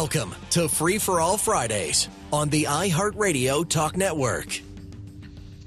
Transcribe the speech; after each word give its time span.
Welcome 0.00 0.34
to 0.52 0.66
Free 0.66 0.96
for 0.96 1.20
All 1.20 1.36
Fridays 1.36 2.08
on 2.32 2.48
the 2.48 2.64
iHeartRadio 2.64 3.68
Talk 3.68 3.98
Network. 3.98 4.58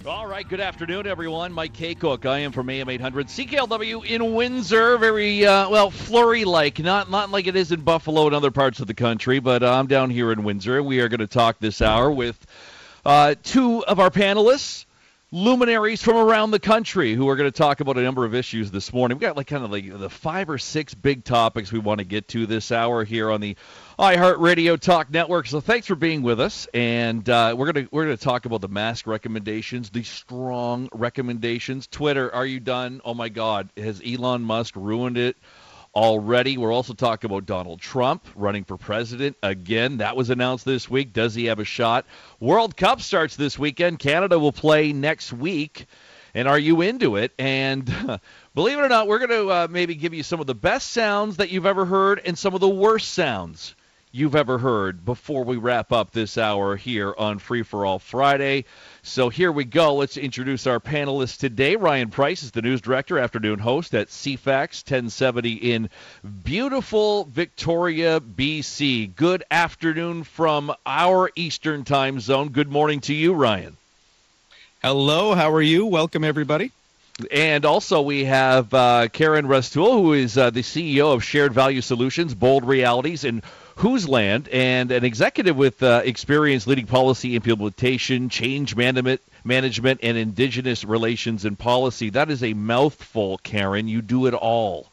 All 0.08 0.26
right, 0.26 0.50
good 0.50 0.60
afternoon, 0.60 1.06
everyone. 1.06 1.54
Mike 1.54 1.74
Kakuk. 1.74 2.26
I 2.26 2.40
am 2.40 2.52
from 2.52 2.68
AM 2.72 2.90
800 2.90 3.28
CKLW 3.28 4.04
in 4.04 4.34
Windsor. 4.34 4.98
Very, 4.98 5.46
uh, 5.46 5.70
well, 5.70 5.92
flurry 5.92 6.46
like. 6.46 6.80
Not, 6.80 7.12
not 7.12 7.30
like 7.30 7.46
it 7.46 7.56
is 7.56 7.72
in 7.72 7.82
Buffalo 7.82 8.26
and 8.26 8.36
other 8.36 8.50
parts 8.50 8.80
of 8.80 8.88
the 8.88 8.96
country, 8.96 9.38
but 9.38 9.62
uh, 9.62 9.72
I'm 9.72 9.86
down 9.86 10.10
here 10.10 10.32
in 10.32 10.44
Windsor. 10.44 10.82
We 10.82 11.00
are 11.02 11.10
going 11.10 11.20
to 11.20 11.28
talk 11.28 11.60
this 11.60 11.80
hour 11.80 12.10
with 12.10 12.44
uh, 13.06 13.36
two 13.44 13.86
of 13.86 14.00
our 14.00 14.10
panelists 14.10 14.86
luminaries 15.34 16.04
from 16.04 16.16
around 16.16 16.52
the 16.52 16.60
country 16.60 17.16
who 17.16 17.28
are 17.28 17.36
going 17.36 17.52
to 17.52 17.58
talk 17.58 17.80
about 17.80 17.98
a 17.98 18.04
number 18.04 18.24
of 18.24 18.36
issues 18.36 18.70
this 18.70 18.94
morning. 18.94 19.18
We've 19.18 19.28
got 19.28 19.36
like 19.36 19.48
kind 19.48 19.64
of 19.64 19.72
like 19.72 19.92
the 19.92 20.10
five 20.10 20.48
or 20.48 20.60
six 20.60 20.94
big 20.94 21.24
topics 21.24 21.72
we 21.72 21.80
want 21.80 21.98
to 21.98 22.06
get 22.06 22.28
to 22.30 22.46
this 22.46 22.72
hour 22.72 23.04
here 23.04 23.32
on 23.32 23.42
the 23.42 23.58
iHeartRadio 24.00 24.80
Talk 24.80 25.12
Network. 25.12 25.46
So 25.46 25.62
thanks 25.62 25.86
for 25.86 25.96
being 25.96 26.24
with 26.24 26.40
us, 26.40 26.68
and 26.74 27.28
uh, 27.30 27.54
we're 27.56 27.72
gonna 27.72 27.88
we're 27.92 28.06
gonna 28.06 28.18
talk 28.18 28.46
about 28.46 28.62
the 28.62 28.68
mask 28.68 29.06
recommendations, 29.06 29.92
the 29.92 30.02
strong 30.02 30.90
recommendations. 30.94 31.86
Twitter, 31.86 32.34
are 32.34 32.46
you 32.46 32.60
done? 32.60 33.02
Oh 33.06 33.14
my 33.14 33.30
God, 33.30 33.70
has 33.78 34.02
Elon 34.04 34.42
Musk 34.42 34.76
ruined 34.76 35.18
it? 35.18 35.38
already. 35.96 36.58
We're 36.58 36.74
also 36.74 36.96
talking 36.96 37.30
about 37.30 37.46
Donald 37.46 37.80
Trump 37.80 38.26
running 38.36 38.64
for 38.64 38.78
president 38.78 39.38
again. 39.44 39.98
That 39.98 40.16
was 40.16 40.32
announced 40.32 40.66
this 40.66 40.90
week. 40.90 41.14
Does 41.14 41.36
he 41.36 41.46
have 41.46 41.60
a 41.60 41.64
shot? 41.64 42.08
World 42.40 42.76
Cup 42.76 43.00
starts 43.00 43.36
this 43.36 43.60
weekend. 43.60 44.00
Canada 44.00 44.40
will 44.40 44.52
play 44.52 44.92
next 44.92 45.32
week. 45.32 45.86
And 46.34 46.48
are 46.48 46.58
you 46.58 46.82
into 46.82 47.18
it? 47.18 47.32
And 47.38 47.86
believe 48.56 48.80
it 48.80 48.82
or 48.82 48.90
not, 48.90 49.08
we're 49.08 49.20
going 49.20 49.30
to 49.30 49.52
uh, 49.52 49.68
maybe 49.70 49.94
give 49.94 50.16
you 50.16 50.24
some 50.24 50.40
of 50.40 50.48
the 50.48 50.56
best 50.56 50.90
sounds 50.90 51.38
that 51.38 51.52
you've 51.52 51.68
ever 51.68 51.86
heard 51.86 52.20
and 52.26 52.36
some 52.36 52.56
of 52.56 52.60
the 52.60 52.68
worst 52.68 53.14
sounds 53.14 53.76
you've 54.16 54.36
ever 54.36 54.60
heard 54.60 55.04
before 55.04 55.44
we 55.44 55.58
wrap 55.58 55.92
up 55.92 56.12
this 56.12 56.38
hour 56.38 56.76
here 56.76 57.16
on 57.18 57.40
Free 57.40 57.64
for 57.64 57.84
All 57.84 57.98
Friday. 57.98 58.66
So 59.02 59.30
here 59.30 59.52
we 59.52 59.66
go. 59.66 59.96
Let's 59.96 60.18
introduce 60.18 60.68
our 60.68 60.80
panelists 60.80 61.40
today. 61.40 61.76
Ryan 61.76 62.12
Price 62.12 62.44
is 62.44 62.52
the 62.52 62.62
news 62.62 62.80
director, 62.80 63.18
afternoon 63.18 63.58
host 63.58 63.96
at 63.96 64.10
CFAX 64.10 64.84
1070 64.84 65.54
in 65.54 65.90
beautiful 66.44 67.24
Victoria, 67.26 68.20
BC. 68.20 69.16
Good 69.16 69.44
afternoon 69.50 70.26
from 70.26 70.72
our 70.86 71.32
Eastern 71.36 71.84
time 71.84 72.20
zone. 72.20 72.50
Good 72.50 72.70
morning 72.70 73.02
to 73.02 73.16
you, 73.16 73.34
Ryan. 73.34 73.76
Hello, 74.84 75.34
how 75.34 75.52
are 75.52 75.62
you? 75.62 75.88
Welcome, 75.88 76.24
everybody. 76.24 76.72
And 77.32 77.66
also, 77.66 78.02
we 78.02 78.26
have 78.26 78.72
uh, 78.74 79.08
Karen 79.08 79.48
Restoule, 79.48 79.94
who 79.94 80.14
is 80.14 80.38
uh, 80.38 80.52
the 80.52 80.62
CEO 80.62 81.14
of 81.14 81.24
Shared 81.24 81.54
Value 81.54 81.82
Solutions, 81.82 82.36
Bold 82.36 82.66
Realities, 82.66 83.24
and 83.24 83.44
Whose 83.78 84.08
Land, 84.08 84.50
and 84.50 84.92
an 84.92 85.04
executive 85.04 85.56
with 85.56 85.82
uh, 85.82 86.02
experience 86.06 86.68
leading 86.68 86.86
policy 86.86 87.36
implementation, 87.36 88.30
change 88.30 88.76
management, 88.76 89.22
management, 89.44 90.00
and 90.04 90.18
indigenous 90.18 90.84
relations 90.84 91.44
and 91.44 91.58
policy. 91.58 92.10
That 92.10 92.30
is 92.30 92.44
a 92.44 92.54
mouthful, 92.54 93.40
Karen. 93.40 93.88
You 93.88 94.02
do 94.02 94.28
it 94.28 94.34
all. 94.34 94.88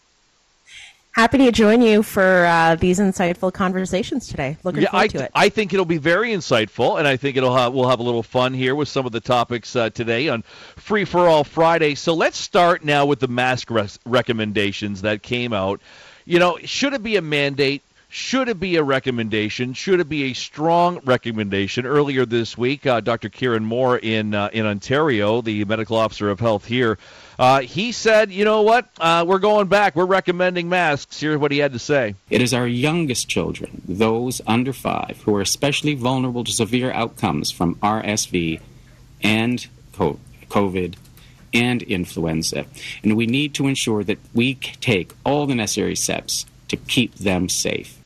Happy 1.12 1.38
to 1.38 1.50
join 1.50 1.82
you 1.82 2.02
for 2.02 2.46
uh, 2.46 2.76
these 2.76 3.00
insightful 3.00 3.52
conversations 3.52 4.28
today. 4.28 4.56
Looking 4.62 4.82
yeah, 4.82 4.90
forward 4.90 5.04
I, 5.04 5.08
to 5.08 5.24
it. 5.24 5.30
I 5.34 5.48
think 5.48 5.72
it'll 5.72 5.84
be 5.84 5.98
very 5.98 6.30
insightful, 6.30 6.98
and 6.98 7.06
I 7.06 7.16
think 7.16 7.36
it'll 7.36 7.56
have, 7.56 7.74
we'll 7.74 7.88
have 7.88 7.98
a 7.98 8.04
little 8.04 8.22
fun 8.22 8.54
here 8.54 8.76
with 8.76 8.88
some 8.88 9.06
of 9.06 9.12
the 9.12 9.20
topics 9.20 9.74
uh, 9.74 9.90
today 9.90 10.28
on 10.28 10.42
Free 10.76 11.04
for 11.04 11.28
All 11.28 11.42
Friday. 11.42 11.96
So 11.96 12.14
let's 12.14 12.38
start 12.38 12.84
now 12.84 13.06
with 13.06 13.18
the 13.18 13.28
mask 13.28 13.70
res- 13.70 13.98
recommendations 14.06 15.02
that 15.02 15.22
came 15.22 15.52
out. 15.52 15.80
You 16.24 16.38
know, 16.38 16.58
should 16.64 16.92
it 16.92 17.02
be 17.02 17.16
a 17.16 17.22
mandate? 17.22 17.82
Should 18.12 18.48
it 18.48 18.58
be 18.58 18.74
a 18.74 18.82
recommendation? 18.82 19.72
Should 19.72 20.00
it 20.00 20.08
be 20.08 20.24
a 20.24 20.32
strong 20.32 20.98
recommendation? 21.04 21.86
Earlier 21.86 22.26
this 22.26 22.58
week, 22.58 22.84
uh, 22.84 22.98
Dr. 22.98 23.28
Kieran 23.28 23.64
Moore 23.64 23.98
in 23.98 24.34
uh, 24.34 24.50
in 24.52 24.66
Ontario, 24.66 25.40
the 25.42 25.64
medical 25.64 25.96
officer 25.96 26.28
of 26.28 26.40
health 26.40 26.64
here, 26.64 26.98
uh, 27.38 27.60
he 27.60 27.92
said, 27.92 28.32
"You 28.32 28.44
know 28.44 28.62
what? 28.62 28.88
Uh, 28.98 29.24
we're 29.24 29.38
going 29.38 29.68
back. 29.68 29.94
We're 29.94 30.06
recommending 30.06 30.68
masks." 30.68 31.20
Here's 31.20 31.38
what 31.38 31.52
he 31.52 31.58
had 31.58 31.72
to 31.72 31.78
say: 31.78 32.16
It 32.30 32.42
is 32.42 32.52
our 32.52 32.66
youngest 32.66 33.28
children, 33.28 33.80
those 33.86 34.40
under 34.44 34.72
five, 34.72 35.22
who 35.24 35.36
are 35.36 35.40
especially 35.40 35.94
vulnerable 35.94 36.42
to 36.42 36.50
severe 36.50 36.90
outcomes 36.90 37.52
from 37.52 37.76
RSV 37.76 38.60
and 39.22 39.64
COVID 39.92 40.94
and 41.54 41.82
influenza, 41.82 42.66
and 43.04 43.16
we 43.16 43.26
need 43.26 43.54
to 43.54 43.68
ensure 43.68 44.02
that 44.02 44.18
we 44.34 44.54
take 44.54 45.12
all 45.24 45.46
the 45.46 45.54
necessary 45.54 45.94
steps 45.94 46.44
to 46.66 46.76
keep 46.76 47.14
them 47.14 47.48
safe. 47.48 47.99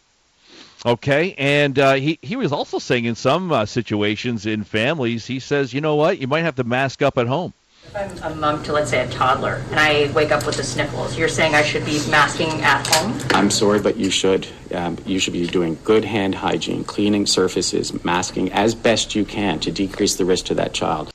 Okay, 0.86 1.34
and 1.38 1.78
uh, 1.78 1.94
he 1.94 2.18
he 2.20 2.36
was 2.36 2.52
also 2.52 2.78
saying 2.78 3.06
in 3.06 3.14
some 3.14 3.50
uh, 3.50 3.64
situations 3.64 4.44
in 4.44 4.64
families, 4.64 5.26
he 5.26 5.40
says, 5.40 5.72
you 5.72 5.80
know 5.80 5.96
what, 5.96 6.18
you 6.18 6.26
might 6.26 6.42
have 6.42 6.56
to 6.56 6.64
mask 6.64 7.00
up 7.00 7.16
at 7.16 7.26
home. 7.26 7.54
If 7.86 8.22
I'm 8.22 8.32
a 8.32 8.36
mom 8.36 8.62
to, 8.64 8.72
let's 8.72 8.90
say, 8.90 9.00
a 9.00 9.08
toddler, 9.10 9.62
and 9.70 9.78
I 9.78 10.12
wake 10.12 10.30
up 10.30 10.44
with 10.44 10.56
the 10.56 10.62
sniffles, 10.62 11.16
you're 11.16 11.28
saying 11.28 11.54
I 11.54 11.62
should 11.62 11.86
be 11.86 12.02
masking 12.10 12.60
at 12.62 12.86
home? 12.86 13.18
I'm 13.30 13.50
sorry, 13.50 13.80
but 13.80 13.96
you 13.96 14.10
should. 14.10 14.46
Um, 14.74 14.98
you 15.06 15.18
should 15.18 15.32
be 15.32 15.46
doing 15.46 15.78
good 15.84 16.04
hand 16.04 16.34
hygiene, 16.34 16.84
cleaning 16.84 17.24
surfaces, 17.26 18.04
masking 18.04 18.52
as 18.52 18.74
best 18.74 19.14
you 19.14 19.24
can 19.24 19.60
to 19.60 19.70
decrease 19.70 20.16
the 20.16 20.24
risk 20.26 20.46
to 20.46 20.54
that 20.54 20.74
child. 20.74 21.13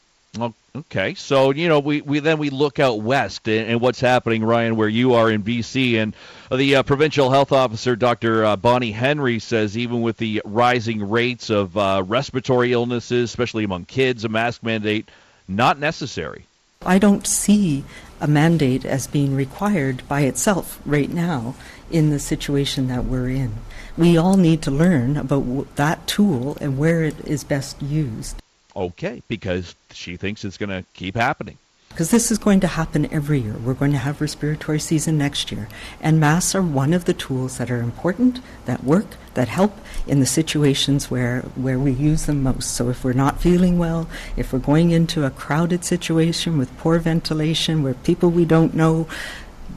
Okay, 0.75 1.15
so 1.15 1.49
you 1.51 1.67
know 1.67 1.79
we, 1.79 2.01
we 2.01 2.19
then 2.19 2.37
we 2.37 2.51
look 2.51 2.77
out 2.77 3.01
west 3.01 3.47
and, 3.47 3.67
and 3.67 3.81
what's 3.81 3.99
happening, 3.99 4.43
Ryan, 4.43 4.75
where 4.75 4.87
you 4.87 5.15
are 5.15 5.31
in 5.31 5.43
BC, 5.43 5.95
and 5.95 6.15
the 6.51 6.77
uh, 6.77 6.83
provincial 6.83 7.31
health 7.31 7.51
officer, 7.51 7.95
Dr. 7.95 8.45
Uh, 8.45 8.55
Bonnie 8.55 8.91
Henry, 8.91 9.39
says 9.39 9.75
even 9.75 10.01
with 10.01 10.17
the 10.17 10.43
rising 10.45 11.09
rates 11.09 11.49
of 11.49 11.75
uh, 11.75 12.03
respiratory 12.05 12.73
illnesses, 12.73 13.29
especially 13.29 13.63
among 13.63 13.85
kids, 13.85 14.23
a 14.23 14.29
mask 14.29 14.61
mandate 14.61 15.09
not 15.47 15.79
necessary. 15.79 16.45
I 16.85 16.99
don't 16.99 17.25
see 17.25 17.83
a 18.21 18.27
mandate 18.27 18.85
as 18.85 19.07
being 19.07 19.35
required 19.35 20.07
by 20.07 20.21
itself 20.21 20.79
right 20.85 21.09
now 21.09 21.55
in 21.89 22.11
the 22.11 22.19
situation 22.19 22.87
that 22.87 23.05
we're 23.05 23.29
in. 23.29 23.53
We 23.97 24.15
all 24.15 24.37
need 24.37 24.61
to 24.61 24.71
learn 24.71 25.17
about 25.17 25.75
that 25.75 26.05
tool 26.05 26.55
and 26.61 26.77
where 26.77 27.03
it 27.03 27.19
is 27.25 27.43
best 27.43 27.81
used 27.81 28.39
okay 28.79 29.21
because 29.27 29.75
she 29.91 30.17
thinks 30.17 30.45
it's 30.45 30.57
going 30.57 30.69
to 30.69 30.83
keep 30.93 31.15
happening. 31.15 31.57
Because 31.89 32.11
this 32.11 32.31
is 32.31 32.37
going 32.37 32.59
to 32.61 32.67
happen 32.67 33.11
every 33.11 33.39
year. 33.39 33.55
We're 33.57 33.73
going 33.73 33.91
to 33.91 33.97
have 33.97 34.21
respiratory 34.21 34.79
season 34.79 35.17
next 35.17 35.51
year. 35.51 35.67
And 35.99 36.19
masks 36.19 36.55
are 36.55 36.61
one 36.61 36.93
of 36.93 37.05
the 37.05 37.13
tools 37.13 37.57
that 37.57 37.71
are 37.71 37.81
important, 37.81 38.39
that 38.65 38.83
work, 38.83 39.07
that 39.33 39.47
help 39.47 39.75
in 40.07 40.19
the 40.19 40.25
situations 40.25 41.09
where, 41.11 41.41
where 41.55 41.79
we 41.79 41.91
use 41.91 42.25
them 42.25 42.43
most. 42.43 42.75
So 42.75 42.89
if 42.89 43.03
we're 43.03 43.13
not 43.13 43.41
feeling 43.41 43.79
well, 43.79 44.07
if 44.37 44.53
we're 44.53 44.59
going 44.59 44.91
into 44.91 45.25
a 45.25 45.31
crowded 45.31 45.83
situation 45.83 46.57
with 46.57 46.77
poor 46.77 46.99
ventilation, 46.99 47.83
where 47.83 47.95
people 47.95 48.29
we 48.29 48.45
don't 48.45 48.75
know, 48.75 49.07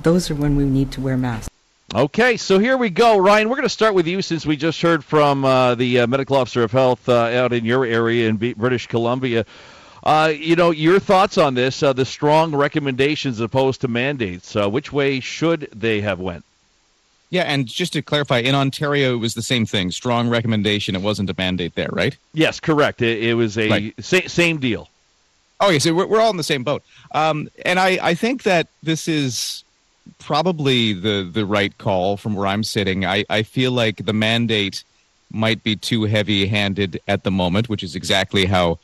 those 0.02 0.30
are 0.30 0.34
when 0.34 0.54
we 0.54 0.64
need 0.64 0.92
to 0.92 1.00
wear 1.00 1.16
masks. 1.16 1.51
Okay, 1.94 2.38
so 2.38 2.58
here 2.58 2.78
we 2.78 2.88
go, 2.88 3.18
Ryan. 3.18 3.50
We're 3.50 3.56
going 3.56 3.64
to 3.64 3.68
start 3.68 3.92
with 3.92 4.06
you 4.06 4.22
since 4.22 4.46
we 4.46 4.56
just 4.56 4.80
heard 4.80 5.04
from 5.04 5.44
uh, 5.44 5.74
the 5.74 6.00
uh, 6.00 6.06
medical 6.06 6.36
officer 6.36 6.62
of 6.62 6.72
health 6.72 7.06
uh, 7.06 7.12
out 7.12 7.52
in 7.52 7.66
your 7.66 7.84
area 7.84 8.30
in 8.30 8.38
B- 8.38 8.54
British 8.54 8.86
Columbia. 8.86 9.44
Uh, 10.02 10.32
you 10.34 10.56
know, 10.56 10.70
your 10.70 10.98
thoughts 10.98 11.36
on 11.36 11.52
this, 11.52 11.82
uh, 11.82 11.92
the 11.92 12.06
strong 12.06 12.54
recommendations 12.54 13.40
opposed 13.40 13.82
to 13.82 13.88
mandates. 13.88 14.56
Uh, 14.56 14.70
which 14.70 14.90
way 14.90 15.20
should 15.20 15.68
they 15.74 16.00
have 16.00 16.18
went? 16.18 16.46
Yeah, 17.28 17.42
and 17.42 17.66
just 17.66 17.92
to 17.92 18.00
clarify, 18.00 18.38
in 18.38 18.54
Ontario, 18.54 19.12
it 19.12 19.18
was 19.18 19.34
the 19.34 19.42
same 19.42 19.66
thing. 19.66 19.90
Strong 19.90 20.30
recommendation. 20.30 20.94
It 20.94 21.02
wasn't 21.02 21.28
a 21.28 21.34
mandate 21.36 21.74
there, 21.74 21.90
right? 21.92 22.16
Yes, 22.32 22.58
correct. 22.58 23.02
It, 23.02 23.22
it 23.22 23.34
was 23.34 23.58
a 23.58 23.68
right. 23.68 23.94
sa- 24.02 24.28
same 24.28 24.56
deal. 24.60 24.88
Okay, 25.60 25.78
so 25.78 25.92
we're, 25.92 26.06
we're 26.06 26.20
all 26.22 26.30
in 26.30 26.38
the 26.38 26.42
same 26.42 26.64
boat. 26.64 26.82
Um, 27.10 27.50
and 27.66 27.78
I, 27.78 27.98
I 28.02 28.14
think 28.14 28.44
that 28.44 28.68
this 28.82 29.08
is 29.08 29.62
probably 30.18 30.92
the 30.92 31.28
the 31.30 31.46
right 31.46 31.76
call 31.78 32.16
from 32.16 32.34
where 32.34 32.46
I'm 32.46 32.64
sitting. 32.64 33.04
I, 33.04 33.24
I 33.30 33.42
feel 33.42 33.72
like 33.72 34.04
the 34.04 34.12
mandate 34.12 34.84
might 35.30 35.62
be 35.62 35.76
too 35.76 36.04
heavy 36.04 36.46
handed 36.46 37.00
at 37.08 37.24
the 37.24 37.30
moment, 37.30 37.68
which 37.68 37.82
is 37.82 37.96
exactly 37.96 38.44
how 38.44 38.78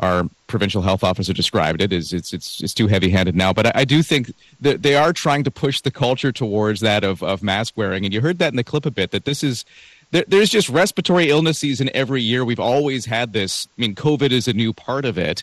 our 0.00 0.28
provincial 0.46 0.82
health 0.82 1.04
officer 1.04 1.32
described 1.32 1.80
it 1.80 1.92
is 1.92 2.12
it's 2.12 2.32
it's 2.32 2.60
it's 2.60 2.74
too 2.74 2.88
heavy 2.88 3.08
handed 3.08 3.36
now 3.36 3.52
but 3.52 3.66
I, 3.66 3.72
I, 3.76 3.84
do 3.84 4.02
think 4.02 4.32
that 4.60 4.82
they 4.82 4.96
are 4.96 5.12
trying 5.12 5.44
to 5.44 5.50
push 5.50 5.80
the 5.80 5.90
culture 5.90 6.32
towards 6.32 6.80
that 6.80 7.04
of, 7.04 7.22
of 7.22 7.42
mask 7.44 7.74
wearing 7.76 8.04
and 8.04 8.12
you 8.12 8.20
heard 8.20 8.38
that 8.38 8.52
in 8.52 8.56
the 8.56 8.64
clip 8.64 8.86
a 8.86 8.90
bit 8.90 9.12
that 9.12 9.24
this 9.24 9.44
is 9.44 9.64
there, 10.14 10.24
there's 10.28 10.48
just 10.48 10.68
respiratory 10.68 11.28
illness 11.28 11.58
season 11.58 11.90
every 11.92 12.22
year. 12.22 12.44
We've 12.44 12.60
always 12.60 13.04
had 13.04 13.32
this. 13.32 13.66
I 13.76 13.80
mean 13.80 13.94
covid 13.96 14.30
is 14.30 14.46
a 14.46 14.52
new 14.52 14.72
part 14.72 15.04
of 15.04 15.18
it 15.18 15.42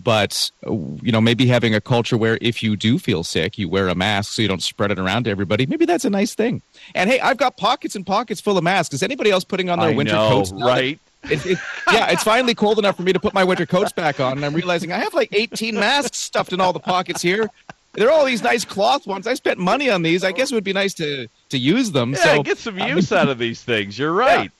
but 0.00 0.50
you 0.64 1.12
know 1.12 1.20
maybe 1.20 1.46
having 1.46 1.74
a 1.74 1.80
culture 1.80 2.16
where 2.16 2.38
if 2.40 2.62
you 2.62 2.76
do 2.76 2.98
feel 2.98 3.24
sick 3.24 3.58
you 3.58 3.68
wear 3.68 3.88
a 3.88 3.94
mask 3.94 4.32
so 4.32 4.42
you 4.42 4.48
don't 4.48 4.62
spread 4.62 4.90
it 4.90 4.98
around 4.98 5.24
to 5.24 5.30
everybody. 5.30 5.66
Maybe 5.66 5.84
that's 5.84 6.04
a 6.04 6.10
nice 6.10 6.34
thing. 6.34 6.62
And 6.94 7.10
hey 7.10 7.18
i've 7.20 7.36
got 7.36 7.56
pockets 7.56 7.96
and 7.96 8.06
pockets 8.06 8.40
full 8.40 8.56
of 8.56 8.64
masks. 8.64 8.94
Is 8.94 9.02
anybody 9.02 9.30
else 9.30 9.44
putting 9.44 9.68
on 9.68 9.80
their 9.80 9.90
I 9.90 9.94
winter 9.94 10.14
know, 10.14 10.28
coats 10.28 10.52
right? 10.52 10.98
It, 11.24 11.44
it, 11.46 11.58
yeah, 11.92 12.10
it's 12.10 12.24
finally 12.24 12.54
cold 12.54 12.78
enough 12.78 12.96
for 12.96 13.02
me 13.02 13.12
to 13.12 13.20
put 13.20 13.32
my 13.32 13.44
winter 13.44 13.64
coats 13.64 13.92
back 13.92 14.18
on, 14.18 14.32
and 14.32 14.44
I'm 14.44 14.54
realizing 14.54 14.90
I 14.90 14.98
have 14.98 15.14
like 15.14 15.28
18 15.32 15.76
masks 15.76 16.18
stuffed 16.18 16.52
in 16.52 16.60
all 16.60 16.72
the 16.72 16.80
pockets 16.80 17.22
here. 17.22 17.48
They're 17.94 18.10
all 18.10 18.24
these 18.24 18.42
nice 18.42 18.64
cloth 18.64 19.06
ones. 19.06 19.26
I 19.26 19.34
spent 19.34 19.58
money 19.58 19.90
on 19.90 20.02
these. 20.02 20.24
I 20.24 20.32
guess 20.32 20.50
it 20.50 20.54
would 20.54 20.64
be 20.64 20.72
nice 20.72 20.94
to 20.94 21.28
to 21.50 21.58
use 21.58 21.90
them. 21.92 22.12
Yeah, 22.12 22.18
so 22.36 22.42
get 22.42 22.58
some 22.58 22.78
use 22.78 23.12
out 23.12 23.28
of 23.28 23.38
these 23.38 23.62
things. 23.62 23.98
You're 23.98 24.12
right. 24.14 24.50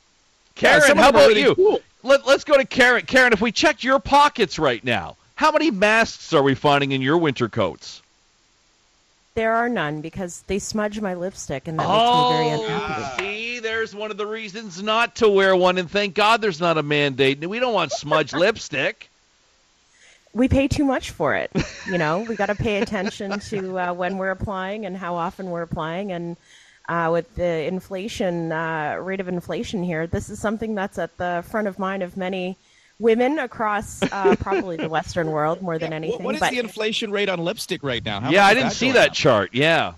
Karen, 0.54 0.82
some 0.82 0.98
of 0.98 1.04
how 1.04 1.10
about 1.10 1.28
really 1.28 1.40
you? 1.40 1.54
cool. 1.54 1.80
Let, 2.02 2.26
let's 2.26 2.44
go 2.44 2.56
to 2.58 2.64
Karen. 2.66 3.06
Karen, 3.06 3.32
if 3.32 3.40
we 3.40 3.50
checked 3.52 3.82
your 3.84 3.98
pockets 4.00 4.58
right 4.58 4.84
now, 4.84 5.16
how 5.36 5.50
many 5.52 5.70
masks 5.70 6.32
are 6.34 6.42
we 6.42 6.54
finding 6.54 6.92
in 6.92 7.00
your 7.00 7.16
winter 7.16 7.48
coats? 7.48 8.02
There 9.34 9.54
are 9.54 9.68
none 9.70 10.02
because 10.02 10.42
they 10.46 10.58
smudge 10.58 11.00
my 11.00 11.14
lipstick, 11.14 11.66
and 11.68 11.78
that 11.78 11.88
makes 11.88 11.94
me 11.94 12.36
very 12.36 12.50
Oh, 12.50 12.64
unhappy. 12.76 13.22
see, 13.22 13.58
there's 13.60 13.94
one 13.94 14.10
of 14.10 14.18
the 14.18 14.26
reasons 14.26 14.82
not 14.82 15.16
to 15.16 15.28
wear 15.28 15.56
one, 15.56 15.78
and 15.78 15.90
thank 15.90 16.14
God 16.14 16.42
there's 16.42 16.60
not 16.60 16.76
a 16.76 16.82
mandate. 16.82 17.40
We 17.48 17.58
don't 17.60 17.72
want 17.72 17.92
smudged 17.92 18.34
lipstick. 18.36 19.08
We 20.34 20.48
pay 20.48 20.66
too 20.68 20.84
much 20.84 21.10
for 21.10 21.34
it. 21.34 21.50
You 21.86 21.98
know, 21.98 22.20
we 22.20 22.36
got 22.36 22.46
to 22.46 22.54
pay 22.54 22.80
attention 22.80 23.38
to 23.40 23.78
uh, 23.78 23.92
when 23.92 24.16
we're 24.16 24.30
applying 24.30 24.86
and 24.86 24.96
how 24.96 25.14
often 25.16 25.50
we're 25.50 25.62
applying, 25.62 26.10
and 26.12 26.36
uh, 26.88 27.10
with 27.12 27.34
the 27.34 27.64
inflation 27.66 28.50
uh, 28.50 28.96
rate 29.00 29.20
of 29.20 29.28
inflation 29.28 29.82
here, 29.82 30.06
this 30.06 30.30
is 30.30 30.38
something 30.38 30.74
that's 30.74 30.98
at 30.98 31.14
the 31.18 31.44
front 31.50 31.68
of 31.68 31.78
mind 31.78 32.02
of 32.02 32.16
many 32.16 32.56
women 32.98 33.38
across 33.40 34.02
uh, 34.02 34.34
probably 34.36 34.76
the 34.76 34.88
Western 34.88 35.30
world 35.32 35.60
more 35.60 35.78
than 35.78 35.90
What- 35.90 35.96
anything. 35.96 36.22
what 36.22 36.34
is 36.36 36.40
but 36.40 36.50
the 36.50 36.58
inflation 36.60 37.10
rate 37.10 37.28
on 37.28 37.40
lipstick 37.44 37.82
right 37.82 38.02
now? 38.04 38.20
How 38.20 38.30
yeah, 38.30 38.46
I 38.46 38.54
didn't 38.54 38.70
that 38.70 38.74
see 38.76 38.92
that 38.92 39.08
up? 39.10 39.14
chart. 39.14 39.50
Yeah. 39.52 39.94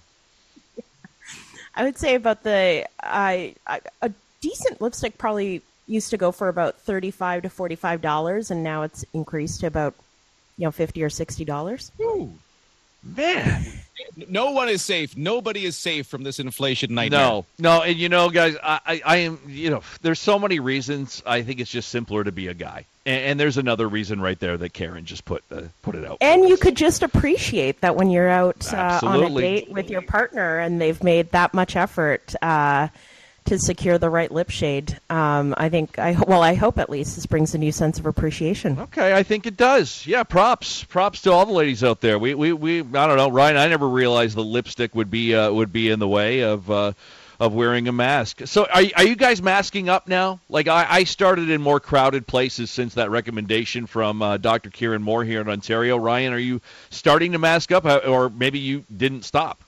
I 1.76 1.84
would 1.84 1.98
say 1.98 2.14
about 2.14 2.42
the 2.44 2.86
I 3.02 3.54
I 3.66 3.80
a 4.02 4.10
decent 4.40 4.80
lipstick 4.80 5.18
probably 5.18 5.60
used 5.86 6.10
to 6.10 6.16
go 6.16 6.32
for 6.32 6.48
about 6.48 6.76
thirty 6.80 7.10
five 7.10 7.42
to 7.42 7.50
forty 7.50 7.74
five 7.76 8.00
dollars, 8.00 8.50
and 8.50 8.62
now 8.64 8.82
it's 8.82 9.04
increased 9.12 9.60
to 9.60 9.66
about 9.66 9.94
you 10.56 10.64
know 10.64 10.72
fifty 10.72 11.02
or 11.02 11.10
sixty 11.10 11.44
dollars. 11.44 11.90
Man. 13.02 13.64
No 14.16 14.52
one 14.52 14.68
is 14.68 14.82
safe. 14.82 15.16
Nobody 15.16 15.64
is 15.64 15.76
safe 15.76 16.06
from 16.06 16.22
this 16.22 16.38
inflation 16.38 16.94
nightmare. 16.94 17.20
No, 17.20 17.46
no, 17.58 17.82
and 17.82 17.96
you 17.96 18.08
know, 18.08 18.30
guys, 18.30 18.56
I, 18.62 18.80
I, 18.86 19.02
I 19.04 19.16
am, 19.18 19.38
you 19.46 19.70
know, 19.70 19.82
there's 20.02 20.20
so 20.20 20.38
many 20.38 20.58
reasons. 20.58 21.22
I 21.26 21.42
think 21.42 21.60
it's 21.60 21.70
just 21.70 21.90
simpler 21.90 22.24
to 22.24 22.32
be 22.32 22.48
a 22.48 22.54
guy, 22.54 22.86
and, 23.06 23.24
and 23.24 23.40
there's 23.40 23.56
another 23.56 23.88
reason 23.88 24.20
right 24.20 24.38
there 24.38 24.56
that 24.56 24.72
Karen 24.72 25.04
just 25.04 25.24
put 25.24 25.44
uh, 25.50 25.62
put 25.82 25.94
it 25.94 26.04
out. 26.04 26.18
And 26.20 26.48
you 26.48 26.54
us. 26.54 26.60
could 26.60 26.76
just 26.76 27.02
appreciate 27.02 27.80
that 27.82 27.96
when 27.96 28.10
you're 28.10 28.28
out 28.28 28.72
uh, 28.72 29.00
on 29.02 29.22
a 29.22 29.40
date 29.40 29.70
with 29.70 29.90
your 29.90 30.02
partner 30.02 30.58
and 30.58 30.80
they've 30.80 31.02
made 31.02 31.30
that 31.32 31.54
much 31.54 31.76
effort 31.76 32.34
uh, 32.42 32.88
to 33.46 33.58
secure 33.58 33.98
the 33.98 34.08
right 34.10 34.30
lip 34.30 34.50
shade. 34.50 34.98
Um, 35.10 35.54
I 35.56 35.68
think, 35.68 35.98
I 35.98 36.12
well, 36.26 36.42
I 36.42 36.54
hope 36.54 36.78
at 36.78 36.88
least 36.88 37.14
this 37.16 37.26
brings 37.26 37.54
a 37.54 37.58
new 37.58 37.72
sense 37.72 37.98
of 37.98 38.06
appreciation. 38.06 38.78
Okay, 38.78 39.14
I 39.14 39.22
think 39.22 39.46
it 39.46 39.56
does. 39.56 40.06
Yeah, 40.06 40.22
props, 40.22 40.84
props 40.84 41.22
to 41.22 41.32
all 41.32 41.44
the 41.46 41.52
ladies 41.52 41.84
out 41.84 42.00
there. 42.00 42.18
We, 42.18 42.34
we, 42.34 42.52
we 42.52 42.80
I 42.80 43.06
don't 43.06 43.16
know, 43.16 43.30
Ryan. 43.30 43.56
I 43.56 43.68
never 43.68 43.88
realized 43.88 44.36
the 44.36 44.44
lipstick 44.44 44.94
would 44.94 45.10
be 45.10 45.34
uh, 45.34 45.50
would 45.52 45.72
be 45.72 45.90
in 45.90 45.98
the 45.98 46.08
way 46.08 46.40
of 46.40 46.70
uh, 46.70 46.92
of 47.40 47.52
wearing 47.52 47.88
a 47.88 47.92
mask. 47.92 48.42
So, 48.46 48.64
are 48.72 48.82
are 48.96 49.04
you 49.04 49.16
guys 49.16 49.42
masking 49.42 49.88
up 49.88 50.06
now? 50.08 50.38
Like 50.48 50.68
I, 50.68 50.86
I 50.88 51.04
started 51.04 51.50
in 51.50 51.60
more 51.60 51.80
crowded 51.80 52.26
places 52.26 52.70
since 52.70 52.94
that 52.94 53.10
recommendation 53.10 53.86
from 53.86 54.22
uh, 54.22 54.36
Dr. 54.36 54.70
Kieran 54.70 55.02
Moore 55.02 55.24
here 55.24 55.40
in 55.40 55.48
Ontario. 55.48 55.96
Ryan, 55.96 56.32
are 56.32 56.38
you 56.38 56.60
starting 56.90 57.32
to 57.32 57.38
mask 57.38 57.72
up, 57.72 57.84
Uh, 57.84 57.98
or 58.06 58.30
maybe 58.30 58.60
you 58.60 58.84
didn't 58.96 59.24
stop? 59.24 59.63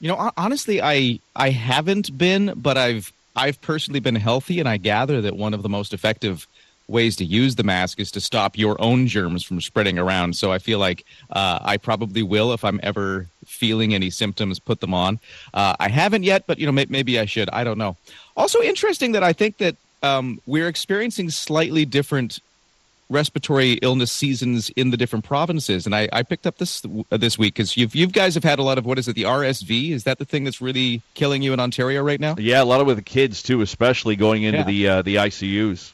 You 0.00 0.08
know, 0.08 0.30
honestly, 0.36 0.82
I 0.82 1.20
I 1.34 1.50
haven't 1.50 2.16
been, 2.18 2.52
but 2.56 2.76
I've 2.76 3.12
I've 3.36 3.60
personally 3.60 4.00
been 4.00 4.16
healthy, 4.16 4.60
and 4.60 4.68
I 4.68 4.76
gather 4.76 5.20
that 5.22 5.36
one 5.36 5.54
of 5.54 5.62
the 5.62 5.68
most 5.68 5.92
effective 5.92 6.46
ways 6.86 7.16
to 7.16 7.24
use 7.24 7.54
the 7.56 7.62
mask 7.62 7.98
is 7.98 8.10
to 8.10 8.20
stop 8.20 8.58
your 8.58 8.78
own 8.80 9.06
germs 9.06 9.42
from 9.42 9.60
spreading 9.60 9.98
around. 9.98 10.36
So 10.36 10.52
I 10.52 10.58
feel 10.58 10.78
like 10.78 11.04
uh, 11.30 11.58
I 11.62 11.78
probably 11.78 12.22
will 12.22 12.52
if 12.52 12.62
I'm 12.64 12.78
ever 12.82 13.26
feeling 13.46 13.94
any 13.94 14.10
symptoms, 14.10 14.58
put 14.58 14.80
them 14.80 14.92
on. 14.92 15.18
Uh, 15.54 15.74
I 15.80 15.88
haven't 15.88 16.24
yet, 16.24 16.44
but 16.46 16.58
you 16.58 16.66
know, 16.66 16.72
may- 16.72 16.86
maybe 16.88 17.18
I 17.18 17.24
should. 17.24 17.48
I 17.50 17.64
don't 17.64 17.78
know. 17.78 17.96
Also 18.36 18.60
interesting 18.60 19.12
that 19.12 19.22
I 19.22 19.32
think 19.32 19.56
that 19.58 19.76
um, 20.02 20.40
we're 20.44 20.68
experiencing 20.68 21.30
slightly 21.30 21.86
different 21.86 22.40
respiratory 23.10 23.74
illness 23.74 24.10
seasons 24.12 24.70
in 24.70 24.90
the 24.90 24.96
different 24.96 25.24
provinces. 25.24 25.86
And 25.86 25.94
I, 25.94 26.08
I 26.12 26.22
picked 26.22 26.46
up 26.46 26.58
this 26.58 26.82
uh, 27.10 27.16
this 27.16 27.38
week 27.38 27.54
because 27.54 27.76
you've 27.76 27.94
you 27.94 28.06
guys 28.06 28.34
have 28.34 28.44
had 28.44 28.58
a 28.58 28.62
lot 28.62 28.78
of 28.78 28.86
what 28.86 28.98
is 28.98 29.08
it 29.08 29.14
the 29.14 29.24
RSV? 29.24 29.90
Is 29.90 30.04
that 30.04 30.18
the 30.18 30.24
thing 30.24 30.44
that's 30.44 30.60
really 30.60 31.02
killing 31.14 31.42
you 31.42 31.52
in 31.52 31.60
Ontario 31.60 32.02
right 32.02 32.20
now? 32.20 32.34
Yeah, 32.38 32.62
a 32.62 32.64
lot 32.64 32.80
of 32.80 32.86
with 32.86 32.96
the 32.96 33.02
kids 33.02 33.42
too, 33.42 33.60
especially 33.60 34.16
going 34.16 34.42
into 34.42 34.58
Yeah. 34.58 34.64
the 34.64 34.88
uh, 34.88 35.02
the 35.02 35.14
ICUs. 35.16 35.92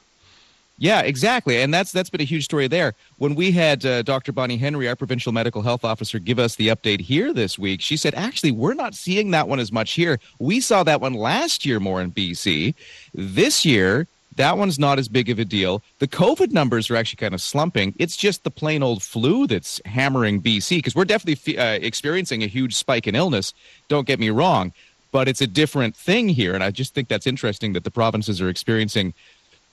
Yeah, 0.82 1.00
exactly, 1.02 1.60
and 1.60 1.74
that's 1.74 1.92
that's 1.92 2.08
been 2.08 2.22
a 2.22 2.24
huge 2.24 2.44
story 2.44 2.66
there. 2.66 2.94
When 3.18 3.34
we 3.34 3.50
had 3.50 3.84
uh, 3.84 4.00
Dr. 4.00 4.32
Bonnie 4.32 4.56
Henry, 4.56 4.88
our 4.88 4.96
provincial 4.96 5.30
medical 5.30 5.60
health 5.60 5.84
officer, 5.84 6.18
give 6.18 6.38
us 6.38 6.56
the 6.56 6.68
update 6.68 7.00
here 7.02 7.34
this 7.34 7.58
week, 7.58 7.82
she 7.82 7.98
said, 7.98 8.14
"Actually, 8.14 8.52
we're 8.52 8.72
not 8.72 8.94
seeing 8.94 9.30
that 9.32 9.46
one 9.46 9.60
as 9.60 9.70
much 9.70 9.92
here. 9.92 10.18
We 10.38 10.58
saw 10.60 10.82
that 10.84 11.02
one 11.02 11.12
last 11.12 11.66
year 11.66 11.80
more 11.80 12.00
in 12.00 12.10
BC. 12.12 12.72
This 13.12 13.66
year, 13.66 14.06
that 14.36 14.56
one's 14.56 14.78
not 14.78 14.98
as 14.98 15.08
big 15.08 15.28
of 15.28 15.38
a 15.38 15.44
deal. 15.44 15.82
The 15.98 16.08
COVID 16.08 16.52
numbers 16.52 16.88
are 16.90 16.96
actually 16.96 17.16
kind 17.16 17.34
of 17.34 17.40
slumping. 17.42 17.94
It's 17.98 18.16
just 18.16 18.44
the 18.44 18.50
plain 18.50 18.82
old 18.82 19.02
flu 19.02 19.46
that's 19.46 19.80
hammering 19.84 20.40
BC 20.40 20.78
because 20.78 20.94
we're 20.94 21.04
definitely 21.04 21.34
fe- 21.34 21.56
uh, 21.56 21.78
experiencing 21.80 22.42
a 22.42 22.46
huge 22.46 22.74
spike 22.74 23.06
in 23.06 23.14
illness. 23.14 23.52
Don't 23.88 24.06
get 24.06 24.20
me 24.20 24.30
wrong." 24.30 24.72
But 25.12 25.26
it's 25.26 25.40
a 25.40 25.46
different 25.48 25.96
thing 25.96 26.28
here, 26.28 26.54
and 26.54 26.62
I 26.62 26.70
just 26.70 26.94
think 26.94 27.08
that's 27.08 27.26
interesting 27.26 27.72
that 27.72 27.82
the 27.82 27.90
provinces 27.90 28.40
are 28.40 28.48
experiencing 28.48 29.12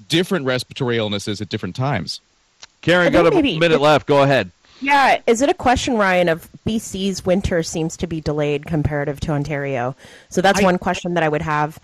different 0.09 0.45
respiratory 0.45 0.97
illnesses 0.97 1.39
at 1.41 1.49
different 1.49 1.75
times. 1.75 2.21
Karen, 2.81 3.13
got 3.13 3.27
a 3.27 3.31
maybe- 3.31 3.59
minute 3.59 3.79
left. 3.79 4.07
Go 4.07 4.23
ahead. 4.23 4.49
Yeah, 4.81 5.19
is 5.27 5.41
it 5.41 5.49
a 5.49 5.53
question, 5.53 5.95
Ryan, 5.97 6.29
of 6.29 6.47
BC's 6.65 7.25
winter 7.25 7.63
seems 7.63 7.97
to 7.97 8.07
be 8.07 8.21
delayed 8.21 8.65
comparative 8.65 9.19
to 9.21 9.31
Ontario? 9.31 9.95
So 10.29 10.41
that's 10.41 10.59
I- 10.59 10.63
one 10.63 10.77
question 10.79 11.13
that 11.15 11.23
I 11.23 11.29
would 11.29 11.41
have. 11.41 11.79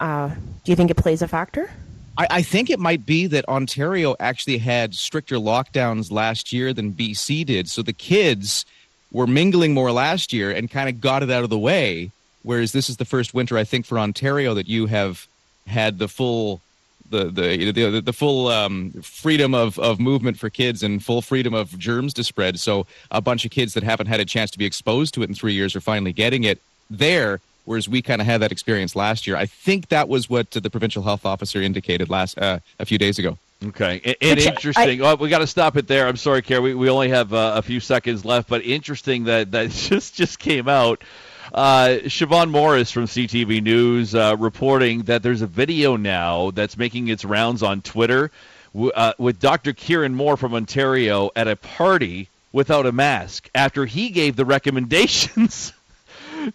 Uh, 0.00 0.28
do 0.28 0.72
you 0.72 0.76
think 0.76 0.90
it 0.90 0.96
plays 0.96 1.20
a 1.22 1.28
factor? 1.28 1.70
I, 2.18 2.26
I 2.30 2.42
think 2.42 2.70
it 2.70 2.78
might 2.78 3.06
be 3.06 3.26
that 3.28 3.48
Ontario 3.48 4.16
actually 4.20 4.58
had 4.58 4.94
stricter 4.94 5.36
lockdowns 5.36 6.10
last 6.10 6.52
year 6.52 6.72
than 6.72 6.92
BC 6.92 7.46
did. 7.46 7.68
So 7.68 7.82
the 7.82 7.92
kids 7.92 8.64
were 9.12 9.26
mingling 9.26 9.74
more 9.74 9.92
last 9.92 10.32
year 10.32 10.50
and 10.50 10.70
kind 10.70 10.88
of 10.88 11.00
got 11.00 11.22
it 11.22 11.30
out 11.30 11.44
of 11.44 11.50
the 11.50 11.58
way. 11.58 12.10
Whereas 12.42 12.72
this 12.72 12.88
is 12.88 12.96
the 12.96 13.04
first 13.04 13.34
winter, 13.34 13.58
I 13.58 13.64
think, 13.64 13.86
for 13.86 13.98
Ontario 13.98 14.54
that 14.54 14.68
you 14.68 14.86
have 14.86 15.26
had 15.66 15.98
the 15.98 16.08
full. 16.08 16.60
The, 17.08 17.26
the 17.26 17.70
the 17.70 18.00
the 18.00 18.12
full 18.12 18.48
um, 18.48 18.90
freedom 19.00 19.54
of, 19.54 19.78
of 19.78 20.00
movement 20.00 20.40
for 20.40 20.50
kids 20.50 20.82
and 20.82 21.00
full 21.00 21.22
freedom 21.22 21.54
of 21.54 21.78
germs 21.78 22.12
to 22.14 22.24
spread. 22.24 22.58
So 22.58 22.88
a 23.12 23.20
bunch 23.20 23.44
of 23.44 23.52
kids 23.52 23.74
that 23.74 23.84
haven't 23.84 24.08
had 24.08 24.18
a 24.18 24.24
chance 24.24 24.50
to 24.50 24.58
be 24.58 24.66
exposed 24.66 25.14
to 25.14 25.22
it 25.22 25.28
in 25.28 25.34
three 25.36 25.52
years 25.52 25.76
are 25.76 25.80
finally 25.80 26.12
getting 26.12 26.42
it 26.42 26.60
there, 26.90 27.40
whereas 27.66 27.88
we 27.88 28.00
kind 28.00 28.20
of 28.22 28.26
had 28.26 28.40
that 28.40 28.50
experience 28.52 28.96
last 28.96 29.26
year. 29.26 29.36
I 29.36 29.44
think 29.46 29.88
that 29.88 30.08
was 30.08 30.30
what 30.30 30.50
the 30.52 30.70
provincial 30.70 31.02
health 31.02 31.26
officer 31.26 31.60
indicated 31.60 32.08
last 32.08 32.38
uh, 32.38 32.60
a 32.80 32.86
few 32.86 32.96
days 32.98 33.18
ago. 33.18 33.36
Okay, 33.64 34.00
and, 34.04 34.16
and 34.22 34.38
Which 34.38 34.46
I- 34.46 34.50
interesting. 34.50 35.02
oh, 35.02 35.14
we 35.16 35.28
got 35.28 35.38
to 35.38 35.46
stop 35.46 35.76
it 35.76 35.86
there. 35.86 36.06
I'm 36.06 36.16
sorry, 36.16 36.42
Karen. 36.42 36.62
We, 36.62 36.74
we 36.74 36.88
only 36.90 37.08
have 37.10 37.32
uh, 37.34 37.52
a 37.56 37.62
few 37.62 37.80
seconds 37.80 38.24
left, 38.24 38.48
but 38.48 38.62
interesting 38.62 39.24
that 39.24 39.50
that 39.52 39.70
just 39.90 40.14
just 40.14 40.38
came 40.38 40.68
out. 40.68 41.02
Uh, 41.54 41.98
Siobhan 42.04 42.50
Morris 42.50 42.90
from 42.90 43.04
CTV 43.04 43.62
News 43.62 44.14
uh, 44.16 44.36
reporting 44.38 45.02
that 45.02 45.22
there's 45.22 45.42
a 45.42 45.46
video 45.46 45.96
now 45.96 46.50
that's 46.50 46.76
making 46.76 47.06
its 47.08 47.24
rounds 47.24 47.62
on 47.62 47.82
Twitter 47.82 48.32
w- 48.74 48.90
uh, 48.92 49.12
with 49.16 49.38
Dr. 49.38 49.72
Kieran 49.72 50.14
Moore 50.14 50.36
from 50.36 50.54
Ontario 50.54 51.30
at 51.36 51.46
a 51.46 51.54
party 51.54 52.28
without 52.52 52.84
a 52.84 52.90
mask 52.92 53.48
after 53.54 53.86
he 53.86 54.10
gave 54.10 54.34
the 54.34 54.44
recommendations 54.56 55.72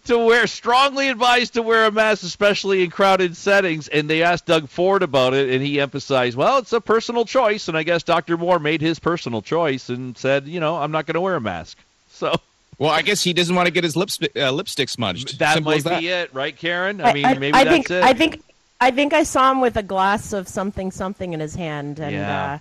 to 0.06 0.18
wear 0.18 0.46
strongly 0.46 1.08
advised 1.08 1.54
to 1.54 1.62
wear 1.62 1.86
a 1.86 1.90
mask, 1.90 2.22
especially 2.24 2.82
in 2.84 2.90
crowded 2.90 3.36
settings. 3.36 3.88
And 3.88 4.08
they 4.08 4.22
asked 4.22 4.46
Doug 4.46 4.68
Ford 4.68 5.02
about 5.02 5.34
it, 5.34 5.50
and 5.50 5.62
he 5.62 5.80
emphasized, 5.80 6.36
"Well, 6.36 6.58
it's 6.58 6.72
a 6.72 6.80
personal 6.80 7.24
choice." 7.24 7.68
And 7.68 7.76
I 7.76 7.82
guess 7.82 8.02
Dr. 8.02 8.36
Moore 8.36 8.58
made 8.58 8.80
his 8.80 8.98
personal 8.98 9.42
choice 9.42 9.88
and 9.88 10.16
said, 10.16 10.46
"You 10.46 10.60
know, 10.60 10.76
I'm 10.76 10.90
not 10.92 11.06
going 11.06 11.14
to 11.14 11.20
wear 11.20 11.36
a 11.36 11.40
mask." 11.40 11.78
So 12.14 12.34
Well, 12.78 12.90
I 12.90 13.02
guess 13.02 13.22
he 13.24 13.32
doesn't 13.32 13.54
want 13.54 13.66
to 13.66 13.72
get 13.72 13.84
his 13.84 13.96
lipstick, 13.96 14.36
uh, 14.36 14.50
lipstick 14.52 14.88
smudged. 14.88 15.38
that 15.40 15.54
Simple 15.54 15.72
might 15.72 15.84
that. 15.84 16.00
be 16.00 16.08
it, 16.08 16.32
right, 16.34 16.56
Karen? 16.56 17.00
I 17.00 17.12
mean, 17.12 17.22
maybe 17.40 17.52
I 17.54 17.64
that's 17.64 17.74
think, 17.88 17.90
it. 17.90 18.02
I 18.04 18.12
think 18.12 18.42
I 18.80 18.90
think 18.90 19.12
I 19.12 19.22
saw 19.24 19.50
him 19.50 19.60
with 19.60 19.76
a 19.76 19.82
glass 19.82 20.32
of 20.32 20.46
something 20.48 20.90
something 20.90 21.32
in 21.32 21.40
his 21.40 21.54
hand, 21.54 21.98
and 22.00 22.12
Yeah. 22.14 22.52
uh, 22.54 22.58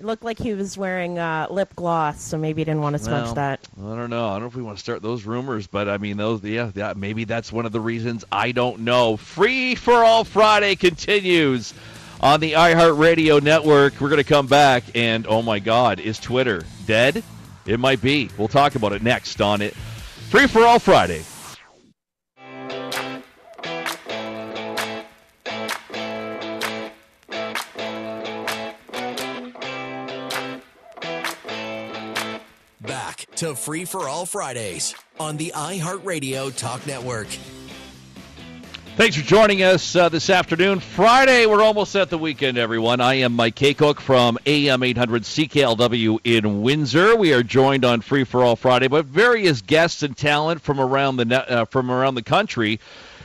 it 0.00 0.06
looked 0.06 0.22
like 0.22 0.38
he 0.38 0.54
was 0.54 0.78
wearing 0.78 1.18
uh, 1.18 1.48
lip 1.50 1.74
gloss, 1.74 2.22
so 2.22 2.38
maybe 2.38 2.60
he 2.60 2.64
didn't 2.64 2.82
want 2.82 2.96
to 2.96 3.02
smudge 3.02 3.24
Well, 3.24 3.34
that. 3.34 3.60
I 3.76 3.96
don't 3.96 4.10
know. 4.10 4.28
I 4.28 4.32
don't 4.34 4.42
know 4.42 4.46
if 4.46 4.54
we 4.54 4.62
want 4.62 4.78
to 4.78 4.82
start 4.82 5.02
those 5.02 5.24
rumors, 5.24 5.66
but 5.66 5.88
I 5.88 5.98
mean, 5.98 6.16
those, 6.16 6.42
yeah, 6.44 6.70
yeah, 6.74 6.92
maybe 6.96 7.24
that's 7.24 7.50
one 7.52 7.66
of 7.66 7.72
the 7.72 7.80
reasons. 7.80 8.24
I 8.30 8.52
don't 8.52 8.80
know. 8.80 9.16
Free 9.16 9.74
for 9.74 10.04
All 10.04 10.22
Friday 10.22 10.76
continues 10.76 11.74
on 12.20 12.38
the 12.38 12.52
iHeartRadio 12.52 13.42
network. 13.42 14.00
We're 14.00 14.08
going 14.08 14.22
to 14.22 14.28
come 14.28 14.46
back, 14.46 14.84
and 14.94 15.26
oh 15.26 15.42
my 15.42 15.58
God, 15.58 15.98
is 15.98 16.20
Twitter 16.20 16.62
dead? 16.86 17.24
It 17.66 17.80
might 17.80 18.00
be. 18.00 18.30
We'll 18.38 18.46
talk 18.48 18.76
about 18.76 18.92
it 18.92 19.02
next 19.02 19.40
on 19.40 19.62
it. 19.62 19.74
Free 19.74 20.46
for 20.46 20.62
All 20.64 20.78
Friday. 20.78 21.24
To 33.38 33.54
Free 33.54 33.84
for 33.84 34.08
All 34.08 34.26
Fridays 34.26 34.96
on 35.20 35.36
the 35.36 35.52
iHeartRadio 35.54 36.56
Talk 36.56 36.84
Network. 36.88 37.28
Thanks 38.96 39.14
for 39.14 39.22
joining 39.22 39.62
us 39.62 39.94
uh, 39.94 40.08
this 40.08 40.28
afternoon. 40.28 40.80
Friday, 40.80 41.46
we're 41.46 41.62
almost 41.62 41.94
at 41.94 42.10
the 42.10 42.18
weekend, 42.18 42.58
everyone. 42.58 43.00
I 43.00 43.14
am 43.14 43.34
Mike 43.34 43.54
Kakuk 43.54 44.00
from 44.00 44.38
AM 44.44 44.82
800 44.82 45.22
CKLW 45.22 46.18
in 46.24 46.62
Windsor. 46.62 47.14
We 47.14 47.32
are 47.32 47.44
joined 47.44 47.84
on 47.84 48.00
Free 48.00 48.24
for 48.24 48.42
All 48.42 48.56
Friday 48.56 48.88
by 48.88 49.02
various 49.02 49.62
guests 49.62 50.02
and 50.02 50.16
talent 50.16 50.60
from 50.60 50.80
around 50.80 51.18
the 51.18 51.48
uh, 51.48 51.64
from 51.66 51.92
around 51.92 52.16
the 52.16 52.24
country. 52.24 52.80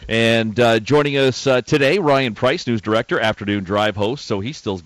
And 0.08 0.60
uh, 0.60 0.80
joining 0.80 1.18
us 1.18 1.48
uh, 1.48 1.62
today, 1.62 1.98
Ryan 1.98 2.36
Price, 2.36 2.68
news 2.68 2.82
director, 2.82 3.20
afternoon 3.20 3.64
drive 3.64 3.96
host. 3.96 4.26
So 4.26 4.42
he's 4.42 4.58
still 4.58 4.80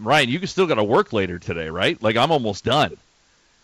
Ryan. 0.00 0.30
You 0.30 0.44
still 0.48 0.66
got 0.66 0.74
to 0.74 0.84
work 0.84 1.12
later 1.12 1.38
today, 1.38 1.70
right? 1.70 2.02
Like 2.02 2.16
I'm 2.16 2.32
almost 2.32 2.64
done. 2.64 2.96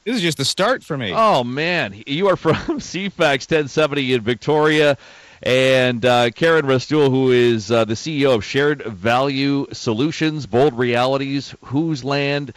This 0.05 0.17
is 0.17 0.23
just 0.23 0.39
the 0.39 0.45
start 0.45 0.83
for 0.83 0.97
me. 0.97 1.13
Oh 1.15 1.45
man, 1.45 2.03
you 2.07 2.29
are 2.29 2.37
from 2.37 2.55
CFAX 2.57 3.51
1070 3.51 4.15
in 4.15 4.21
Victoria. 4.23 4.97
And 5.43 6.05
uh, 6.05 6.31
Karen 6.31 6.67
Restoule, 6.67 7.11
who 7.11 7.31
is 7.31 7.71
uh, 7.71 7.87
the 7.87 7.95
CEO 7.95 8.35
of 8.35 8.45
Shared 8.45 8.83
Value 8.83 9.67
Solutions, 9.73 10.47
Bold 10.47 10.77
Realities, 10.77 11.55
Whose 11.67 12.05
Land. 12.05 12.53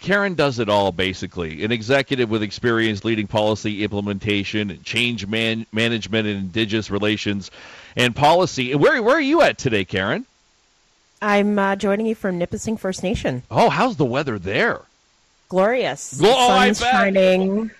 Karen 0.00 0.34
does 0.34 0.58
it 0.58 0.68
all, 0.68 0.92
basically. 0.92 1.64
An 1.64 1.72
executive 1.72 2.28
with 2.28 2.42
experience 2.42 3.04
leading 3.04 3.28
policy 3.28 3.84
implementation, 3.84 4.80
change 4.82 5.26
man- 5.26 5.66
management, 5.72 6.26
and 6.26 6.36
indigenous 6.38 6.90
relations 6.90 7.50
and 7.96 8.14
policy. 8.14 8.74
Where, 8.74 9.02
where 9.02 9.16
are 9.16 9.20
you 9.20 9.42
at 9.42 9.56
today, 9.56 9.84
Karen? 9.84 10.26
I'm 11.22 11.58
uh, 11.58 11.76
joining 11.76 12.06
you 12.06 12.14
from 12.14 12.38
Nipissing 12.38 12.76
First 12.76 13.02
Nation. 13.02 13.44
Oh, 13.50 13.70
how's 13.70 13.96
the 13.96 14.04
weather 14.04 14.38
there? 14.38 14.82
Glorious. 15.48 16.18
Glo- 16.18 16.34
oh, 16.34 16.48
Sun's 16.48 16.80
shining 16.80 17.70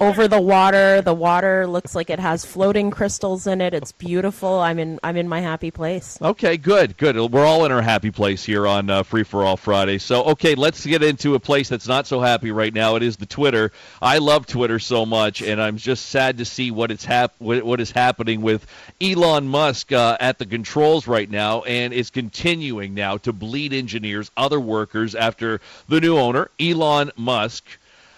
over 0.00 0.28
the 0.28 0.40
water. 0.40 1.00
The 1.00 1.14
water 1.14 1.66
looks 1.66 1.94
like 1.94 2.10
it 2.10 2.20
has 2.20 2.44
floating 2.44 2.90
crystals 2.90 3.46
in 3.46 3.60
it. 3.60 3.72
It's 3.74 3.92
beautiful. 3.92 4.60
I'm 4.60 4.78
in 4.78 5.00
I'm 5.02 5.16
in 5.16 5.28
my 5.28 5.40
happy 5.40 5.70
place. 5.70 6.18
Okay, 6.20 6.56
good, 6.56 6.96
good. 6.96 7.16
We're 7.16 7.46
all 7.46 7.64
in 7.64 7.72
our 7.72 7.82
happy 7.82 8.10
place 8.10 8.44
here 8.44 8.66
on 8.66 8.90
uh, 8.90 9.02
Free 9.02 9.22
for 9.22 9.44
All 9.44 9.56
Friday. 9.56 9.98
So, 9.98 10.24
okay, 10.24 10.54
let's 10.54 10.84
get 10.84 11.02
into 11.02 11.34
a 11.34 11.40
place 11.40 11.68
that's 11.68 11.88
not 11.88 12.06
so 12.06 12.20
happy 12.20 12.50
right 12.50 12.72
now. 12.72 12.96
It 12.96 13.02
is 13.02 13.16
the 13.16 13.26
Twitter. 13.26 13.72
I 14.02 14.18
love 14.18 14.46
Twitter 14.46 14.78
so 14.78 15.06
much, 15.06 15.42
and 15.42 15.60
I'm 15.60 15.76
just 15.76 16.06
sad 16.06 16.38
to 16.38 16.44
see 16.44 16.70
what 16.70 16.90
it's 16.90 17.04
hap- 17.04 17.34
what 17.38 17.80
is 17.80 17.90
happening 17.90 18.42
with 18.42 18.66
Elon 19.00 19.48
Musk 19.48 19.92
uh, 19.92 20.16
at 20.20 20.38
the 20.38 20.46
controls 20.46 21.06
right 21.06 21.30
now, 21.30 21.62
and 21.62 21.92
it's 21.92 22.10
continuing 22.10 22.94
now 22.94 23.16
to 23.18 23.32
bleed 23.32 23.72
engineers, 23.72 24.30
other 24.36 24.60
workers 24.60 25.14
after 25.14 25.60
the 25.88 26.00
new 26.00 26.18
owner, 26.18 26.50
Elon 26.60 27.10
Musk 27.16 27.64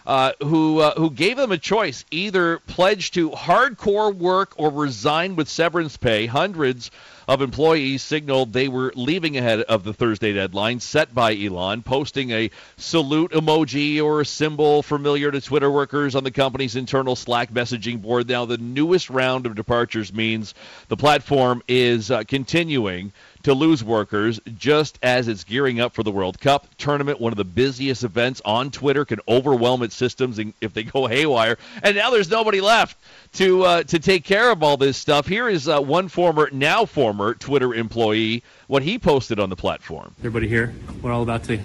uh, 0.09 0.33
who 0.43 0.79
uh, 0.79 0.95
who 0.95 1.11
gave 1.11 1.37
them 1.37 1.53
a 1.53 1.59
choice: 1.59 2.07
either 2.11 2.61
pledge 2.61 3.11
to 3.11 3.31
hardcore 3.31 4.15
work 4.15 4.55
or 4.57 4.71
resign 4.71 5.37
with 5.37 5.51
severance 5.51 5.99
pay. 5.99 6.25
Hundreds 6.25 6.91
of 7.29 7.43
employees 7.43 8.01
signaled 8.01 8.55
they 8.55 8.69
were 8.69 8.91
leaving 8.97 9.37
ahead 9.37 9.61
of 9.61 9.85
the 9.85 9.93
Thursday 9.93 10.33
deadline 10.33 10.81
set 10.81 11.15
by 11.15 11.37
Elon, 11.37 11.83
posting 11.83 12.31
a 12.31 12.51
salute 12.79 13.33
emoji 13.33 14.03
or 14.03 14.23
a 14.23 14.25
symbol 14.25 14.83
familiar 14.83 15.31
to 15.31 15.43
Twitter 15.43 15.71
workers 15.71 16.15
on 16.15 16.25
the 16.25 16.31
company's 16.31 16.75
internal 16.75 17.15
Slack 17.15 17.53
messaging 17.53 18.01
board. 18.01 18.31
Now, 18.31 18.47
the 18.47 18.57
newest 18.57 19.11
round 19.11 19.45
of 19.45 19.55
departures 19.55 20.11
means 20.11 20.55
the 20.89 20.97
platform 20.97 21.63
is 21.69 22.11
uh, 22.11 22.23
continuing 22.23 23.13
to 23.43 23.55
lose 23.55 23.85
workers 23.85 24.41
just 24.57 24.99
as 25.03 25.29
it's 25.29 25.45
gearing 25.45 25.81
up 25.81 25.95
for 25.95 26.03
the 26.03 26.11
World 26.11 26.41
Cup 26.41 26.67
tournament. 26.77 27.21
One 27.21 27.33
of 27.33 27.37
the 27.37 27.45
busiest 27.45 28.05
events 28.05 28.43
on 28.45 28.71
Twitter 28.71 29.05
can 29.05 29.21
overwhelm 29.29 29.83
its 29.83 29.95
systems 29.95 30.39
if 30.61 30.73
they 30.73 30.85
go 30.85 31.07
haywire. 31.09 31.59
And 31.83 31.97
now 31.97 32.11
there's 32.11 32.31
nobody 32.31 32.61
left 32.61 32.99
to 33.35 33.65
uh, 33.65 33.83
to 33.85 33.99
take 33.99 34.25
care 34.25 34.51
of 34.51 34.63
all 34.63 34.77
this 34.77 34.97
stuff. 34.97 35.27
Here 35.27 35.49
is 35.49 35.69
uh, 35.69 35.81
one 35.81 36.09
former, 36.09 36.49
now 36.53 36.85
former 36.85 37.35
Twitter 37.35 37.75
employee, 37.75 38.43
what 38.67 38.83
he 38.83 38.99
posted 38.99 39.39
on 39.39 39.51
the 39.51 39.57
platform. 39.57 40.15
Everybody 40.21 40.49
here, 40.49 40.75
we're 41.03 41.13
all 41.13 41.23
about 41.23 41.45
to 41.45 41.59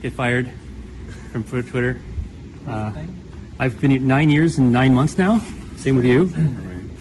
get 0.00 0.12
fired 0.12 0.50
from 1.32 1.44
Twitter. 1.44 2.00
Uh, 2.66 2.92
I've 3.58 3.80
been 3.80 3.90
here 3.90 4.00
nine 4.00 4.30
years 4.30 4.58
and 4.58 4.72
nine 4.72 4.94
months 4.94 5.18
now. 5.18 5.40
Same 5.76 5.96
with 5.96 6.04
you. 6.04 6.28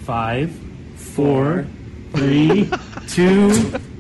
Five, 0.06 0.52
four, 0.96 1.66
three, 2.14 2.70
two, 3.08 3.52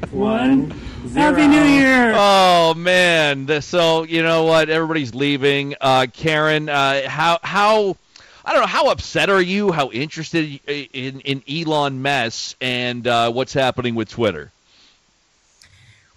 one. 0.10 0.72
Happy 1.14 1.48
New 1.48 1.64
Year! 1.64 2.14
Oh 2.16 2.74
man! 2.76 3.62
So 3.62 4.04
you 4.04 4.24
know 4.24 4.44
what? 4.44 4.70
Everybody's 4.70 5.14
leaving. 5.14 5.76
Uh, 5.82 6.08
Karen, 6.12 6.70
uh, 6.70 7.10
how 7.10 7.40
how 7.44 7.98
I 8.46 8.54
don't 8.54 8.62
know 8.62 8.68
how 8.68 8.90
upset 8.90 9.30
are 9.30 9.42
you? 9.42 9.72
How 9.72 9.90
interested 9.92 10.60
in 10.68 11.22
in 11.22 11.44
Elon 11.50 12.02
mess 12.02 12.56
and 12.62 13.06
uh, 13.06 13.32
what's 13.32 13.54
happening 13.54 13.96
with 13.96 14.10
Twitter? 14.10 14.52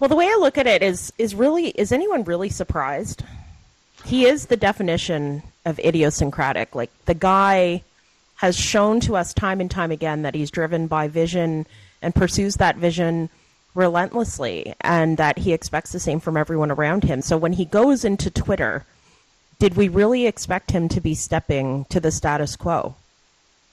Well, 0.01 0.09
the 0.09 0.17
way 0.17 0.27
I 0.27 0.37
look 0.41 0.59
at 0.59 0.67
it 0.67 0.83
is 0.83 1.13
is 1.19 1.35
really 1.35 1.69
is 1.69 1.93
anyone 1.93 2.25
really 2.25 2.49
surprised? 2.49 3.23
He 4.05 4.27
is 4.27 4.47
the 4.47 4.57
definition 4.57 5.43
of 5.65 5.79
idiosyncratic. 5.79 6.75
Like 6.75 6.91
the 7.07 7.15
guy 7.15 7.83
has 8.37 8.57
shown 8.57 9.01
to 9.01 9.17
us 9.17 9.33
time 9.33 9.61
and 9.61 9.71
time 9.71 9.91
again 9.91 10.23
that 10.23 10.35
he's 10.35 10.51
driven 10.51 10.87
by 10.87 11.09
vision 11.09 11.67
and 12.03 12.15
pursues 12.15 12.57
that 12.57 12.77
vision 12.77 13.31
relentlessly 13.75 14.75
and 14.81 15.17
that 15.17 15.39
he 15.39 15.53
expects 15.53 15.93
the 15.93 16.01
same 16.01 16.21
from 16.21 16.37
everyone 16.37 16.71
around 16.71 17.05
him. 17.05 17.23
So 17.23 17.37
when 17.37 17.55
he 17.55 17.65
goes 17.65 18.05
into 18.05 18.31
Twitter 18.31 18.85
did 19.59 19.77
we 19.77 19.89
really 19.89 20.27
expect 20.27 20.73
him 20.73 20.89
to 20.91 21.01
be 21.01 21.15
stepping 21.15 21.85
to 21.87 22.01
the 22.01 22.11
status 22.11 22.57
quo? 22.57 22.97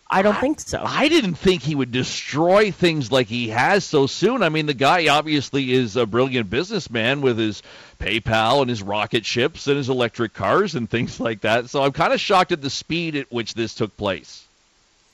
I 0.10 0.22
don't 0.22 0.36
I, 0.36 0.42
think 0.42 0.60
so. 0.60 0.84
I 0.86 1.08
didn't 1.08 1.36
think 1.36 1.62
he 1.62 1.76
would 1.76 1.92
destroy 1.92 2.72
things 2.72 3.12
like 3.12 3.28
he 3.28 3.50
has 3.50 3.86
so 3.86 4.08
soon. 4.08 4.44
I 4.44 4.50
mean, 4.50 4.66
the 4.66 4.74
guy 4.74 5.08
obviously 5.08 5.72
is 5.72 5.96
a 5.96 6.06
brilliant 6.06 6.50
businessman 6.50 7.22
with 7.22 7.38
his 7.38 7.64
PayPal 8.00 8.62
and 8.62 8.70
his 8.70 8.84
rocket 8.84 9.26
ships 9.26 9.68
and 9.68 9.78
his 9.78 9.90
electric 9.90 10.34
cars 10.34 10.76
and 10.76 10.90
things 10.90 11.20
like 11.20 11.42
that. 11.42 11.70
So 11.70 11.82
I'm 11.84 11.94
kind 11.94 12.12
of 12.12 12.20
shocked 12.20 12.52
at 12.52 12.62
the 12.62 12.70
speed 12.70 13.16
at 13.16 13.32
which 13.32 13.54
this 13.54 13.74
took 13.74 13.96
place. 13.96 14.46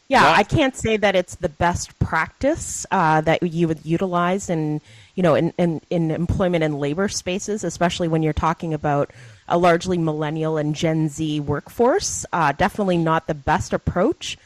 Yeah, 0.09 0.33
I 0.35 0.43
can't 0.43 0.75
say 0.75 0.95
that 0.97 1.15
it's 1.15 1.35
the 1.35 1.49
best 1.49 1.97
practice 1.99 2.85
uh, 2.91 3.19
that 3.21 3.43
you 3.43 3.67
would 3.67 3.85
utilize 3.85 4.49
in, 4.49 4.79
you 5.15 5.23
know, 5.23 5.35
in, 5.35 5.53
in, 5.57 5.81
in 5.89 6.11
employment 6.11 6.63
and 6.63 6.79
labor 6.79 7.09
spaces, 7.09 7.65
especially 7.65 8.07
when 8.07 8.23
you're 8.23 8.31
talking 8.31 8.73
about 8.73 9.11
a 9.49 9.57
largely 9.57 9.97
millennial 9.97 10.57
and 10.57 10.75
Gen 10.75 11.09
Z 11.09 11.41
workforce. 11.41 12.25
Uh, 12.31 12.53
definitely 12.53 12.97
not 12.97 13.27
the 13.27 13.33
best 13.33 13.73
approach, 13.73 14.37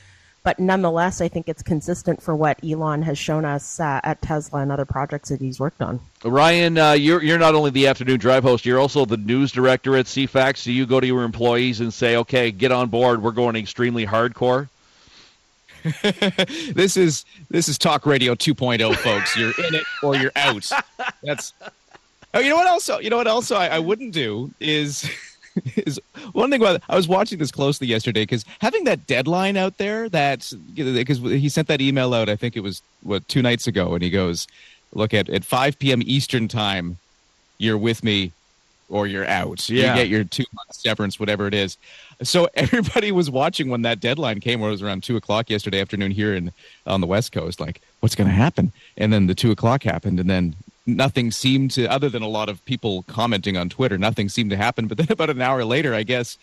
but 0.44 0.60
nonetheless, 0.60 1.22
I 1.22 1.28
think 1.28 1.48
it's 1.48 1.62
consistent 1.62 2.24
for 2.24 2.36
what 2.36 2.60
Elon 2.64 3.04
has 3.04 3.20
shown 3.20 3.46
us 3.46 3.80
uh, 3.80 4.02
at 4.04 4.20
Tesla 4.24 4.62
and 4.62 4.72
other 4.72 4.86
projects 4.86 5.30
that 5.30 5.42
he's 5.42 5.60
worked 5.60 5.84
on. 5.84 6.00
Ryan, 6.24 6.80
uh, 6.80 6.94
you're 6.94 7.22
you're 7.22 7.38
not 7.38 7.54
only 7.54 7.70
the 7.70 7.86
afternoon 7.86 8.18
drive 8.18 8.42
host, 8.42 8.66
you're 8.66 8.80
also 8.80 9.06
the 9.06 9.18
news 9.18 9.52
director 9.52 9.96
at 9.96 10.08
CFAX. 10.08 10.58
So 10.58 10.72
you 10.72 10.88
go 10.88 11.00
to 11.00 11.06
your 11.06 11.22
employees 11.22 11.82
and 11.82 11.94
say, 11.94 12.16
"Okay, 12.18 12.52
get 12.52 12.72
on 12.72 12.90
board. 12.90 13.22
We're 13.22 13.32
going 13.32 13.56
extremely 13.56 14.08
hardcore." 14.08 14.70
this 16.74 16.98
is 16.98 17.26
this 17.50 17.68
is 17.68 17.78
talk 17.78 18.06
radio 18.06 18.36
2.0 18.36 18.96
folks 18.98 19.36
you're 19.36 19.54
in 19.68 19.76
it 19.76 19.84
or 20.04 20.16
you're 20.16 20.32
out 20.36 20.70
that's 21.24 21.54
Oh, 22.34 22.40
you 22.40 22.50
know 22.50 22.56
what 22.56 22.68
else? 22.68 22.90
You 23.02 23.10
know 23.10 23.18
what 23.18 23.28
else 23.28 23.52
I, 23.52 23.68
I 23.68 23.80
wouldn't 23.80 24.14
do 24.14 24.52
is 24.60 25.10
is 25.76 26.00
one 26.32 26.50
thing 26.50 26.62
about 26.62 26.82
I 26.88 26.96
was 26.96 27.08
watching 27.08 27.40
this 27.40 27.52
closely 27.52 27.88
yesterday 27.88 28.22
because 28.22 28.46
having 28.60 28.86
that 28.86 29.06
deadline 29.06 29.58
out 29.58 29.78
there 29.78 30.08
that 30.10 30.52
because 30.76 31.20
he 31.20 31.50
sent 31.50 31.68
that 31.68 31.82
email 31.82 32.14
out 32.14 32.30
I 32.30 32.36
think 32.36 32.56
it 32.56 32.62
was 32.62 32.82
what 33.04 33.28
two 33.28 33.42
nights 33.42 33.68
ago 33.68 33.94
and 33.94 34.02
he 34.02 34.10
goes 34.10 34.48
look 34.94 35.14
at 35.14 35.30
at 35.30 35.44
5 35.44 35.78
p.m. 35.80 36.02
Eastern 36.06 36.48
time 36.48 36.98
you're 37.58 37.78
with 37.78 38.04
me 38.04 38.32
or 38.90 39.08
you're 39.08 39.28
out 39.28 39.68
yeah. 39.70 39.90
you 39.90 40.02
get 40.02 40.08
your 40.08 40.24
two 40.24 40.46
months 40.54 40.82
severance 40.82 41.20
whatever 41.20 41.48
it 41.48 41.54
is 41.54 41.78
so 42.24 42.48
everybody 42.56 43.12
was 43.12 43.30
watching 43.30 43.70
when 43.70 43.82
that 43.84 44.00
deadline 44.00 44.40
came 44.40 44.60
where 44.60 44.70
it 44.70 44.74
was 44.74 44.82
around 44.82 45.04
two 45.04 45.18
o'clock 45.18 45.50
yesterday 45.50 45.82
afternoon 45.82 46.12
here 46.12 46.34
in 46.34 46.52
on 46.86 47.02
the 47.02 47.08
west 47.08 47.32
coast 47.32 47.60
like 47.60 47.82
what's 48.00 48.16
going 48.16 48.30
to 48.30 48.34
happen 48.34 48.72
and 48.98 49.12
then 49.12 49.28
the 49.28 49.36
two 49.36 49.52
o'clock 49.52 49.84
happened 49.84 50.20
and 50.20 50.30
then 50.30 50.56
nothing 50.86 51.32
seemed 51.32 51.72
to, 51.72 51.86
other 51.88 52.10
than 52.10 52.22
a 52.22 52.28
lot 52.28 52.50
of 52.50 52.64
people 52.66 53.04
commenting 53.04 53.58
on 53.58 53.70
Twitter, 53.70 53.98
nothing 53.98 54.30
seemed 54.30 54.50
to 54.52 54.58
happen. 54.58 54.88
But 54.88 54.98
then 54.98 55.08
about 55.10 55.30
an 55.30 55.42
hour 55.42 55.64
later, 55.66 55.94
I 55.94 56.04
guess, 56.04 56.38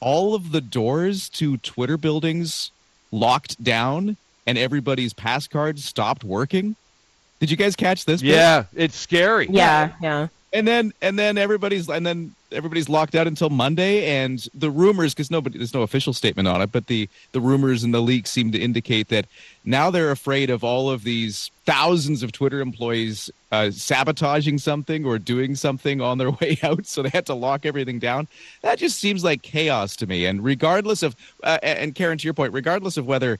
all 0.00 0.34
of 0.34 0.52
the 0.52 0.60
doors 0.60 1.28
to 1.30 1.56
Twitter 1.58 1.96
buildings 1.96 2.70
locked 3.12 3.62
down 3.62 4.16
and 4.46 4.58
everybody's 4.58 5.12
pass 5.12 5.48
cards 5.48 5.84
stopped 5.84 6.22
working. 6.24 6.76
Did 7.40 7.50
you 7.50 7.56
guys 7.56 7.76
catch 7.76 8.04
this? 8.04 8.22
Yeah, 8.22 8.64
it's 8.74 8.96
scary. 8.96 9.48
Yeah, 9.50 9.92
yeah 10.00 10.28
and 10.56 10.66
then 10.66 10.92
and 11.02 11.18
then 11.18 11.36
everybody's 11.36 11.86
and 11.88 12.06
then 12.06 12.34
everybody's 12.50 12.88
locked 12.88 13.14
out 13.14 13.26
until 13.26 13.50
Monday. 13.50 14.06
And 14.06 14.38
the 14.54 14.70
rumors, 14.70 15.12
because 15.12 15.30
nobody, 15.30 15.58
there's 15.58 15.74
no 15.74 15.82
official 15.82 16.14
statement 16.14 16.48
on 16.48 16.62
it, 16.62 16.72
but 16.72 16.86
the 16.86 17.10
the 17.32 17.40
rumors 17.40 17.84
and 17.84 17.92
the 17.92 18.00
leaks 18.00 18.30
seem 18.30 18.52
to 18.52 18.58
indicate 18.58 19.08
that 19.08 19.26
now 19.66 19.90
they're 19.90 20.10
afraid 20.10 20.48
of 20.48 20.64
all 20.64 20.90
of 20.90 21.04
these 21.04 21.50
thousands 21.66 22.22
of 22.22 22.32
Twitter 22.32 22.60
employees 22.60 23.30
uh, 23.52 23.70
sabotaging 23.70 24.56
something 24.56 25.04
or 25.04 25.18
doing 25.18 25.54
something 25.56 26.00
on 26.00 26.16
their 26.16 26.30
way 26.40 26.58
out, 26.62 26.86
so 26.86 27.02
they 27.02 27.10
had 27.10 27.26
to 27.26 27.34
lock 27.34 27.66
everything 27.66 27.98
down. 27.98 28.26
That 28.62 28.78
just 28.78 28.98
seems 28.98 29.22
like 29.22 29.42
chaos 29.42 29.94
to 29.96 30.06
me. 30.06 30.24
And 30.24 30.42
regardless 30.42 31.02
of, 31.02 31.14
uh, 31.44 31.58
and 31.62 31.94
Karen, 31.94 32.16
to 32.16 32.24
your 32.24 32.34
point, 32.34 32.54
regardless 32.54 32.96
of 32.96 33.06
whether 33.06 33.38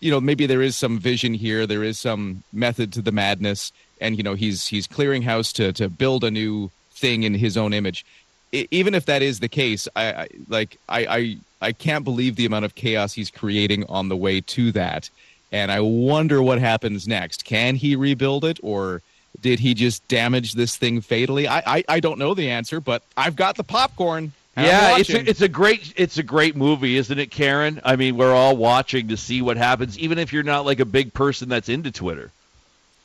you 0.00 0.10
know 0.10 0.20
maybe 0.20 0.44
there 0.44 0.62
is 0.62 0.76
some 0.76 0.98
vision 0.98 1.32
here, 1.32 1.66
there 1.66 1.84
is 1.84 1.98
some 1.98 2.42
method 2.52 2.92
to 2.92 3.02
the 3.02 3.12
madness, 3.12 3.72
and 4.00 4.16
you 4.16 4.22
know 4.22 4.34
he's 4.34 4.66
he's 4.66 4.86
clearing 4.86 5.22
house 5.22 5.52
to 5.54 5.72
to 5.74 5.88
build 5.88 6.24
a 6.24 6.30
new 6.30 6.70
thing 6.92 7.22
in 7.22 7.34
his 7.34 7.56
own 7.56 7.72
image. 7.72 8.04
I, 8.52 8.68
even 8.70 8.94
if 8.94 9.06
that 9.06 9.22
is 9.22 9.40
the 9.40 9.48
case, 9.48 9.88
I, 9.94 10.12
I 10.12 10.28
like 10.48 10.78
I, 10.88 11.06
I 11.06 11.36
I 11.60 11.72
can't 11.72 12.04
believe 12.04 12.36
the 12.36 12.46
amount 12.46 12.64
of 12.64 12.74
chaos 12.74 13.12
he's 13.12 13.30
creating 13.30 13.84
on 13.88 14.08
the 14.08 14.16
way 14.16 14.40
to 14.40 14.72
that. 14.72 15.10
And 15.52 15.72
I 15.72 15.80
wonder 15.80 16.42
what 16.42 16.60
happens 16.60 17.08
next. 17.08 17.44
Can 17.44 17.74
he 17.74 17.96
rebuild 17.96 18.44
it 18.44 18.60
or 18.62 19.02
did 19.40 19.58
he 19.58 19.74
just 19.74 20.06
damage 20.08 20.52
this 20.52 20.76
thing 20.76 21.00
fatally? 21.00 21.48
I, 21.48 21.62
I, 21.78 21.84
I 21.88 22.00
don't 22.00 22.18
know 22.18 22.34
the 22.34 22.50
answer, 22.50 22.80
but 22.80 23.02
I've 23.16 23.36
got 23.36 23.56
the 23.56 23.64
popcorn. 23.64 24.32
Yeah, 24.56 24.98
it's 24.98 25.10
a, 25.10 25.28
it's 25.28 25.40
a 25.40 25.48
great 25.48 25.94
it's 25.96 26.18
a 26.18 26.22
great 26.22 26.54
movie, 26.54 26.96
isn't 26.96 27.18
it, 27.18 27.30
Karen? 27.30 27.80
I 27.84 27.96
mean, 27.96 28.16
we're 28.16 28.34
all 28.34 28.56
watching 28.56 29.08
to 29.08 29.16
see 29.16 29.40
what 29.40 29.56
happens, 29.56 29.98
even 29.98 30.18
if 30.18 30.32
you're 30.32 30.42
not 30.42 30.66
like 30.66 30.80
a 30.80 30.84
big 30.84 31.14
person 31.14 31.48
that's 31.48 31.68
into 31.68 31.90
Twitter. 31.90 32.30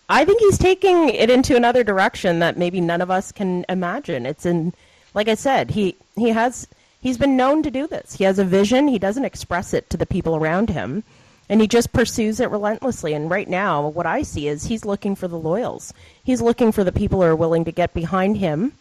I 0.07 0.25
think 0.25 0.39
he's 0.39 0.57
taking 0.57 1.09
it 1.09 1.29
into 1.29 1.55
another 1.55 1.83
direction 1.83 2.39
that 2.39 2.57
maybe 2.57 2.79
none 2.79 3.01
of 3.01 3.09
us 3.09 3.31
can 3.31 3.65
imagine. 3.69 4.25
It's 4.25 4.45
in, 4.45 4.73
like 5.13 5.27
I 5.27 5.35
said, 5.35 5.71
he 5.71 5.95
he 6.15 6.29
has 6.29 6.67
he's 7.01 7.17
been 7.17 7.35
known 7.37 7.63
to 7.63 7.71
do 7.71 7.87
this. 7.87 8.13
He 8.13 8.23
has 8.23 8.37
a 8.37 8.45
vision. 8.45 8.87
He 8.87 8.99
doesn't 8.99 9.25
express 9.25 9.73
it 9.73 9.89
to 9.89 9.97
the 9.97 10.05
people 10.05 10.35
around 10.35 10.69
him, 10.69 11.03
and 11.49 11.59
he 11.59 11.67
just 11.67 11.91
pursues 11.91 12.39
it 12.39 12.51
relentlessly. 12.51 13.13
And 13.13 13.31
right 13.31 13.47
now, 13.47 13.87
what 13.87 14.05
I 14.05 14.21
see 14.21 14.47
is 14.47 14.65
he's 14.65 14.85
looking 14.85 15.15
for 15.15 15.27
the 15.27 15.39
loyals. 15.39 15.93
He's 16.23 16.41
looking 16.41 16.71
for 16.71 16.83
the 16.83 16.91
people 16.91 17.21
who 17.21 17.27
are 17.27 17.35
willing 17.35 17.65
to 17.65 17.71
get 17.71 17.93
behind 17.93 18.37
him 18.37 18.73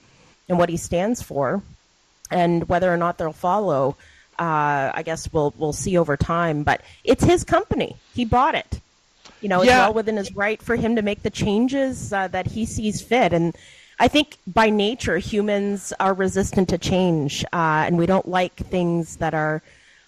and 0.48 0.58
what 0.58 0.68
he 0.68 0.76
stands 0.76 1.22
for 1.22 1.62
and 2.30 2.68
whether 2.68 2.92
or 2.92 2.96
not 2.96 3.16
they'll 3.18 3.32
follow, 3.32 3.96
uh, 4.38 4.90
I 4.92 5.02
guess 5.04 5.32
we'll 5.32 5.54
we'll 5.56 5.72
see 5.72 5.96
over 5.96 6.16
time. 6.16 6.64
But 6.64 6.82
it's 7.02 7.24
his 7.24 7.44
company; 7.44 7.96
he 8.14 8.24
bought 8.24 8.54
it. 8.54 8.80
You 9.44 9.50
know, 9.50 9.60
it's 9.60 9.68
Yeah. 9.68 9.80
well 9.80 9.92
within 9.92 10.16
his 10.16 10.34
right 10.34 10.60
for 10.62 10.74
him 10.74 10.96
to 10.96 11.02
make 11.02 11.22
the 11.22 11.28
changes 11.28 12.14
uh, 12.14 12.28
that 12.28 12.46
he 12.46 12.64
sees 12.64 13.02
fit. 13.02 13.34
And 13.34 13.54
I 14.00 14.08
think 14.08 14.38
by 14.46 14.70
nature, 14.70 15.18
humans 15.18 15.92
are 16.00 16.14
resistant 16.14 16.66
to 16.70 16.78
change, 16.78 17.44
uh, 17.52 17.84
and 17.86 17.98
we 17.98 18.06
don't 18.06 18.26
like 18.26 18.54
things 18.54 19.18
that 19.18 19.34
are 19.34 19.60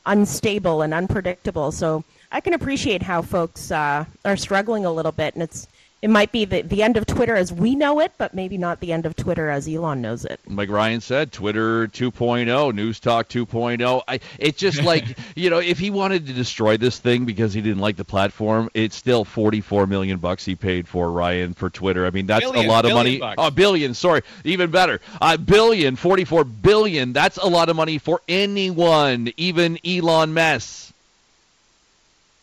unstable 0.06 0.80
and 0.80 0.94
unpredictable. 0.94 1.70
So 1.70 2.02
I 2.32 2.40
can 2.40 2.54
appreciate 2.54 3.02
how 3.02 3.20
folks 3.20 3.70
uh, 3.70 4.06
are 4.24 4.38
struggling 4.38 4.86
a 4.86 4.90
little 4.90 5.12
bit, 5.12 5.34
and 5.34 5.42
it's 5.42 5.68
it 6.06 6.10
might 6.10 6.30
be 6.30 6.44
the, 6.44 6.62
the 6.62 6.84
end 6.84 6.96
of 6.96 7.04
Twitter 7.04 7.34
as 7.34 7.52
we 7.52 7.74
know 7.74 7.98
it, 7.98 8.12
but 8.16 8.32
maybe 8.32 8.56
not 8.56 8.78
the 8.78 8.92
end 8.92 9.06
of 9.06 9.16
Twitter 9.16 9.50
as 9.50 9.66
Elon 9.66 10.00
knows 10.00 10.24
it. 10.24 10.38
Like 10.46 10.70
Ryan 10.70 11.00
said, 11.00 11.32
Twitter 11.32 11.88
2.0, 11.88 12.72
News 12.76 13.00
Talk 13.00 13.28
2.0. 13.28 14.02
I 14.06 14.20
it's 14.38 14.56
just 14.56 14.80
like, 14.84 15.18
you 15.34 15.50
know, 15.50 15.58
if 15.58 15.80
he 15.80 15.90
wanted 15.90 16.28
to 16.28 16.32
destroy 16.32 16.76
this 16.76 17.00
thing 17.00 17.24
because 17.24 17.52
he 17.52 17.60
didn't 17.60 17.80
like 17.80 17.96
the 17.96 18.04
platform, 18.04 18.70
it's 18.72 18.94
still 18.94 19.24
44 19.24 19.88
million 19.88 20.18
bucks 20.18 20.44
he 20.44 20.54
paid 20.54 20.86
for 20.86 21.10
Ryan 21.10 21.54
for 21.54 21.70
Twitter. 21.70 22.06
I 22.06 22.10
mean, 22.10 22.28
that's 22.28 22.44
Billion, 22.44 22.66
a 22.66 22.68
lot 22.68 22.84
of 22.84 22.92
money. 22.92 23.18
bucks. 23.18 23.34
Oh, 23.38 23.50
billion, 23.50 23.92
sorry. 23.92 24.22
Even 24.44 24.70
better. 24.70 25.00
A 25.20 25.36
billion, 25.36 25.96
44 25.96 26.44
billion. 26.44 27.14
That's 27.14 27.36
a 27.36 27.48
lot 27.48 27.68
of 27.68 27.74
money 27.74 27.98
for 27.98 28.20
anyone, 28.28 29.32
even 29.36 29.76
Elon 29.84 30.32
Musk. 30.32 30.92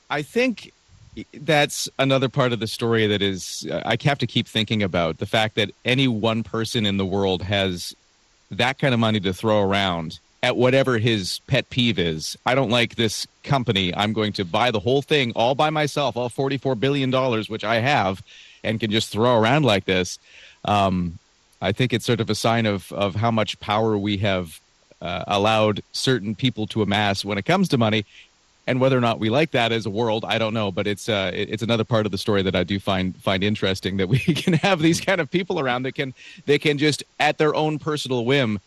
I 0.10 0.22
think 0.22 0.74
that's 1.34 1.90
another 2.00 2.30
part 2.30 2.54
of 2.54 2.60
the 2.60 2.68
story 2.68 3.08
that 3.08 3.22
is 3.22 3.68
uh, 3.70 3.82
I 3.86 3.98
have 4.04 4.20
to 4.20 4.28
keep 4.28 4.48
thinking 4.48 4.84
about 4.84 5.18
the 5.18 5.26
fact 5.26 5.56
that 5.56 5.72
any 5.86 6.08
one 6.08 6.44
person 6.44 6.86
in 6.86 6.98
the 6.98 7.06
world 7.06 7.42
has 7.44 7.96
that 8.52 8.80
kind 8.80 8.94
of 8.94 9.00
money 9.00 9.20
to 9.22 9.34
throw 9.34 9.62
around 9.62 10.20
at 10.42 10.58
whatever 10.58 10.98
his 10.98 11.40
pet 11.48 11.70
peeve 11.70 11.98
is. 11.98 12.38
I 12.46 12.54
don't 12.54 12.70
like 12.70 12.96
this 12.96 13.26
company. 13.44 13.96
I'm 13.96 14.12
going 14.12 14.34
to 14.34 14.46
buy 14.46 14.72
the 14.72 14.80
whole 14.80 15.02
thing 15.02 15.32
all 15.36 15.56
by 15.56 15.70
myself, 15.70 16.18
all 16.18 16.30
44 16.30 16.76
billion 16.76 17.10
dollars 17.10 17.50
which 17.50 17.64
I 17.64 17.76
have 17.76 18.22
and 18.64 18.80
can 18.80 18.92
just 18.92 19.10
throw 19.10 19.40
around 19.40 19.66
like 19.66 19.86
this. 19.86 20.20
Um, 20.66 21.20
I 21.62 21.72
think 21.72 21.94
it's 21.94 22.06
sort 22.06 22.20
of 22.20 22.30
a 22.30 22.36
sign 22.36 22.66
of 22.66 22.92
of 22.92 23.16
how 23.16 23.32
much 23.32 23.60
power 23.60 23.98
we 23.98 24.18
have 24.18 24.60
uh, 25.02 25.24
allowed 25.28 25.82
certain 25.92 26.36
people 26.36 26.68
to 26.68 26.82
amass 26.82 27.24
when 27.24 27.38
it 27.38 27.46
comes 27.46 27.70
to 27.70 27.78
money 27.78 28.06
and 28.66 28.80
whether 28.80 28.98
or 28.98 29.02
not 29.02 29.20
we 29.20 29.30
like 29.30 29.52
that 29.52 29.72
as 29.72 29.86
a 29.86 29.90
world, 29.90 30.24
I 30.26 30.38
don't 30.38 30.54
know. 30.54 30.72
But 30.72 30.88
it's 30.88 31.10
uh, 31.10 31.32
it- 31.34 31.50
it's 31.50 31.64
another 31.64 31.84
part 31.84 32.06
of 32.06 32.12
the 32.12 32.18
story 32.18 32.42
that 32.44 32.56
I 32.56 32.64
do 32.64 32.80
find 32.80 33.16
find 33.18 33.44
interesting 33.44 33.98
that 33.98 34.08
we 34.08 34.20
can 34.44 34.54
have 34.54 34.80
these 34.80 35.02
kind 35.02 35.20
of 35.22 35.30
people 35.32 35.60
around 35.60 35.84
that 35.84 35.94
can 35.96 36.14
they 36.46 36.58
can 36.60 36.78
just 36.78 37.04
at 37.20 37.38
their 37.38 37.54
own 37.56 37.80
personal 37.80 38.26
whim 38.26 38.60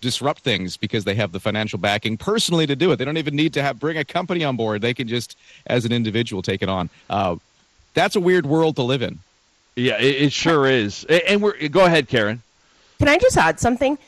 disrupt 0.00 0.40
things 0.40 0.76
because 0.76 1.04
they 1.04 1.14
have 1.14 1.32
the 1.32 1.40
financial 1.40 1.78
backing 1.78 2.16
personally 2.18 2.66
to 2.66 2.76
do 2.76 2.92
it. 2.92 2.96
They 2.96 3.04
don't 3.06 3.16
even 3.16 3.34
need 3.36 3.54
to 3.54 3.62
have 3.62 3.80
bring 3.80 3.96
a 3.96 4.04
company 4.04 4.44
on 4.44 4.54
board. 4.56 4.82
They 4.82 4.92
can 4.94 5.08
just 5.08 5.36
as 5.66 5.84
an 5.86 5.92
individual 5.92 6.42
take 6.42 6.62
it 6.62 6.68
on. 6.68 6.90
Uh, 7.08 7.36
that's 7.94 8.14
a 8.16 8.20
weird 8.20 8.44
world 8.44 8.76
to 8.76 8.82
live 8.82 9.00
in. 9.02 9.18
Yeah, 9.76 9.98
it, 9.98 10.22
it 10.24 10.32
sure 10.32 10.66
is. 10.66 11.04
And 11.04 11.42
we're 11.42 11.68
go 11.68 11.84
ahead, 11.84 12.08
Karen. 12.08 12.42
Can 12.98 13.08
I 13.08 13.18
just 13.18 13.36
add 13.36 13.58
something? 13.60 13.98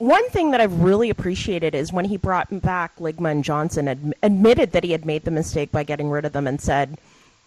One 0.00 0.30
thing 0.30 0.52
that 0.52 0.62
I've 0.62 0.80
really 0.80 1.10
appreciated 1.10 1.74
is 1.74 1.92
when 1.92 2.06
he 2.06 2.16
brought 2.16 2.62
back 2.62 2.96
Ligma 2.96 3.32
and 3.32 3.44
Johnson, 3.44 3.86
ad- 3.86 4.14
admitted 4.22 4.72
that 4.72 4.82
he 4.82 4.92
had 4.92 5.04
made 5.04 5.24
the 5.24 5.30
mistake 5.30 5.70
by 5.70 5.82
getting 5.82 6.08
rid 6.08 6.24
of 6.24 6.32
them, 6.32 6.46
and 6.46 6.58
said, 6.58 6.96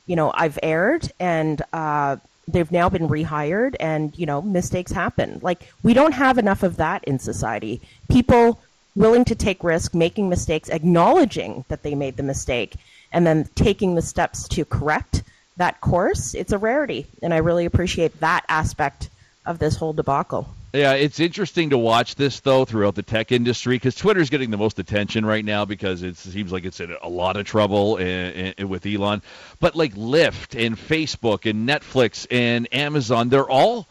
"You 0.06 0.16
know, 0.16 0.32
I've 0.36 0.60
erred, 0.62 1.12
and 1.20 1.64
uh, 1.74 2.18
they've 2.48 2.72
now 2.72 2.90
been 2.90 3.08
rehired, 3.08 3.76
and 3.80 4.16
you 4.20 4.28
know, 4.28 4.40
mistakes 4.40 4.92
happen. 4.92 5.40
Like 5.42 5.74
we 5.82 5.96
don't 5.96 6.12
have 6.12 6.38
enough 6.38 6.62
of 6.62 6.78
that 6.78 7.04
in 7.06 7.18
society. 7.18 7.82
People 8.08 8.60
willing 8.96 9.26
to 9.26 9.34
take 9.34 9.64
risk, 9.64 9.96
making 9.96 10.30
mistakes, 10.30 10.70
acknowledging 10.70 11.66
that 11.70 11.82
they 11.82 11.96
made 11.96 12.18
the 12.18 12.22
mistake, 12.22 12.76
and 13.12 13.26
then 13.26 13.50
taking 13.56 13.96
the 13.96 14.04
steps 14.04 14.48
to 14.50 14.64
correct 14.64 15.24
that 15.58 15.82
course. 15.82 16.36
It's 16.36 16.52
a 16.52 16.60
rarity, 16.60 17.08
and 17.24 17.34
I 17.34 17.38
really 17.38 17.66
appreciate 17.66 18.20
that 18.20 18.46
aspect 18.48 19.10
of 19.44 19.58
this 19.58 19.78
whole 19.78 19.94
debacle." 19.94 20.50
Yeah, 20.74 20.94
it's 20.94 21.20
interesting 21.20 21.70
to 21.70 21.78
watch 21.78 22.16
this 22.16 22.40
though 22.40 22.66
throughout 22.66 22.96
the 22.96 23.04
tech 23.04 23.32
industry 23.32 23.76
because 23.76 23.94
Twitter's 23.94 24.32
getting 24.32 24.50
the 24.50 24.58
most 24.58 24.80
attention 24.80 25.24
right 25.24 25.46
now 25.46 25.66
because 25.66 26.02
it 26.02 26.18
seems 26.18 26.52
like 26.52 26.66
it's 26.66 26.80
in 26.80 26.96
a 27.04 27.08
lot 27.08 27.38
of 27.38 27.46
trouble 27.46 27.98
and, 27.98 28.56
and 28.58 28.70
with 28.72 28.84
Elon. 28.88 29.22
But 29.60 29.76
like 29.76 29.94
Lyft 29.94 30.60
and 30.60 30.76
Facebook 30.76 31.48
and 31.48 31.70
Netflix 31.70 32.26
and 32.32 32.68
Amazon, 32.74 33.30
they're 33.30 33.48
all 33.48 33.86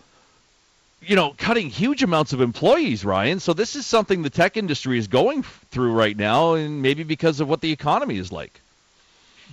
you 1.01 1.15
know 1.15 1.37
cutting 1.39 1.71
huge 1.71 2.03
amounts 2.03 2.33
of 2.33 2.41
employees, 2.41 3.05
Ryan. 3.05 3.39
So 3.39 3.53
this 3.53 3.77
is 3.77 3.87
something 3.87 4.23
the 4.23 4.31
tech 4.31 4.57
industry 4.57 4.99
is 4.99 5.07
going 5.07 5.45
through 5.71 5.93
right 5.93 6.17
now, 6.17 6.55
and 6.55 6.83
maybe 6.83 7.05
because 7.05 7.39
of 7.39 7.49
what 7.49 7.61
the 7.61 7.71
economy 7.71 8.19
is 8.19 8.33
like. 8.33 8.61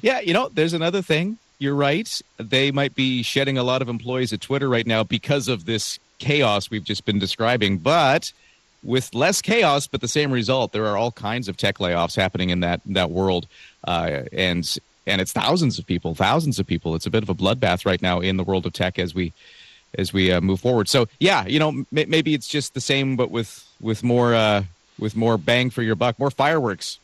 Yeah, 0.01 0.19
you 0.19 0.33
know, 0.33 0.49
there's 0.49 0.73
another 0.73 1.03
thing. 1.03 1.37
You're 1.59 1.75
right. 1.75 2.09
They 2.37 2.71
might 2.71 2.95
be 2.95 3.21
shedding 3.21 3.59
a 3.59 3.63
lot 3.63 3.83
of 3.83 3.89
employees 3.89 4.33
at 4.33 4.41
Twitter 4.41 4.67
right 4.67 4.87
now 4.87 5.03
because 5.03 5.47
of 5.47 5.65
this 5.65 5.99
chaos 6.19 6.69
we've 6.69 6.83
just 6.83 7.05
been 7.05 7.19
describing. 7.19 7.77
But 7.77 8.31
with 8.83 9.13
less 9.13 9.41
chaos, 9.41 9.87
but 9.87 10.01
the 10.01 10.07
same 10.07 10.31
result, 10.31 10.71
there 10.71 10.85
are 10.85 10.97
all 10.97 11.11
kinds 11.11 11.47
of 11.47 11.57
tech 11.57 11.79
layoffs 11.79 12.15
happening 12.15 12.49
in 12.49 12.61
that 12.61 12.81
that 12.85 13.11
world, 13.11 13.47
uh, 13.85 14.21
and 14.31 14.77
and 15.07 15.21
it's 15.21 15.33
thousands 15.33 15.79
of 15.79 15.85
people, 15.85 16.15
thousands 16.15 16.59
of 16.59 16.67
people. 16.67 16.95
It's 16.95 17.05
a 17.05 17.09
bit 17.09 17.23
of 17.23 17.29
a 17.29 17.35
bloodbath 17.35 17.85
right 17.85 18.01
now 18.01 18.19
in 18.19 18.37
the 18.37 18.43
world 18.43 18.65
of 18.65 18.73
tech 18.73 18.99
as 18.99 19.13
we 19.15 19.33
as 19.97 20.13
we 20.13 20.31
uh, 20.31 20.39
move 20.41 20.59
forward. 20.59 20.87
So 20.87 21.07
yeah, 21.19 21.45
you 21.45 21.59
know, 21.59 21.69
m- 21.69 21.87
maybe 21.91 22.33
it's 22.33 22.47
just 22.47 22.73
the 22.73 22.81
same, 22.81 23.15
but 23.15 23.31
with 23.31 23.67
with 23.81 24.03
more 24.03 24.33
uh, 24.33 24.63
with 24.97 25.15
more 25.15 25.37
bang 25.37 25.69
for 25.69 25.81
your 25.81 25.95
buck, 25.95 26.19
more 26.19 26.31
fireworks. 26.31 26.99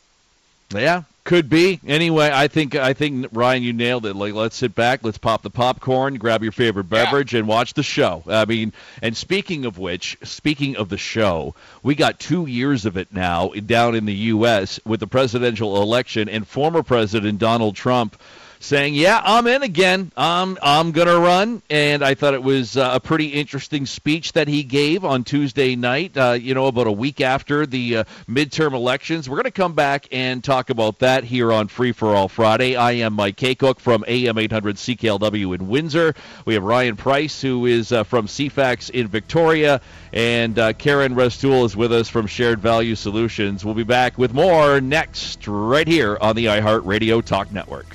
Yeah, 0.74 1.04
could 1.26 1.50
be. 1.50 1.80
Anyway, 1.86 2.30
I 2.32 2.48
think 2.48 2.76
I 2.76 2.94
think 2.94 3.28
Ryan, 3.34 3.64
you 3.64 3.74
nailed 3.74 4.06
it. 4.06 4.16
Like, 4.16 4.34
let's 4.34 4.56
sit 4.56 4.74
back, 4.74 5.04
let's 5.04 5.18
pop 5.18 5.42
the 5.42 5.50
popcorn, 5.50 6.16
grab 6.16 6.44
your 6.44 6.54
favorite 6.54 6.86
beverage, 6.86 7.34
and 7.34 7.48
watch 7.48 7.74
the 7.74 7.84
show. 7.84 8.24
I 8.28 8.46
mean, 8.46 8.72
and 9.02 9.18
speaking 9.18 9.66
of 9.66 9.78
which, 9.78 10.18
speaking 10.24 10.78
of 10.78 10.88
the 10.88 10.98
show, 10.98 11.56
we 11.84 11.96
got 11.96 12.20
two 12.20 12.46
years 12.46 12.86
of 12.86 12.96
it 12.96 13.12
now 13.12 13.50
down 13.50 13.96
in 13.96 14.06
the 14.06 14.14
U.S. 14.14 14.80
with 14.86 15.02
the 15.02 15.08
presidential 15.08 15.82
election 15.82 16.30
and 16.30 16.48
former 16.48 16.84
President 16.84 17.40
Donald 17.40 17.76
Trump 17.76 18.16
saying, 18.66 18.96
"Yeah, 18.96 19.22
I'm 19.24 19.46
in 19.48 19.64
again. 19.64 20.12
I'm 20.18 20.58
I'm 20.62 20.92
gonna 20.92 21.20
run." 21.20 21.62
And 21.70 22.04
I 22.04 22.16
thought 22.16 22.34
it 22.34 22.44
was 22.44 22.76
uh, 22.76 22.92
a 22.94 23.00
pretty 23.00 23.28
interesting 23.28 23.86
speech 23.86 24.34
that 24.34 24.48
he 24.48 24.64
gave 24.64 25.06
on 25.06 25.24
Tuesday 25.24 25.76
night. 25.76 26.18
Uh, 26.18 26.32
you 26.32 26.54
know, 26.54 26.66
about 26.66 26.88
a 26.88 26.92
week 26.92 27.22
after 27.22 27.66
the 27.66 27.98
uh, 27.98 28.04
midterm 28.28 28.74
elections. 28.74 29.30
We're 29.30 29.38
gonna 29.38 29.52
come 29.52 29.74
back 29.74 30.08
and 30.12 30.44
talk 30.44 30.70
about 30.72 31.00
that 31.00 31.24
here 31.24 31.54
on 31.54 31.68
Free 31.68 31.92
for 31.92 32.16
All 32.16 32.28
Friday. 32.28 32.76
I 32.76 32.94
am 32.94 33.14
Mike 33.14 33.38
Kakuk 33.38 33.80
from 33.80 34.04
AM 34.08 34.38
800 34.38 34.78
CKLW 34.78 35.56
in 35.56 35.68
Windsor. 35.68 36.16
We 36.46 36.56
have 36.56 36.64
Ryan 36.64 36.96
Price, 36.96 37.42
who 37.42 37.68
is 37.68 37.92
uh, 37.92 38.04
from 38.04 38.26
CFAX 38.26 38.90
in 38.90 39.08
Victoria, 39.08 39.80
and 40.12 40.58
uh, 40.58 40.74
Karen 40.74 41.14
Restoule 41.14 41.66
is 41.66 41.76
with 41.78 41.94
us 41.94 42.10
from 42.10 42.26
Shared 42.26 42.60
Value 42.60 42.96
Solutions. 42.96 43.64
We'll 43.64 43.76
be 43.76 43.84
back 43.84 44.18
with 44.18 44.34
more 44.34 44.82
next, 44.82 45.48
right 45.48 45.88
here 45.88 46.18
on 46.20 46.36
the 46.36 46.46
iHeartRadio 46.46 47.24
Talk 47.24 47.52
Network. 47.52 47.86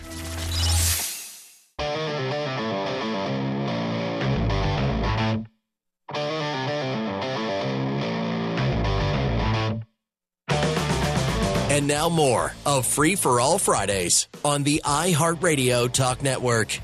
Now 11.90 12.09
more 12.09 12.55
of 12.64 12.87
Free 12.87 13.16
for 13.16 13.40
All 13.40 13.59
Fridays 13.59 14.29
on 14.44 14.62
the 14.62 14.81
iHeartRadio 14.85 15.90
Talk 15.90 16.22
Network. 16.22 16.79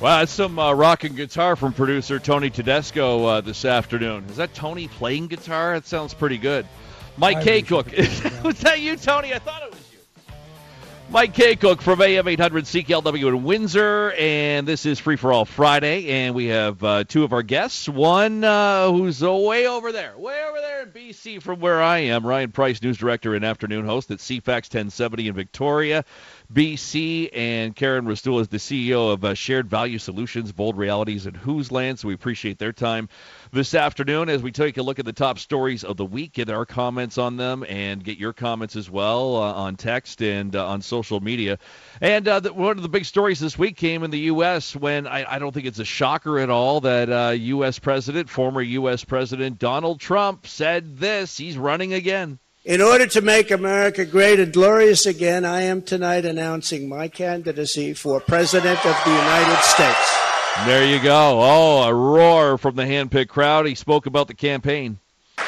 Wow, 0.00 0.20
that's 0.20 0.32
some 0.32 0.58
uh, 0.58 0.72
rock 0.72 1.04
and 1.04 1.14
guitar 1.14 1.56
from 1.56 1.74
producer 1.74 2.18
Tony 2.18 2.48
Tedesco 2.48 3.26
uh, 3.26 3.40
this 3.42 3.66
afternoon. 3.66 4.24
Is 4.30 4.36
that 4.36 4.54
Tony 4.54 4.88
playing 4.88 5.26
guitar? 5.26 5.74
That 5.74 5.86
sounds 5.86 6.14
pretty 6.14 6.38
good. 6.38 6.66
Mike 7.18 7.40
Kakuk. 7.40 8.42
Was 8.44 8.60
that 8.60 8.80
you, 8.80 8.96
Tony? 8.96 9.34
I 9.34 9.40
thought 9.40 9.62
it 9.62 9.72
was 9.72 9.92
you. 9.92 9.93
Mike 11.10 11.34
Kakuk 11.34 11.80
from 11.80 12.00
AM 12.00 12.26
800 12.26 12.64
CKLW 12.64 13.28
in 13.28 13.44
Windsor, 13.44 14.12
and 14.18 14.66
this 14.66 14.84
is 14.84 14.98
Free 14.98 15.16
for 15.16 15.32
All 15.32 15.44
Friday, 15.44 16.08
and 16.08 16.34
we 16.34 16.46
have 16.46 16.82
uh, 16.82 17.04
two 17.04 17.22
of 17.22 17.32
our 17.32 17.42
guests. 17.42 17.88
One 17.88 18.42
uh, 18.42 18.90
who's 18.90 19.22
way 19.22 19.68
over 19.68 19.92
there, 19.92 20.16
way 20.18 20.42
over 20.48 20.58
there 20.60 20.82
in 20.82 20.90
BC 20.90 21.40
from 21.40 21.60
where 21.60 21.80
I 21.80 21.98
am, 21.98 22.26
Ryan 22.26 22.50
Price, 22.50 22.82
news 22.82 22.96
director 22.96 23.34
and 23.34 23.44
afternoon 23.44 23.84
host 23.86 24.10
at 24.10 24.18
CFAX 24.18 24.74
1070 24.74 25.28
in 25.28 25.34
Victoria. 25.34 26.04
BC, 26.52 27.30
and 27.32 27.74
Karen 27.74 28.06
Restoule 28.06 28.40
is 28.40 28.48
the 28.48 28.58
CEO 28.58 29.12
of 29.12 29.24
uh, 29.24 29.34
Shared 29.34 29.68
Value 29.68 29.98
Solutions, 29.98 30.52
Bold 30.52 30.76
Realities, 30.76 31.26
and 31.26 31.36
Whose 31.36 31.72
Land. 31.72 31.98
So 31.98 32.08
we 32.08 32.14
appreciate 32.14 32.58
their 32.58 32.72
time 32.72 33.08
this 33.50 33.74
afternoon 33.74 34.28
as 34.28 34.42
we 34.42 34.52
take 34.52 34.76
a 34.76 34.82
look 34.82 34.98
at 34.98 35.06
the 35.06 35.12
top 35.12 35.38
stories 35.38 35.84
of 35.84 35.96
the 35.96 36.04
week, 36.04 36.34
get 36.34 36.50
our 36.50 36.66
comments 36.66 37.16
on 37.16 37.38
them, 37.38 37.64
and 37.68 38.04
get 38.04 38.18
your 38.18 38.34
comments 38.34 38.76
as 38.76 38.90
well 38.90 39.36
uh, 39.36 39.52
on 39.54 39.76
text 39.76 40.22
and 40.22 40.54
uh, 40.54 40.68
on 40.68 40.82
social 40.82 41.20
media. 41.20 41.58
And 42.00 42.28
uh, 42.28 42.40
the, 42.40 42.52
one 42.52 42.76
of 42.76 42.82
the 42.82 42.88
big 42.90 43.06
stories 43.06 43.40
this 43.40 43.58
week 43.58 43.76
came 43.76 44.02
in 44.02 44.10
the 44.10 44.20
U.S. 44.20 44.76
when 44.76 45.06
I, 45.06 45.36
I 45.36 45.38
don't 45.38 45.52
think 45.52 45.66
it's 45.66 45.78
a 45.78 45.84
shocker 45.84 46.38
at 46.38 46.50
all 46.50 46.82
that 46.82 47.38
U.S. 47.38 47.78
Uh, 47.78 47.80
President, 47.80 48.28
former 48.28 48.60
U.S. 48.60 49.02
President 49.02 49.58
Donald 49.58 49.98
Trump 49.98 50.46
said 50.46 50.98
this: 50.98 51.38
he's 51.38 51.56
running 51.56 51.94
again. 51.94 52.38
In 52.64 52.80
order 52.80 53.06
to 53.08 53.20
make 53.20 53.50
America 53.50 54.06
great 54.06 54.40
and 54.40 54.50
glorious 54.50 55.04
again, 55.04 55.44
I 55.44 55.60
am 55.62 55.82
tonight 55.82 56.24
announcing 56.24 56.88
my 56.88 57.08
candidacy 57.08 57.92
for 57.92 58.20
President 58.20 58.78
of 58.86 58.96
the 59.04 59.10
United 59.10 59.58
States. 59.58 60.18
There 60.64 60.86
you 60.86 60.98
go. 61.02 61.40
Oh, 61.42 61.82
a 61.82 61.92
roar 61.92 62.56
from 62.56 62.76
the 62.76 62.84
handpicked 62.84 63.28
crowd. 63.28 63.66
He 63.66 63.74
spoke 63.74 64.06
about 64.06 64.28
the 64.28 64.34
campaign. 64.34 64.98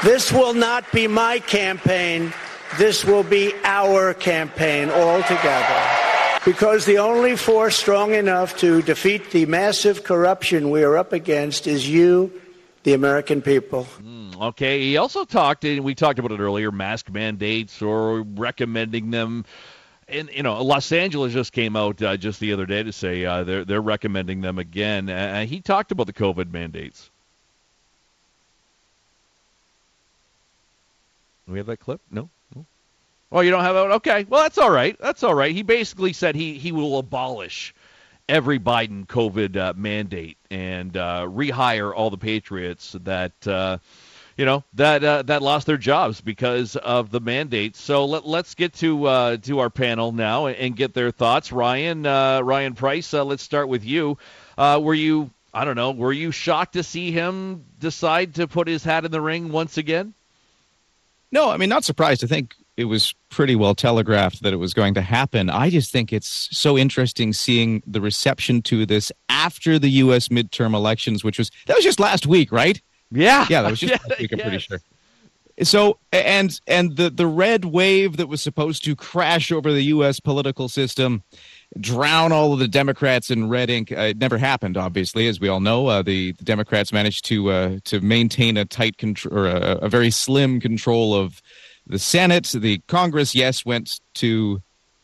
This 0.04 0.30
will 0.30 0.52
not 0.52 0.84
be 0.92 1.08
my 1.08 1.38
campaign. 1.38 2.34
This 2.76 3.02
will 3.02 3.22
be 3.22 3.54
our 3.64 4.12
campaign 4.12 4.90
altogether. 4.90 5.88
Because 6.44 6.84
the 6.84 6.98
only 6.98 7.34
force 7.34 7.76
strong 7.76 8.12
enough 8.12 8.58
to 8.58 8.82
defeat 8.82 9.30
the 9.30 9.46
massive 9.46 10.04
corruption 10.04 10.68
we 10.68 10.82
are 10.82 10.98
up 10.98 11.14
against 11.14 11.66
is 11.66 11.88
you, 11.88 12.30
the 12.82 12.92
American 12.92 13.40
people. 13.40 13.86
Mm. 14.02 14.15
Okay. 14.40 14.80
He 14.80 14.96
also 14.96 15.24
talked, 15.24 15.64
and 15.64 15.84
we 15.84 15.94
talked 15.94 16.18
about 16.18 16.32
it 16.32 16.40
earlier, 16.40 16.70
mask 16.70 17.10
mandates 17.10 17.82
or 17.82 18.22
recommending 18.22 19.10
them. 19.10 19.44
And 20.08 20.30
you 20.32 20.42
know, 20.42 20.62
Los 20.62 20.92
Angeles 20.92 21.32
just 21.32 21.52
came 21.52 21.76
out 21.76 22.00
uh, 22.00 22.16
just 22.16 22.38
the 22.38 22.52
other 22.52 22.66
day 22.66 22.82
to 22.82 22.92
say 22.92 23.24
uh, 23.24 23.44
they're 23.44 23.64
they're 23.64 23.80
recommending 23.80 24.40
them 24.40 24.58
again. 24.58 25.10
Uh, 25.10 25.44
he 25.46 25.60
talked 25.60 25.90
about 25.90 26.06
the 26.06 26.12
COVID 26.12 26.52
mandates. 26.52 27.10
We 31.48 31.58
have 31.58 31.66
that 31.66 31.78
clip? 31.78 32.00
No. 32.10 32.28
no. 32.54 32.66
Oh, 33.30 33.40
you 33.40 33.50
don't 33.50 33.62
have 33.62 33.76
it? 33.76 33.94
Okay. 33.96 34.26
Well, 34.28 34.42
that's 34.42 34.58
all 34.58 34.70
right. 34.70 34.96
That's 35.00 35.22
all 35.22 35.34
right. 35.34 35.54
He 35.54 35.62
basically 35.62 36.12
said 36.12 36.34
he 36.34 36.54
he 36.54 36.72
will 36.72 36.98
abolish 36.98 37.74
every 38.28 38.58
Biden 38.58 39.06
COVID 39.06 39.56
uh, 39.56 39.72
mandate 39.76 40.36
and 40.50 40.96
uh, 40.96 41.26
rehire 41.28 41.92
all 41.94 42.10
the 42.10 42.18
patriots 42.18 42.96
that 43.04 43.46
uh, 43.46 43.78
you 44.36 44.44
know 44.44 44.64
that 44.74 45.02
uh, 45.02 45.22
that 45.22 45.42
lost 45.42 45.66
their 45.66 45.78
jobs 45.78 46.20
because 46.20 46.76
of 46.76 47.10
the 47.10 47.20
mandates. 47.20 47.80
So 47.80 48.04
let, 48.04 48.26
let's 48.26 48.54
get 48.54 48.74
to 48.74 49.04
uh, 49.06 49.36
to 49.38 49.60
our 49.60 49.70
panel 49.70 50.12
now 50.12 50.46
and 50.46 50.76
get 50.76 50.94
their 50.94 51.10
thoughts. 51.10 51.52
Ryan 51.52 52.06
uh, 52.06 52.40
Ryan 52.42 52.74
Price, 52.74 53.12
uh, 53.14 53.24
let's 53.24 53.42
start 53.42 53.68
with 53.68 53.84
you. 53.84 54.18
Uh, 54.58 54.80
were 54.82 54.94
you 54.94 55.30
I 55.54 55.64
don't 55.64 55.76
know 55.76 55.90
were 55.92 56.12
you 56.12 56.30
shocked 56.30 56.74
to 56.74 56.82
see 56.82 57.10
him 57.10 57.64
decide 57.78 58.34
to 58.36 58.46
put 58.46 58.68
his 58.68 58.84
hat 58.84 59.04
in 59.04 59.10
the 59.10 59.20
ring 59.20 59.52
once 59.52 59.78
again? 59.78 60.12
No, 61.32 61.50
I 61.50 61.56
mean 61.56 61.68
not 61.68 61.84
surprised. 61.84 62.22
I 62.22 62.26
think 62.26 62.54
it 62.76 62.84
was 62.84 63.14
pretty 63.30 63.56
well 63.56 63.74
telegraphed 63.74 64.42
that 64.42 64.52
it 64.52 64.56
was 64.56 64.74
going 64.74 64.92
to 64.94 65.00
happen. 65.00 65.48
I 65.48 65.70
just 65.70 65.90
think 65.90 66.12
it's 66.12 66.48
so 66.52 66.76
interesting 66.76 67.32
seeing 67.32 67.82
the 67.86 68.02
reception 68.02 68.60
to 68.62 68.84
this 68.84 69.10
after 69.30 69.78
the 69.78 69.88
U.S. 69.88 70.28
midterm 70.28 70.74
elections, 70.74 71.24
which 71.24 71.38
was 71.38 71.50
that 71.66 71.74
was 71.74 71.84
just 71.84 72.00
last 72.00 72.26
week, 72.26 72.52
right? 72.52 72.82
Yeah, 73.10 73.46
yeah, 73.48 73.62
that 73.62 73.70
was 73.70 73.80
just 73.80 73.92
yeah, 73.92 73.98
last 74.08 74.20
week. 74.20 74.32
I'm 74.32 74.38
yes. 74.38 74.48
pretty 74.48 74.62
sure. 74.62 74.80
So 75.62 75.98
and 76.12 76.60
and 76.66 76.96
the 76.96 77.08
the 77.08 77.26
red 77.26 77.64
wave 77.64 78.18
that 78.18 78.28
was 78.28 78.42
supposed 78.42 78.84
to 78.84 78.94
crash 78.94 79.50
over 79.50 79.72
the 79.72 79.84
U.S. 79.84 80.20
political 80.20 80.68
system, 80.68 81.22
drown 81.80 82.30
all 82.30 82.52
of 82.52 82.58
the 82.58 82.68
Democrats 82.68 83.30
in 83.30 83.48
red 83.48 83.70
ink. 83.70 83.90
Uh, 83.90 84.00
it 84.10 84.18
never 84.18 84.36
happened, 84.36 84.76
obviously, 84.76 85.28
as 85.28 85.40
we 85.40 85.48
all 85.48 85.60
know. 85.60 85.86
Uh, 85.86 86.02
the, 86.02 86.32
the, 86.32 86.44
Democrats 86.44 86.92
managed 86.92 87.24
to 87.26 87.50
uh, 87.50 87.78
to 87.84 88.00
maintain 88.02 88.58
a 88.58 88.66
tight 88.66 88.98
control 88.98 89.38
or 89.38 89.46
a, 89.46 89.78
a, 89.78 89.88
very 89.88 90.10
slim 90.10 90.60
control 90.60 91.14
of 91.14 91.40
the 91.86 91.98
Senate. 91.98 92.48
The 92.54 92.82
Congress, 92.86 93.34
yes, 93.34 93.64
went 93.64 94.00
to 94.14 94.60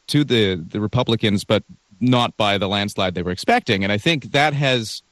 to 0.09 0.23
the 0.23 0.57
the 0.57 0.83
Republicans, 0.83 1.45
but 1.45 1.65
not 1.99 2.37
by 2.37 2.59
the 2.59 2.69
landslide 2.69 3.15
they 3.15 3.23
were 3.23 3.31
expecting. 3.31 3.85
And 3.85 3.93
I 3.93 3.97
think 3.97 4.33
that 4.33 4.53
has 4.53 5.03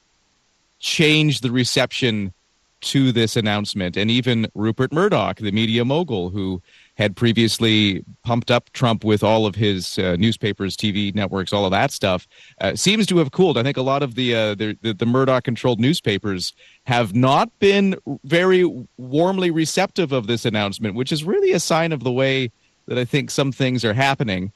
changed 0.79 1.41
the 1.41 1.51
reception 1.51 2.33
to 2.81 3.11
this 3.11 3.35
announcement. 3.35 3.95
And 3.95 4.11
even 4.11 4.47
Rupert 4.55 4.91
Murdoch, 4.91 5.37
the 5.37 5.51
media 5.51 5.85
mogul 5.85 6.29
who 6.29 6.61
had 6.95 7.15
previously 7.15 8.03
pumped 8.23 8.51
up 8.51 8.71
Trump 8.73 9.03
with 9.03 9.23
all 9.23 9.45
of 9.45 9.55
his 9.55 9.97
uh, 9.97 10.15
newspapers, 10.19 10.75
TV 10.75 11.13
networks, 11.15 11.53
all 11.53 11.65
of 11.65 11.71
that 11.71 11.91
stuff, 11.91 12.27
uh, 12.59 12.75
seems 12.75 13.05
to 13.07 13.17
have 13.17 13.31
cooled. 13.31 13.57
I 13.57 13.63
think 13.63 13.77
a 13.77 13.81
lot 13.81 14.03
of 14.03 14.15
the, 14.15 14.35
uh, 14.35 14.55
the, 14.55 14.77
the, 14.81 15.05
Murdoch 15.05 15.43
controlled 15.43 15.79
newspapers 15.79 16.53
have 16.85 17.15
not 17.15 17.49
been 17.59 17.95
very 18.23 18.65
warmly 18.97 19.51
receptive 19.51 20.11
of 20.11 20.27
this 20.27 20.45
announcement, 20.45 20.95
which 20.95 21.11
is 21.11 21.23
really 21.23 21.51
a 21.53 21.59
sign 21.59 21.91
of 21.91 22.03
the 22.03 22.11
way 22.11 22.51
that 22.87 22.97
I 22.97 23.05
think 23.05 23.31
some 23.31 23.51
things 23.51 23.85
are 23.85 23.93
happening. 23.93 24.51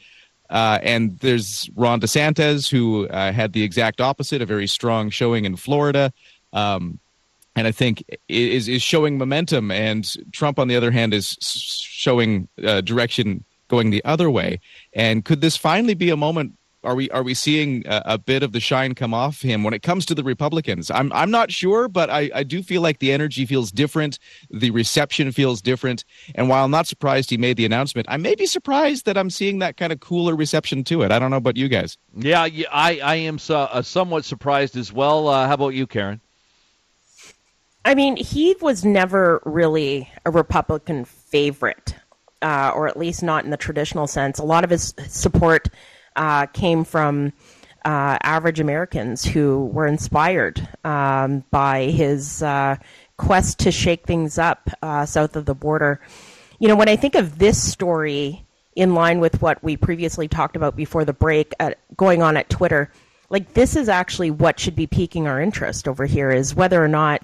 Uh, 0.50 0.80
and 0.84 1.18
there's 1.20 1.70
Ron 1.76 2.00
DeSantis, 2.00 2.70
who 2.70 3.08
uh, 3.08 3.32
had 3.32 3.54
the 3.54 3.64
exact 3.64 4.02
opposite, 4.02 4.42
a 4.42 4.46
very 4.46 4.68
strong 4.68 5.10
showing 5.10 5.46
in 5.46 5.56
Florida. 5.56 6.14
Um, 6.54 7.00
and 7.56 7.68
I 7.68 7.72
think 7.72 8.04
is 8.28 8.68
is 8.68 8.82
showing 8.82 9.18
momentum. 9.18 9.72
And 9.72 10.12
Trump, 10.32 10.60
on 10.60 10.68
the 10.68 10.76
other 10.76 10.92
hand, 10.92 11.14
is 11.14 11.38
showing 11.42 12.48
uh, 12.64 12.82
direction 12.82 13.46
going 13.68 13.90
the 13.90 14.04
other 14.06 14.30
way. 14.30 14.60
And 14.94 15.26
could 15.26 15.42
this 15.42 15.58
finally 15.58 15.96
be 15.96 16.10
a 16.10 16.18
moment? 16.18 16.54
Are 16.84 16.94
we 16.94 17.10
are 17.10 17.24
we 17.24 17.34
seeing 17.34 17.84
a, 17.88 18.04
a, 18.06 18.18
bit 18.20 18.44
of 18.44 18.52
the 18.52 18.60
shine 18.60 18.94
come 18.94 19.12
off 19.12 19.42
him 19.42 19.64
when 19.64 19.74
it 19.74 19.82
comes 19.82 20.06
to 20.06 20.14
the 20.14 20.24
Republicans? 20.24 20.92
I'm 20.92 21.12
I'm 21.14 21.32
not 21.32 21.52
sure, 21.52 21.88
but 21.88 22.12
I, 22.12 22.30
I 22.36 22.44
do 22.44 22.62
feel 22.62 22.84
like 22.84 23.00
the 23.00 23.12
energy 23.12 23.44
feels 23.48 23.72
different, 23.72 24.20
the 24.52 24.70
reception 24.70 25.32
feels 25.32 25.64
different. 25.64 26.06
And 26.36 26.48
while 26.48 26.64
I'm 26.64 26.70
not 26.70 26.86
surprised 26.86 27.32
he 27.32 27.38
made 27.38 27.58
the 27.58 27.66
announcement, 27.66 28.06
I 28.08 28.18
may 28.18 28.36
be 28.36 28.46
surprised 28.46 29.06
that 29.08 29.18
I'm 29.18 29.32
seeing 29.32 29.58
that 29.60 29.78
kind 29.78 29.92
of 29.92 30.00
cooler 30.00 30.36
reception 30.36 30.84
to 30.84 31.02
it. 31.02 31.12
I 31.12 31.18
don't 31.18 31.32
know 31.32 31.38
about 31.38 31.58
you 31.58 31.68
guys. 31.68 31.98
Yeah, 32.16 32.44
I 32.44 33.00
I 33.04 33.16
am 33.16 33.40
so, 33.40 33.62
uh, 33.62 33.82
somewhat 33.82 34.24
surprised 34.24 34.78
as 34.78 34.94
well. 34.94 35.28
Uh, 35.28 35.48
how 35.48 35.56
about 35.56 35.74
you, 35.74 35.88
Karen? 35.88 36.22
I 37.86 37.94
mean, 37.94 38.18
he 38.18 38.56
was 38.62 38.84
never 38.84 39.42
really 39.46 40.12
a 40.26 40.32
Republican 40.32 41.06
favorite, 41.06 41.96
uh, 42.42 42.72
or 42.74 42.88
at 42.88 42.98
least 42.98 43.22
not 43.22 43.46
in 43.46 43.52
the 43.52 43.58
traditional 43.58 44.08
sense. 44.08 44.40
A 44.40 44.44
lot 44.44 44.64
of 44.64 44.72
his 44.72 44.96
support 45.08 45.70
uh, 46.16 46.48
came 46.48 46.84
from 46.84 47.32
uh, 47.86 48.18
average 48.24 48.60
Americans 48.60 49.24
who 49.24 49.68
were 49.68 49.86
inspired 49.86 50.68
um, 50.84 51.44
by 51.52 51.84
his 51.84 52.42
uh, 52.42 52.78
quest 53.18 53.60
to 53.60 53.72
shake 53.72 54.08
things 54.08 54.40
up 54.40 54.68
uh, 54.82 55.06
south 55.06 55.36
of 55.36 55.46
the 55.46 55.54
border. 55.54 56.02
You 56.58 56.68
know, 56.68 56.76
when 56.76 56.90
I 56.90 56.96
think 56.96 57.14
of 57.14 57.38
this 57.38 57.62
story 57.62 58.44
in 58.76 58.96
line 58.96 59.20
with 59.20 59.44
what 59.44 59.64
we 59.64 59.78
previously 59.78 60.28
talked 60.28 60.56
about 60.56 60.76
before 60.76 61.06
the 61.06 61.14
break 61.14 61.54
at, 61.60 61.78
going 61.96 62.24
on 62.24 62.36
at 62.36 62.50
Twitter, 62.50 62.92
like 63.30 63.54
this 63.54 63.76
is 63.76 63.90
actually 63.90 64.32
what 64.32 64.60
should 64.60 64.76
be 64.76 64.88
piquing 64.88 65.28
our 65.28 65.40
interest 65.40 65.88
over 65.88 66.08
here 66.08 66.32
is 66.32 66.56
whether 66.56 66.84
or 66.84 66.88
not 66.88 67.22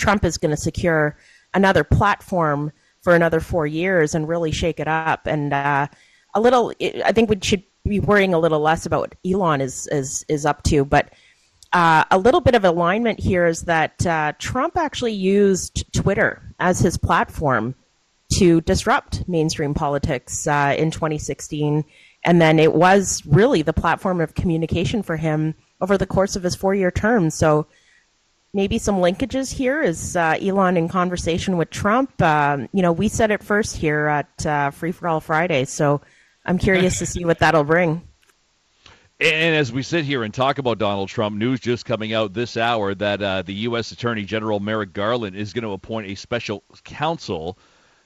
Trump 0.00 0.24
is 0.24 0.38
going 0.38 0.50
to 0.50 0.56
secure 0.56 1.16
another 1.54 1.84
platform 1.84 2.72
for 3.02 3.14
another 3.14 3.40
four 3.40 3.66
years 3.66 4.14
and 4.14 4.28
really 4.28 4.50
shake 4.50 4.80
it 4.80 4.88
up. 4.88 5.26
And 5.26 5.52
uh, 5.52 5.86
a 6.34 6.40
little, 6.40 6.72
I 7.04 7.12
think 7.12 7.30
we 7.30 7.38
should 7.42 7.62
be 7.84 8.00
worrying 8.00 8.34
a 8.34 8.38
little 8.38 8.60
less 8.60 8.86
about 8.86 9.00
what 9.00 9.14
Elon 9.24 9.60
is 9.60 9.86
is 9.88 10.24
is 10.28 10.44
up 10.46 10.62
to, 10.64 10.84
but. 10.84 11.12
Uh, 11.72 12.02
a 12.10 12.18
little 12.18 12.40
bit 12.40 12.56
of 12.56 12.64
alignment 12.64 13.20
here 13.20 13.46
is 13.46 13.62
that 13.62 14.04
uh, 14.04 14.32
Trump 14.40 14.76
actually 14.76 15.12
used 15.12 15.84
Twitter 15.92 16.42
as 16.58 16.80
his 16.80 16.98
platform 16.98 17.76
to 18.32 18.60
disrupt 18.62 19.28
mainstream 19.28 19.72
politics 19.72 20.48
uh, 20.48 20.74
in 20.76 20.90
2016. 20.90 21.84
And 22.24 22.42
then 22.42 22.58
it 22.58 22.74
was 22.74 23.22
really 23.24 23.62
the 23.62 23.72
platform 23.72 24.20
of 24.20 24.34
communication 24.34 25.04
for 25.04 25.16
him 25.16 25.54
over 25.80 25.96
the 25.96 26.06
course 26.06 26.34
of 26.34 26.42
his 26.42 26.56
four 26.56 26.74
year 26.74 26.90
term. 26.90 27.30
So 27.30 27.68
maybe 28.52 28.78
some 28.78 28.96
linkages 28.96 29.52
here. 29.52 29.82
Is 29.82 30.16
uh, 30.16 30.36
Elon 30.40 30.76
in 30.76 30.88
conversation 30.88 31.56
with 31.56 31.70
Trump? 31.70 32.20
Um, 32.22 32.68
you 32.72 32.82
know, 32.82 32.92
we 32.92 33.08
said 33.08 33.30
it 33.30 33.42
first 33.42 33.76
here 33.76 34.06
at 34.06 34.46
uh, 34.46 34.70
Free 34.70 34.92
for 34.92 35.08
All 35.08 35.20
Friday, 35.20 35.64
so 35.64 36.00
I'm 36.44 36.58
curious 36.58 36.98
to 36.98 37.06
see 37.06 37.24
what 37.24 37.38
that'll 37.38 37.64
bring. 37.64 38.02
And 39.20 39.54
as 39.54 39.70
we 39.70 39.82
sit 39.82 40.06
here 40.06 40.22
and 40.22 40.32
talk 40.32 40.56
about 40.56 40.78
Donald 40.78 41.10
Trump, 41.10 41.36
news 41.36 41.60
just 41.60 41.84
coming 41.84 42.14
out 42.14 42.32
this 42.32 42.56
hour 42.56 42.94
that 42.94 43.22
uh, 43.22 43.42
the 43.42 43.52
U.S. 43.52 43.92
Attorney 43.92 44.24
General 44.24 44.60
Merrick 44.60 44.94
Garland 44.94 45.36
is 45.36 45.52
going 45.52 45.64
to 45.64 45.72
appoint 45.72 46.06
a 46.06 46.14
special 46.14 46.64
counsel 46.84 47.58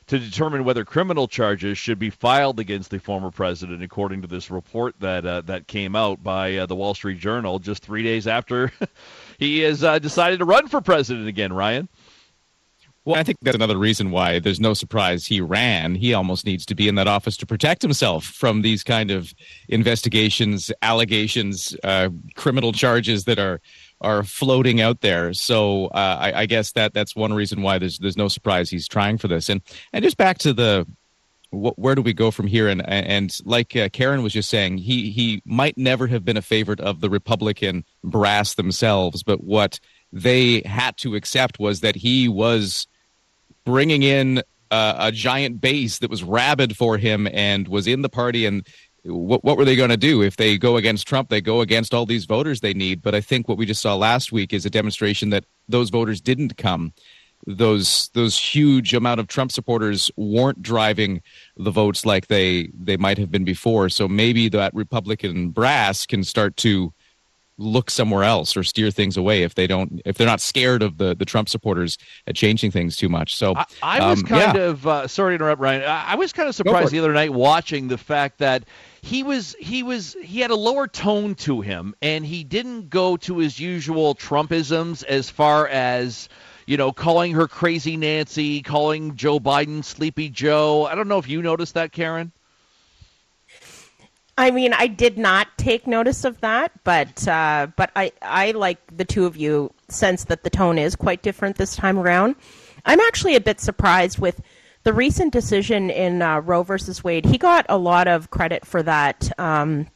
to 0.09 0.19
determine 0.19 0.65
whether 0.65 0.85
criminal 0.85 1.29
charges 1.29 1.79
should 1.79 2.01
be 2.01 2.11
filed 2.11 2.59
against 2.59 2.91
the 2.91 2.99
former 2.99 3.31
president, 3.31 3.83
according 3.83 4.23
to 4.23 4.29
this 4.29 4.51
report 4.51 4.97
that 4.99 5.25
uh, 5.25 5.41
that 5.43 5.69
came 5.69 5.95
out 5.95 6.23
by 6.23 6.57
uh, 6.57 6.67
the 6.67 6.75
Wall 6.75 6.95
Street 6.95 7.21
Journal 7.21 7.61
just 7.61 7.85
three 7.85 8.03
days 8.03 8.27
after 8.27 8.73
he 9.45 9.61
has 9.61 9.85
uh, 9.85 9.99
decided 9.99 10.39
to 10.39 10.45
run 10.45 10.69
for 10.69 10.81
president 10.81 11.29
again. 11.29 11.53
Ryan. 11.53 11.89
Well, 13.05 13.17
I 13.17 13.23
think 13.23 13.37
that's 13.43 13.55
another 13.55 13.77
reason 13.77 14.11
why 14.11 14.39
there's 14.39 14.61
no 14.61 14.73
surprise 14.73 15.27
he 15.27 15.43
ran. 15.43 15.95
He 15.95 16.15
almost 16.15 16.47
needs 16.47 16.65
to 16.67 16.75
be 16.75 16.89
in 16.89 16.95
that 16.95 17.07
office 17.07 17.37
to 17.39 17.47
protect 17.47 17.83
himself 17.83 18.25
from 18.25 18.63
these 18.63 18.83
kind 18.83 19.11
of 19.11 19.35
investigations, 19.69 20.73
allegations, 20.81 21.77
uh, 21.85 22.09
criminal 22.35 22.73
charges 22.73 23.25
that 23.25 23.39
are 23.39 23.61
are 24.01 24.23
floating 24.23 24.81
out 24.81 25.03
there. 25.03 25.35
So 25.35 25.87
uh, 25.89 26.19
I, 26.21 26.41
I, 26.41 26.47
guess 26.47 26.73
that 26.73 26.93
that's 26.93 27.15
one 27.15 27.33
reason 27.33 27.63
why 27.63 27.79
there's 27.79 27.99
there's 27.99 28.17
no 28.17 28.29
surprise 28.29 28.71
he's 28.71 28.89
trying 28.89 29.19
for 29.19 29.29
this. 29.29 29.51
And 29.51 29.61
and 29.93 30.03
just 30.03 30.17
back 30.17 30.39
to 30.39 30.55
the 30.55 30.87
wh- 31.55 31.79
where 31.79 31.95
do 31.95 32.03
we 32.03 32.13
go 32.13 32.31
from 32.31 32.47
here? 32.47 32.69
And 32.69 32.87
and 32.89 33.37
like 33.45 33.77
uh, 33.77 33.89
Karen 33.91 34.23
was 34.23 34.33
just 34.33 34.51
saying, 34.51 34.79
he 34.79 35.11
he 35.11 35.43
might 35.45 35.79
never 35.79 36.07
have 36.07 36.25
been 36.25 36.37
a 36.37 36.43
favorite 36.43 36.81
of 36.81 37.01
the 37.01 37.11
Republican 37.11 37.85
brass 38.03 38.55
themselves, 38.55 39.23
but 39.23 39.43
what 39.43 39.81
they 40.13 40.63
had 40.65 40.97
to 40.99 41.15
accept 41.15 41.59
was 41.59 41.81
that 41.81 41.97
he 41.97 42.29
was 42.29 42.87
bringing 43.65 44.03
in 44.03 44.43
uh, 44.71 44.95
a 44.99 45.13
giant 45.13 45.61
base 45.61 45.99
that 45.99 46.11
was 46.11 46.23
rabid 46.23 46.77
for 46.77 46.99
him 46.99 47.29
and 47.33 47.69
was 47.69 47.87
in 47.87 48.03
the 48.03 48.09
party 48.09 48.47
and 48.47 48.67
what, 49.05 49.45
what 49.45 49.57
were 49.57 49.65
they 49.65 49.77
going 49.77 49.91
to 49.91 49.97
do 49.97 50.23
if 50.23 50.37
they 50.37 50.57
go 50.57 50.77
against 50.77 51.07
Trump? 51.07 51.29
They 51.29 51.41
go 51.41 51.61
against 51.61 51.93
all 51.93 52.07
these 52.07 52.25
voters 52.25 52.61
they 52.61 52.73
need. 52.73 53.03
But 53.03 53.15
I 53.15 53.21
think 53.21 53.49
what 53.49 53.59
we 53.59 53.67
just 53.67 53.83
saw 53.83 53.95
last 53.95 54.33
week 54.33 54.53
is 54.53 54.65
a 54.65 54.71
demonstration 54.71 55.31
that 55.31 55.45
those 55.69 55.91
voters 55.91 56.21
didn't 56.21 56.57
come. 56.57 56.93
Those 57.47 58.09
those 58.15 58.39
huge 58.39 58.95
amount 58.95 59.21
of 59.21 59.29
Trump 59.29 59.53
supporters 59.53 60.11
weren't 60.17 60.63
driving 60.63 61.23
the 61.57 61.71
votes 61.71 62.07
like 62.07 62.29
they 62.29 62.71
they 62.73 62.97
might 62.97 63.19
have 63.19 63.31
been 63.31 63.45
before. 63.45 63.89
So 63.89 64.09
maybe 64.09 64.49
that 64.51 64.75
Republican 64.75 65.51
brass 65.51 66.07
can 66.07 66.25
start 66.25 66.57
to 66.59 66.93
look 67.57 67.89
somewhere 67.89 68.25
else 68.25 68.57
or 68.57 68.65
steer 68.65 68.91
things 68.91 69.17
away 69.17 69.43
if 69.43 69.55
they 69.55 69.67
don't 69.67 70.03
if 70.05 70.17
they're 70.19 70.27
not 70.27 70.41
scared 70.41 70.83
of 70.83 70.99
the 70.99 71.15
the 71.15 71.25
Trump 71.25 71.49
supporters 71.49 71.99
at 72.27 72.35
changing 72.35 72.71
things 72.71 72.97
too 72.97 73.09
much. 73.09 73.37
So 73.37 73.55
I, 73.55 73.67
I 73.83 74.11
was 74.11 74.21
um, 74.21 74.27
kind 74.27 74.57
yeah. 74.57 74.63
of 74.63 74.87
uh, 74.87 75.07
sorry 75.07 75.33
to 75.33 75.35
interrupt, 75.37 75.61
Ryan. 75.61 75.83
I, 75.83 76.13
I 76.13 76.15
was 76.17 76.33
kind 76.33 76.49
of 76.49 76.55
surprised 76.55 76.91
the 76.91 76.99
other 76.99 77.13
night 77.13 77.33
watching 77.33 77.89
the 77.89 77.99
fact 77.99 78.39
that 78.39 78.65
he 79.03 79.23
was 79.23 79.55
he 79.59 79.83
was 79.83 80.17
he 80.23 80.41
had 80.41 80.51
a 80.51 80.57
lower 80.57 80.87
tone 80.89 81.35
to 81.37 81.61
him 81.61 81.95
and 82.03 82.27
he 82.27 82.43
didn't 82.43 82.91
go 82.91 83.17
to 83.19 83.39
his 83.39 83.61
usual 83.61 84.15
trumpisms 84.15 85.05
as 85.05 85.31
far 85.31 85.69
as 85.69 86.29
you 86.67 86.77
know 86.77 86.93
calling 86.93 87.33
her 87.33 87.49
crazy 87.49 87.97
nancy 87.97 88.63
calling 88.63 89.15
joe 89.17 89.39
biden 89.39 89.85
sleepy 89.85 90.29
joe 90.29 90.85
i 90.87 90.95
don't 90.95 91.09
know 91.09 91.19
if 91.19 91.29
you 91.29 91.43
noticed 91.43 91.75
that 91.75 91.93
karen 91.93 92.33
I 94.37 94.51
mean, 94.51 94.73
I 94.73 94.89
did 94.89 95.17
not 95.17 95.47
take 95.59 95.87
notice 95.87 96.25
of 96.25 96.41
that, 96.41 96.73
but 96.83 97.29
uh, 97.29 97.69
but 97.77 97.93
I 97.95 98.11
I 98.21 98.51
like 98.51 98.81
the 98.97 99.05
two 99.05 99.27
of 99.27 99.37
you 99.37 99.73
sense 99.87 100.25
that 100.25 100.43
the 100.43 100.51
tone 100.51 100.77
is 100.77 100.97
quite 100.97 101.23
different 101.23 101.55
this 101.55 101.77
time 101.77 102.01
around. 102.01 102.35
I'm 102.85 102.99
actually 102.99 103.37
a 103.37 103.41
bit 103.41 103.61
surprised 103.61 104.19
with 104.19 104.43
the 104.85 104.93
recent 104.93 105.33
decision 105.33 105.91
in 105.91 106.23
uh, 106.23 106.41
Roe 106.41 106.63
versus 106.63 107.03
Wade, 107.03 107.25
he 107.25 107.39
got 107.39 107.67
a 107.69 107.79
lot 107.79 108.07
of 108.07 108.31
credit 108.31 108.67
for 108.67 108.83
that 108.83 109.33
um, 109.39 109.89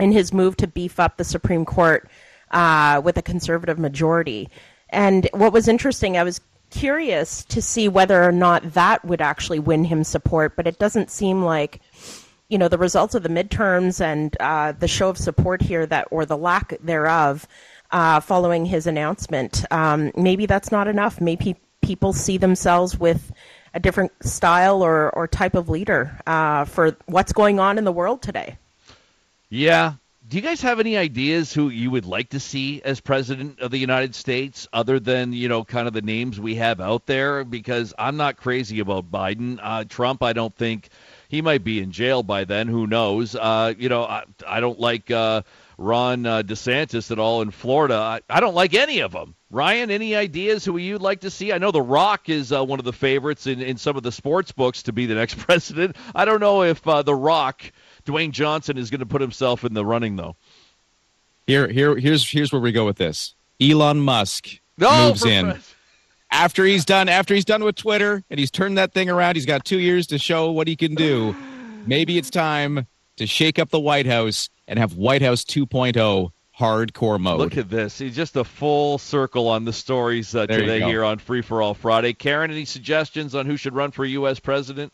in 0.00 0.10
his 0.10 0.32
move 0.32 0.56
to 0.58 0.66
beef 0.66 0.98
up 0.98 1.16
the 1.16 1.24
Supreme 1.24 1.64
Court 1.64 2.08
uh, 2.50 3.00
with 3.02 3.16
a 3.16 3.22
conservative 3.22 3.78
majority. 3.78 4.50
And 4.92 5.28
what 5.32 5.52
was 5.52 5.66
interesting, 5.66 6.16
I 6.16 6.22
was 6.22 6.40
curious 6.70 7.44
to 7.46 7.60
see 7.60 7.88
whether 7.88 8.22
or 8.22 8.32
not 8.32 8.74
that 8.74 9.04
would 9.04 9.20
actually 9.20 9.58
win 9.58 9.84
him 9.84 10.04
support, 10.04 10.54
but 10.56 10.66
it 10.66 10.78
doesn't 10.78 11.10
seem 11.10 11.42
like 11.42 11.80
you 12.48 12.58
know 12.58 12.68
the 12.68 12.78
results 12.78 13.14
of 13.14 13.22
the 13.22 13.30
midterms 13.30 14.00
and 14.00 14.36
uh, 14.38 14.72
the 14.72 14.88
show 14.88 15.08
of 15.08 15.16
support 15.16 15.62
here 15.62 15.86
that 15.86 16.06
or 16.10 16.26
the 16.26 16.36
lack 16.36 16.76
thereof 16.80 17.46
uh, 17.90 18.20
following 18.20 18.66
his 18.66 18.86
announcement. 18.86 19.64
Um, 19.70 20.12
maybe 20.16 20.46
that's 20.46 20.70
not 20.70 20.88
enough. 20.88 21.20
Maybe 21.20 21.56
people 21.82 22.12
see 22.12 22.38
themselves 22.38 22.98
with 22.98 23.32
a 23.74 23.80
different 23.80 24.12
style 24.22 24.82
or, 24.82 25.10
or 25.10 25.26
type 25.26 25.54
of 25.54 25.68
leader 25.68 26.18
uh, 26.26 26.64
for 26.64 26.96
what's 27.06 27.32
going 27.32 27.58
on 27.58 27.78
in 27.78 27.84
the 27.84 27.92
world 27.92 28.22
today. 28.22 28.58
Yeah. 29.48 29.94
Do 30.32 30.38
you 30.38 30.42
guys 30.42 30.62
have 30.62 30.80
any 30.80 30.96
ideas 30.96 31.52
who 31.52 31.68
you 31.68 31.90
would 31.90 32.06
like 32.06 32.30
to 32.30 32.40
see 32.40 32.80
as 32.82 33.00
president 33.00 33.60
of 33.60 33.70
the 33.70 33.76
United 33.76 34.14
States, 34.14 34.66
other 34.72 34.98
than 34.98 35.34
you 35.34 35.46
know, 35.46 35.62
kind 35.62 35.86
of 35.86 35.92
the 35.92 36.00
names 36.00 36.40
we 36.40 36.54
have 36.54 36.80
out 36.80 37.04
there? 37.04 37.44
Because 37.44 37.92
I'm 37.98 38.16
not 38.16 38.38
crazy 38.38 38.80
about 38.80 39.10
Biden. 39.10 39.58
Uh, 39.62 39.84
Trump, 39.84 40.22
I 40.22 40.32
don't 40.32 40.56
think 40.56 40.88
he 41.28 41.42
might 41.42 41.64
be 41.64 41.80
in 41.80 41.92
jail 41.92 42.22
by 42.22 42.44
then. 42.44 42.66
Who 42.66 42.86
knows? 42.86 43.36
Uh, 43.36 43.74
you 43.76 43.90
know, 43.90 44.04
I, 44.04 44.24
I 44.46 44.60
don't 44.60 44.80
like 44.80 45.10
uh, 45.10 45.42
Ron 45.76 46.24
uh, 46.24 46.42
DeSantis 46.42 47.10
at 47.10 47.18
all 47.18 47.42
in 47.42 47.50
Florida. 47.50 47.96
I, 47.96 48.20
I 48.30 48.40
don't 48.40 48.54
like 48.54 48.72
any 48.72 49.00
of 49.00 49.12
them. 49.12 49.34
Ryan, 49.50 49.90
any 49.90 50.16
ideas 50.16 50.64
who 50.64 50.78
you'd 50.78 51.02
like 51.02 51.20
to 51.20 51.30
see? 51.30 51.52
I 51.52 51.58
know 51.58 51.72
The 51.72 51.82
Rock 51.82 52.30
is 52.30 52.52
uh, 52.52 52.64
one 52.64 52.78
of 52.78 52.86
the 52.86 52.92
favorites 52.94 53.46
in, 53.46 53.60
in 53.60 53.76
some 53.76 53.98
of 53.98 54.02
the 54.02 54.12
sports 54.12 54.50
books 54.50 54.84
to 54.84 54.94
be 54.94 55.04
the 55.04 55.14
next 55.14 55.36
president. 55.38 55.96
I 56.14 56.24
don't 56.24 56.40
know 56.40 56.62
if 56.62 56.88
uh, 56.88 57.02
The 57.02 57.14
Rock, 57.14 57.70
Dwayne 58.04 58.32
Johnson, 58.32 58.78
is 58.78 58.90
going 58.90 59.00
to 59.00 59.06
put 59.06 59.20
himself 59.20 59.64
in 59.64 59.74
the 59.74 59.84
running 59.84 60.16
though. 60.16 60.36
Here, 61.46 61.68
here, 61.68 61.96
here's 61.96 62.28
here's 62.30 62.52
where 62.52 62.60
we 62.60 62.72
go 62.72 62.84
with 62.84 62.96
this. 62.96 63.34
Elon 63.60 64.00
Musk 64.00 64.48
no, 64.78 65.08
moves 65.08 65.24
in. 65.24 65.58
After 66.30 66.64
he's 66.64 66.84
done 66.84 67.08
after 67.08 67.34
he's 67.34 67.44
done 67.44 67.62
with 67.64 67.76
Twitter 67.76 68.22
and 68.30 68.38
he's 68.38 68.50
turned 68.50 68.78
that 68.78 68.92
thing 68.92 69.10
around, 69.10 69.36
he's 69.36 69.46
got 69.46 69.64
two 69.64 69.78
years 69.78 70.06
to 70.08 70.18
show 70.18 70.50
what 70.50 70.66
he 70.66 70.76
can 70.76 70.94
do. 70.94 71.36
Maybe 71.86 72.16
it's 72.16 72.30
time 72.30 72.86
to 73.16 73.26
shake 73.26 73.58
up 73.58 73.70
the 73.70 73.80
White 73.80 74.06
House 74.06 74.48
and 74.66 74.78
have 74.78 74.96
White 74.96 75.22
House 75.22 75.44
2.0 75.44 76.30
hardcore 76.58 77.18
mode. 77.18 77.38
Look 77.38 77.56
at 77.56 77.68
this. 77.68 77.98
He's 77.98 78.14
just 78.14 78.36
a 78.36 78.44
full 78.44 78.98
circle 78.98 79.48
on 79.48 79.64
the 79.64 79.72
stories 79.72 80.34
uh, 80.34 80.46
today 80.46 80.80
here 80.80 81.04
on 81.04 81.18
Free 81.18 81.42
for 81.42 81.60
All 81.60 81.74
Friday. 81.74 82.12
Karen, 82.12 82.50
any 82.50 82.64
suggestions 82.64 83.34
on 83.34 83.46
who 83.46 83.56
should 83.56 83.74
run 83.74 83.90
for 83.90 84.04
U.S. 84.04 84.38
president? 84.38 84.92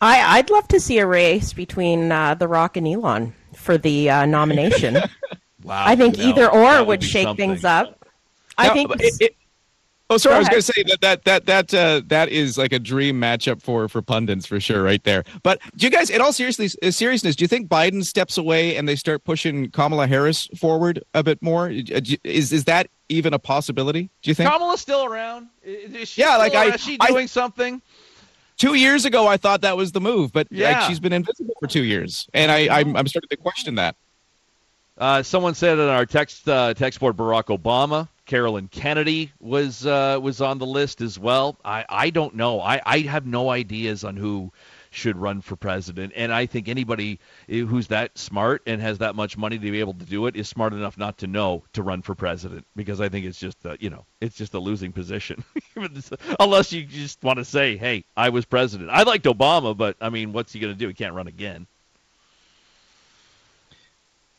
I, 0.00 0.38
I'd 0.38 0.50
love 0.50 0.66
to 0.68 0.80
see 0.80 0.98
a 0.98 1.06
race 1.06 1.52
between 1.52 2.10
uh, 2.10 2.34
The 2.34 2.48
Rock 2.48 2.76
and 2.76 2.86
Elon 2.86 3.34
for 3.54 3.76
the 3.76 4.10
uh, 4.10 4.26
nomination. 4.26 4.94
wow. 5.62 5.84
I 5.86 5.96
think 5.96 6.18
either 6.18 6.50
or 6.50 6.78
would, 6.78 6.86
would 6.88 7.04
shake 7.04 7.24
something. 7.24 7.50
things 7.50 7.64
up. 7.64 7.96
I 8.56 8.70
think 8.70 8.90
it, 9.00 9.14
it, 9.20 9.36
Oh, 10.10 10.16
sorry. 10.16 10.34
I 10.34 10.38
was 10.40 10.48
going 10.48 10.60
to 10.60 10.72
say 10.72 10.82
that 10.82 11.00
that 11.02 11.24
that 11.24 11.46
that 11.46 11.72
uh, 11.72 12.02
that 12.08 12.30
is 12.30 12.58
like 12.58 12.72
a 12.72 12.80
dream 12.80 13.20
matchup 13.20 13.62
for 13.62 13.88
for 13.88 14.02
pundits 14.02 14.44
for 14.44 14.58
sure, 14.58 14.82
right 14.82 15.02
there. 15.04 15.22
But 15.44 15.60
do 15.76 15.86
you 15.86 15.90
guys, 15.90 16.10
in 16.10 16.20
all 16.20 16.32
seriousness, 16.32 16.76
uh, 16.82 16.90
seriousness, 16.90 17.36
do 17.36 17.44
you 17.44 17.48
think 17.48 17.68
Biden 17.68 18.04
steps 18.04 18.36
away 18.36 18.74
and 18.74 18.88
they 18.88 18.96
start 18.96 19.22
pushing 19.22 19.70
Kamala 19.70 20.08
Harris 20.08 20.48
forward 20.56 21.00
a 21.14 21.22
bit 21.22 21.40
more? 21.40 21.66
Uh, 21.66 22.00
is 22.24 22.52
is 22.52 22.64
that 22.64 22.88
even 23.08 23.32
a 23.32 23.38
possibility? 23.38 24.10
Do 24.22 24.30
you 24.30 24.34
think 24.34 24.50
Kamala's 24.50 24.80
still 24.80 25.04
around? 25.04 25.46
Is 25.62 26.18
yeah, 26.18 26.36
like 26.38 26.56
I, 26.56 26.74
is 26.74 26.80
she 26.80 26.98
doing 26.98 27.24
I, 27.24 27.26
something? 27.26 27.80
Two 28.60 28.74
years 28.74 29.06
ago, 29.06 29.26
I 29.26 29.38
thought 29.38 29.62
that 29.62 29.78
was 29.78 29.92
the 29.92 30.02
move, 30.02 30.34
but 30.34 30.46
yeah. 30.50 30.80
like, 30.80 30.82
she's 30.82 31.00
been 31.00 31.14
invisible 31.14 31.54
for 31.58 31.66
two 31.66 31.82
years, 31.82 32.28
and 32.34 32.52
I 32.52 32.68
I'm, 32.80 32.94
I'm 32.94 33.06
starting 33.06 33.30
to 33.30 33.36
question 33.38 33.76
that. 33.76 33.96
Uh, 34.98 35.22
someone 35.22 35.54
said 35.54 35.78
in 35.78 35.88
our 35.88 36.04
text 36.04 36.46
uh, 36.46 36.74
text 36.74 37.00
board 37.00 37.16
Barack 37.16 37.44
Obama. 37.44 38.06
Carolyn 38.26 38.68
Kennedy 38.68 39.32
was 39.40 39.86
uh, 39.86 40.18
was 40.20 40.42
on 40.42 40.58
the 40.58 40.66
list 40.66 41.00
as 41.00 41.18
well. 41.18 41.56
I, 41.64 41.86
I 41.88 42.10
don't 42.10 42.34
know. 42.34 42.60
I, 42.60 42.82
I 42.84 42.98
have 42.98 43.24
no 43.24 43.48
ideas 43.48 44.04
on 44.04 44.14
who 44.14 44.52
should 44.90 45.16
run 45.16 45.40
for 45.40 45.56
president, 45.56 46.12
and 46.16 46.32
I 46.32 46.46
think 46.46 46.68
anybody 46.68 47.20
eh, 47.48 47.60
who's 47.60 47.86
that 47.88 48.18
smart 48.18 48.62
and 48.66 48.82
has 48.82 48.98
that 48.98 49.14
much 49.14 49.38
money 49.38 49.58
to 49.58 49.70
be 49.70 49.80
able 49.80 49.94
to 49.94 50.04
do 50.04 50.26
it 50.26 50.36
is 50.36 50.48
smart 50.48 50.72
enough 50.72 50.98
not 50.98 51.18
to 51.18 51.26
know 51.26 51.62
to 51.74 51.82
run 51.82 52.02
for 52.02 52.14
president 52.14 52.66
because 52.74 53.00
I 53.00 53.08
think 53.08 53.26
it's 53.26 53.38
just 53.38 53.64
a, 53.64 53.76
you 53.80 53.90
know 53.90 54.04
it's 54.20 54.36
just 54.36 54.54
a 54.54 54.58
losing 54.58 54.92
position 54.92 55.44
unless 56.40 56.72
you 56.72 56.84
just 56.84 57.22
want 57.22 57.38
to 57.38 57.44
say, 57.44 57.76
hey, 57.76 58.04
I 58.16 58.30
was 58.30 58.44
president. 58.44 58.90
I 58.90 59.02
liked 59.04 59.24
Obama, 59.26 59.76
but 59.76 59.96
I 60.00 60.10
mean, 60.10 60.32
what's 60.32 60.52
he 60.52 60.58
going 60.60 60.72
to 60.72 60.78
do? 60.78 60.88
He 60.88 60.94
can't 60.94 61.14
run 61.14 61.28
again. 61.28 61.66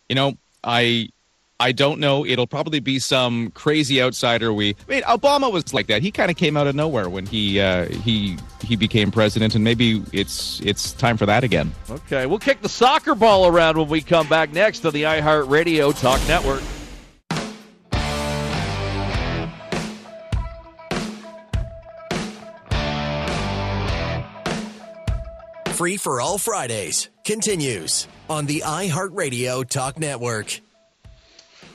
You 0.10 0.16
know, 0.16 0.38
I 0.64 1.10
I 1.62 1.74
don't 1.74 2.00
know. 2.00 2.26
It'll 2.26 2.48
probably 2.48 2.80
be 2.80 2.98
some 2.98 3.52
crazy 3.52 4.02
outsider. 4.02 4.52
We, 4.52 4.76
I 4.90 4.92
mean, 4.92 5.04
Obama 5.04 5.52
was 5.52 5.76
like 5.76 5.86
that. 5.88 6.02
He 6.02 6.10
kind 6.10 6.32
of 6.32 6.36
came 6.36 6.58
out 6.58 6.66
of 6.66 6.74
nowhere 6.74 7.08
when 7.08 7.28
he 7.28 7.60
uh, 7.60 7.86
he 7.86 8.40
he 8.64 8.76
became 8.76 9.12
president, 9.12 9.54
and 9.54 9.64
maybe 9.64 10.02
it's 10.12 10.60
it's 10.62 10.94
time 10.94 11.18
for 11.18 11.28
that 11.28 11.44
again. 11.44 11.72
Okay, 11.88 12.26
we'll 12.26 12.40
kick 12.40 12.64
the 12.64 12.70
soccer 12.70 13.14
ball 13.14 13.46
around 13.46 13.78
when 13.78 13.90
we 13.90 14.02
come 14.02 14.28
back 14.28 14.52
next 14.52 14.84
on 14.88 14.94
the 14.94 15.04
iHeartRadio 15.04 16.00
Talk 16.02 16.20
Network. 16.28 16.64
Free 25.76 25.98
for 25.98 26.22
all 26.22 26.40
Fridays 26.40 27.10
continues 27.24 28.08
on 28.28 28.48
the 28.48 28.64
iHeartRadio 28.66 29.70
Talk 29.70 30.00
Network. 30.00 30.60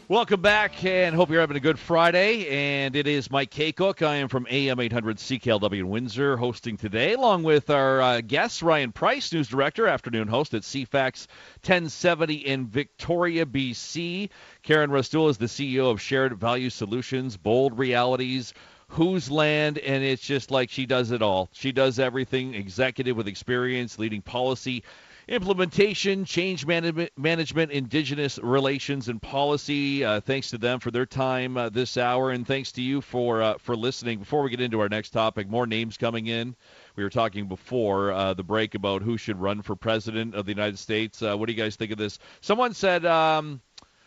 Welcome 0.09 0.41
back, 0.41 0.85
and 0.85 1.17
hope 1.17 1.31
you're 1.31 1.41
having 1.41 1.57
a 1.57 1.61
good 1.61 1.81
Friday. 1.81 2.47
And 2.47 2.95
it 2.95 3.09
is 3.09 3.29
Mike 3.29 3.51
Kakuk. 3.51 4.07
I 4.07 4.15
am 4.15 4.29
from 4.29 4.47
AM 4.49 4.79
800 4.79 5.17
CKLW 5.17 5.81
in 5.81 5.89
Windsor, 5.89 6.37
hosting 6.37 6.77
today, 6.77 7.15
along 7.15 7.43
with 7.43 7.71
our 7.71 8.01
uh, 8.01 8.21
guest 8.21 8.63
Ryan 8.63 8.93
Price, 8.93 9.33
news 9.33 9.49
director, 9.49 9.89
afternoon 9.89 10.29
host 10.29 10.55
at 10.55 10.63
CFAX 10.63 11.27
1070 11.65 12.35
in 12.35 12.69
Victoria, 12.69 13.45
BC. 13.45 14.31
Karen 14.63 14.93
Restoule 14.93 15.29
is 15.29 15.39
the 15.39 15.47
CEO 15.47 15.91
of 15.91 16.01
Shared 16.01 16.39
Value 16.39 16.71
Solutions, 16.71 17.37
Bold 17.37 17.77
Realities. 17.77 18.55
Whose 18.91 19.29
land, 19.29 19.79
and 19.79 20.05
it's 20.05 20.23
just 20.23 20.53
like 20.53 20.71
she 20.71 20.87
does 20.87 21.11
it 21.11 21.21
all. 21.21 21.49
She 21.51 21.73
does 21.73 21.99
everything, 21.99 22.55
executive 22.55 23.17
with 23.17 23.27
experience, 23.27 23.99
leading 23.99 24.23
policy, 24.23 24.85
implementation, 25.29 26.25
change 26.25 26.65
management, 26.67 27.11
management 27.17 27.73
indigenous 27.73 28.39
relations 28.39 29.09
and 29.09 29.21
policy. 29.21 30.05
Uh, 30.05 30.21
thanks 30.21 30.51
to 30.51 30.59
them 30.59 30.79
for 30.79 30.91
their 30.91 31.07
time 31.07 31.57
uh, 31.57 31.69
this 31.69 31.97
hour, 31.97 32.31
and 32.31 32.47
thanks 32.47 32.73
to 32.73 32.83
you 32.83 33.01
for 33.01 33.43
uh, 33.43 33.59
for 33.59 33.77
listening. 33.77 34.19
Before 34.19 34.43
we 34.43 34.51
get 34.51 34.61
into 34.61 34.81
our 34.81 34.89
next 34.89 35.11
topic, 35.11 35.49
more 35.49 35.67
names 35.67 35.97
coming 35.97 36.27
in. 36.27 36.55
We 36.95 37.03
were 37.03 37.11
talking 37.11 37.49
before 37.49 38.13
uh, 38.13 38.35
the 38.35 38.45
break 38.45 38.75
about 38.75 39.03
who 39.03 39.17
should 39.17 39.41
run 39.41 39.63
for 39.63 39.77
president 39.77 40.35
of 40.35 40.47
the 40.47 40.53
United 40.53 40.79
States. 40.79 41.23
Uh, 41.23 41.37
what 41.37 41.47
do 41.47 41.53
you 41.53 41.63
guys 41.63 41.77
think 41.77 41.93
of 41.93 41.99
this? 41.99 42.19
Someone 42.41 42.75
said 42.75 43.05
um, 43.05 43.61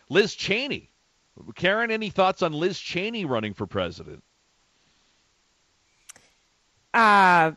Liz 0.08 0.34
Cheney. 0.34 0.90
Karen, 1.54 1.90
any 1.90 2.10
thoughts 2.10 2.42
on 2.42 2.52
Liz 2.52 2.78
Cheney 2.78 3.24
running 3.24 3.54
for 3.54 3.66
president? 3.66 4.22
Uh, 6.92 7.52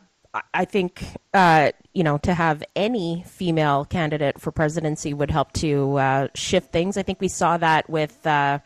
I 0.52 0.64
think 0.64 1.04
uh, 1.32 1.70
you 1.92 2.02
know 2.02 2.18
to 2.18 2.34
have 2.34 2.64
any 2.74 3.24
female 3.26 3.84
candidate 3.84 4.40
for 4.40 4.50
presidency 4.50 5.14
would 5.14 5.30
help 5.30 5.52
to 5.54 5.96
uh, 5.96 6.28
shift 6.34 6.72
things. 6.72 6.96
I 6.96 7.02
think 7.02 7.20
we 7.20 7.28
saw 7.28 7.56
that 7.58 7.88
with 7.88 8.26
uh, 8.26 8.58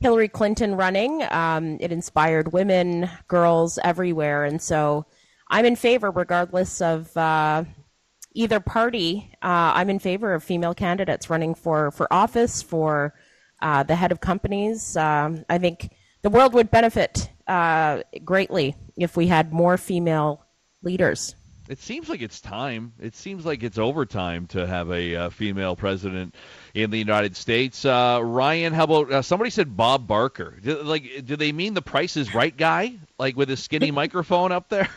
Hillary 0.00 0.28
Clinton 0.28 0.74
running. 0.74 1.22
Um, 1.30 1.78
it 1.80 1.90
inspired 1.90 2.52
women, 2.52 3.08
girls 3.28 3.78
everywhere, 3.82 4.44
and 4.44 4.60
so 4.60 5.06
I'm 5.48 5.64
in 5.64 5.76
favor, 5.76 6.10
regardless 6.10 6.82
of 6.82 7.16
uh, 7.16 7.64
either 8.34 8.60
party. 8.60 9.30
Uh, 9.42 9.72
I'm 9.74 9.88
in 9.88 9.98
favor 9.98 10.34
of 10.34 10.44
female 10.44 10.74
candidates 10.74 11.30
running 11.30 11.54
for 11.54 11.92
for 11.92 12.12
office, 12.12 12.62
for 12.62 13.14
uh, 13.62 13.84
the 13.84 13.94
head 13.94 14.12
of 14.12 14.20
companies. 14.20 14.98
Um, 14.98 15.46
I 15.48 15.56
think 15.56 15.94
the 16.20 16.30
world 16.30 16.52
would 16.52 16.70
benefit 16.70 17.30
greatly 18.22 18.74
if 18.98 19.16
we 19.16 19.28
had 19.28 19.52
more 19.52 19.78
female 19.78 20.43
leaders. 20.84 21.34
It 21.68 21.78
seems 21.78 22.10
like 22.10 22.20
it's 22.20 22.42
time. 22.42 22.92
It 23.00 23.14
seems 23.14 23.46
like 23.46 23.62
it's 23.62 23.78
overtime 23.78 24.46
to 24.48 24.66
have 24.66 24.90
a 24.90 25.16
uh, 25.16 25.30
female 25.30 25.76
president 25.76 26.34
in 26.74 26.90
the 26.90 26.98
United 26.98 27.36
States. 27.36 27.86
Uh, 27.86 28.20
Ryan, 28.22 28.74
how 28.74 28.84
about 28.84 29.10
uh, 29.10 29.22
somebody 29.22 29.50
said 29.50 29.74
Bob 29.74 30.06
Barker? 30.06 30.58
Do, 30.62 30.82
like, 30.82 31.24
do 31.24 31.36
they 31.36 31.52
mean 31.52 31.72
the 31.72 31.80
Price 31.80 32.18
is 32.18 32.34
Right 32.34 32.54
guy, 32.54 32.96
like 33.18 33.34
with 33.36 33.48
his 33.48 33.62
skinny 33.62 33.90
microphone 33.90 34.52
up 34.52 34.68
there? 34.68 34.90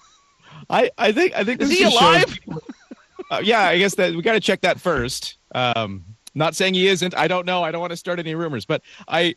I, 0.70 0.90
I 0.98 1.12
think 1.12 1.34
I 1.34 1.44
think 1.44 1.60
is 1.60 1.70
he 1.70 1.84
alive? 1.84 2.38
Uh, 3.30 3.40
yeah, 3.44 3.60
I 3.60 3.78
guess 3.78 3.94
that 3.94 4.12
we 4.12 4.22
got 4.22 4.32
to 4.32 4.40
check 4.40 4.62
that 4.62 4.80
first. 4.80 5.36
Um, 5.54 6.04
not 6.34 6.56
saying 6.56 6.74
he 6.74 6.88
isn't. 6.88 7.14
I 7.14 7.28
don't 7.28 7.46
know. 7.46 7.62
I 7.62 7.70
don't 7.70 7.80
want 7.80 7.92
to 7.92 7.96
start 7.96 8.18
any 8.18 8.34
rumors, 8.34 8.64
but 8.64 8.82
I 9.06 9.36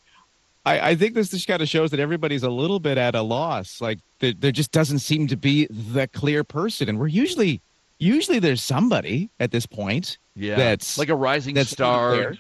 I, 0.66 0.92
I, 0.92 0.96
think 0.96 1.14
this 1.14 1.30
just 1.30 1.48
kind 1.48 1.62
of 1.62 1.68
shows 1.68 1.92
that 1.92 2.00
everybody's 2.00 2.44
a 2.44 2.50
little 2.50 2.80
bit 2.80 2.98
at 2.98 3.16
a 3.16 3.22
loss. 3.22 3.82
Like 3.82 4.00
there, 4.20 4.34
there 4.34 4.52
just 4.52 4.72
doesn't 4.72 5.00
seem 5.00 5.28
to 5.28 5.36
be 5.36 5.68
the 5.70 6.08
clear 6.08 6.44
person, 6.44 6.90
and 6.90 7.00
we're 7.00 7.08
usually 7.08 7.62
usually 8.00 8.40
there's 8.40 8.64
somebody 8.64 9.30
at 9.40 9.52
this 9.52 9.66
point. 9.66 10.18
Yeah, 10.36 10.56
that's 10.56 10.98
like 10.98 11.10
a 11.10 11.16
rising 11.16 11.62
star. 11.64 12.36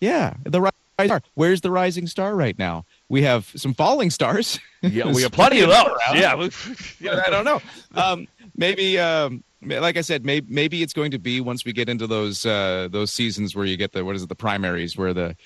Yeah, 0.00 0.34
the 0.42 0.60
rising 0.60 0.72
star. 1.04 1.22
Where's 1.34 1.60
the 1.60 1.70
rising 1.70 2.06
star 2.06 2.34
right 2.34 2.58
now? 2.58 2.84
We 3.08 3.22
have 3.22 3.50
some 3.54 3.74
falling 3.74 4.10
stars. 4.10 4.58
Yeah, 4.82 5.12
we 5.12 5.22
have 5.22 5.32
plenty 5.32 5.60
of 5.60 5.70
those. 5.70 5.96
Yeah, 6.14 6.48
yeah. 7.00 7.22
I 7.26 7.30
don't 7.30 7.44
know. 7.44 7.62
Um, 7.94 8.26
maybe. 8.56 8.98
Um, 8.98 9.44
like 9.66 9.96
I 9.96 10.02
said, 10.02 10.26
maybe 10.26 10.46
maybe 10.52 10.82
it's 10.82 10.92
going 10.92 11.12
to 11.12 11.18
be 11.18 11.40
once 11.40 11.64
we 11.64 11.72
get 11.72 11.88
into 11.88 12.06
those 12.06 12.44
uh, 12.44 12.88
those 12.90 13.12
seasons 13.12 13.54
where 13.54 13.64
you 13.64 13.76
get 13.76 13.92
the 13.92 14.04
what 14.04 14.16
is 14.16 14.22
it 14.22 14.28
the 14.28 14.34
primaries 14.34 14.96
where 14.96 15.14
the 15.14 15.36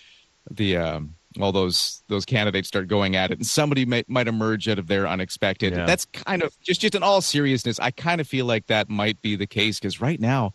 the 0.50 0.76
um, 0.76 1.14
all 1.40 1.52
those 1.52 2.02
those 2.08 2.24
candidates 2.24 2.68
start 2.68 2.88
going 2.88 3.16
at 3.16 3.30
it, 3.30 3.38
and 3.38 3.46
somebody 3.46 3.84
may, 3.84 4.04
might 4.08 4.28
emerge 4.28 4.68
out 4.68 4.78
of 4.78 4.86
there 4.86 5.06
unexpected. 5.06 5.74
Yeah. 5.74 5.84
That's 5.84 6.06
kind 6.06 6.42
of 6.42 6.58
just 6.60 6.80
just 6.80 6.94
in 6.94 7.02
all 7.02 7.20
seriousness. 7.20 7.78
I 7.78 7.90
kind 7.90 8.20
of 8.20 8.26
feel 8.26 8.46
like 8.46 8.66
that 8.66 8.88
might 8.88 9.20
be 9.22 9.36
the 9.36 9.46
case 9.46 9.78
because 9.78 10.00
right 10.00 10.20
now, 10.20 10.52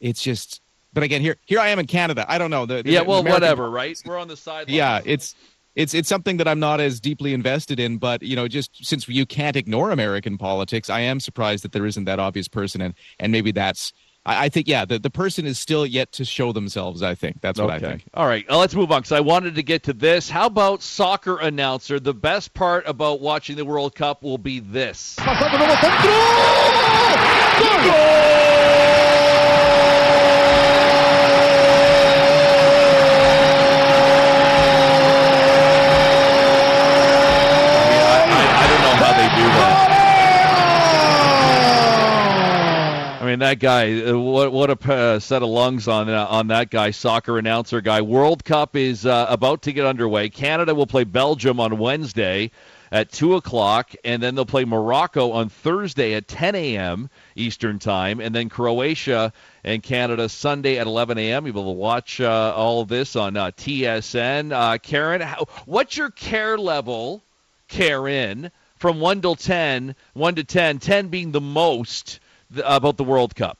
it's 0.00 0.22
just. 0.22 0.60
But 0.92 1.02
again, 1.02 1.20
here 1.20 1.36
here 1.44 1.58
I 1.58 1.68
am 1.68 1.80
in 1.80 1.86
Canada. 1.86 2.24
I 2.28 2.38
don't 2.38 2.50
know 2.50 2.66
the, 2.66 2.82
the 2.82 2.90
yeah. 2.90 3.00
Well, 3.00 3.18
American, 3.18 3.42
whatever, 3.42 3.70
right? 3.72 4.00
We're 4.04 4.18
on 4.18 4.28
the 4.28 4.36
side. 4.36 4.68
Yeah, 4.68 5.00
it's 5.04 5.34
it's 5.74 5.92
it's 5.92 6.08
something 6.08 6.36
that 6.36 6.46
I'm 6.46 6.60
not 6.60 6.80
as 6.80 7.00
deeply 7.00 7.34
invested 7.34 7.80
in, 7.80 7.98
but 7.98 8.22
you 8.22 8.36
know, 8.36 8.46
just 8.46 8.84
since 8.86 9.08
you 9.08 9.26
can't 9.26 9.56
ignore 9.56 9.90
American 9.90 10.38
politics, 10.38 10.88
I 10.88 11.00
am 11.00 11.18
surprised 11.18 11.64
that 11.64 11.72
there 11.72 11.86
isn't 11.86 12.04
that 12.04 12.20
obvious 12.20 12.46
person, 12.46 12.80
and 12.80 12.94
and 13.18 13.32
maybe 13.32 13.50
that's 13.50 13.92
I, 14.26 14.46
I, 14.46 14.48
think, 14.48 14.68
yeah, 14.68 14.84
the, 14.84 14.98
the 14.98 15.10
person 15.10 15.46
is 15.46 15.58
still 15.58 15.86
yet 15.86 16.12
to 16.12 16.24
show 16.24 16.52
themselves, 16.52 17.02
I 17.02 17.14
think. 17.14 17.40
That's 17.40 17.60
what 17.60 17.70
okay. 17.70 17.86
I 17.86 17.90
think. 17.90 18.04
All 18.14 18.26
right, 18.26 18.44
uh, 18.48 18.58
let's 18.58 18.74
move 18.74 18.90
on 18.90 19.00
because 19.00 19.12
I 19.12 19.20
wanted 19.20 19.54
to 19.56 19.62
get 19.62 19.84
to 19.84 19.92
this. 19.92 20.30
How 20.30 20.46
about 20.46 20.82
soccer 20.82 21.38
announcer? 21.38 22.00
The 22.00 22.14
best 22.14 22.54
part 22.54 22.88
about 22.88 23.20
watching 23.20 23.56
the 23.56 23.64
World 23.64 23.94
Cup 23.94 24.22
will 24.22 24.38
be 24.38 24.60
this. 24.60 25.16
mean, 43.36 43.43
that 43.54 43.60
guy, 43.60 44.10
uh, 44.10 44.18
what 44.18 44.52
what 44.52 44.70
a 44.70 44.92
uh, 44.92 45.18
set 45.20 45.42
of 45.42 45.48
lungs 45.48 45.86
on 45.86 46.08
uh, 46.08 46.26
on 46.28 46.48
that 46.48 46.70
guy, 46.70 46.90
soccer 46.90 47.38
announcer 47.38 47.80
guy. 47.80 48.00
World 48.00 48.44
Cup 48.44 48.74
is 48.74 49.06
uh, 49.06 49.26
about 49.28 49.62
to 49.62 49.72
get 49.72 49.86
underway. 49.86 50.28
Canada 50.28 50.74
will 50.74 50.86
play 50.86 51.04
Belgium 51.04 51.60
on 51.60 51.78
Wednesday 51.78 52.50
at 52.90 53.12
two 53.12 53.36
o'clock, 53.36 53.92
and 54.04 54.20
then 54.20 54.34
they'll 54.34 54.44
play 54.44 54.64
Morocco 54.64 55.30
on 55.30 55.48
Thursday 55.48 56.14
at 56.14 56.26
10 56.26 56.54
a.m. 56.56 57.10
Eastern 57.36 57.78
time, 57.78 58.20
and 58.20 58.34
then 58.34 58.48
Croatia 58.48 59.32
and 59.62 59.82
Canada 59.82 60.28
Sunday 60.28 60.78
at 60.78 60.86
11 60.86 61.16
a.m. 61.18 61.46
You'll 61.46 61.54
be 61.54 61.60
able 61.60 61.74
to 61.74 61.78
watch 61.78 62.20
uh, 62.20 62.52
all 62.56 62.84
this 62.84 63.14
on 63.14 63.34
TSN. 63.34 64.82
Karen, 64.82 65.20
how, 65.20 65.46
what's 65.66 65.96
your 65.96 66.10
care 66.10 66.58
level, 66.58 67.22
Karen? 67.68 68.50
From 68.76 69.00
one 69.00 69.22
to 69.22 69.36
ten? 69.36 69.94
One 70.12 70.34
to 70.34 70.44
ten, 70.44 70.78
ten 70.78 71.08
being 71.08 71.30
the 71.30 71.40
most 71.40 72.18
about 72.62 72.96
the 72.96 73.04
World 73.04 73.34
Cup? 73.34 73.58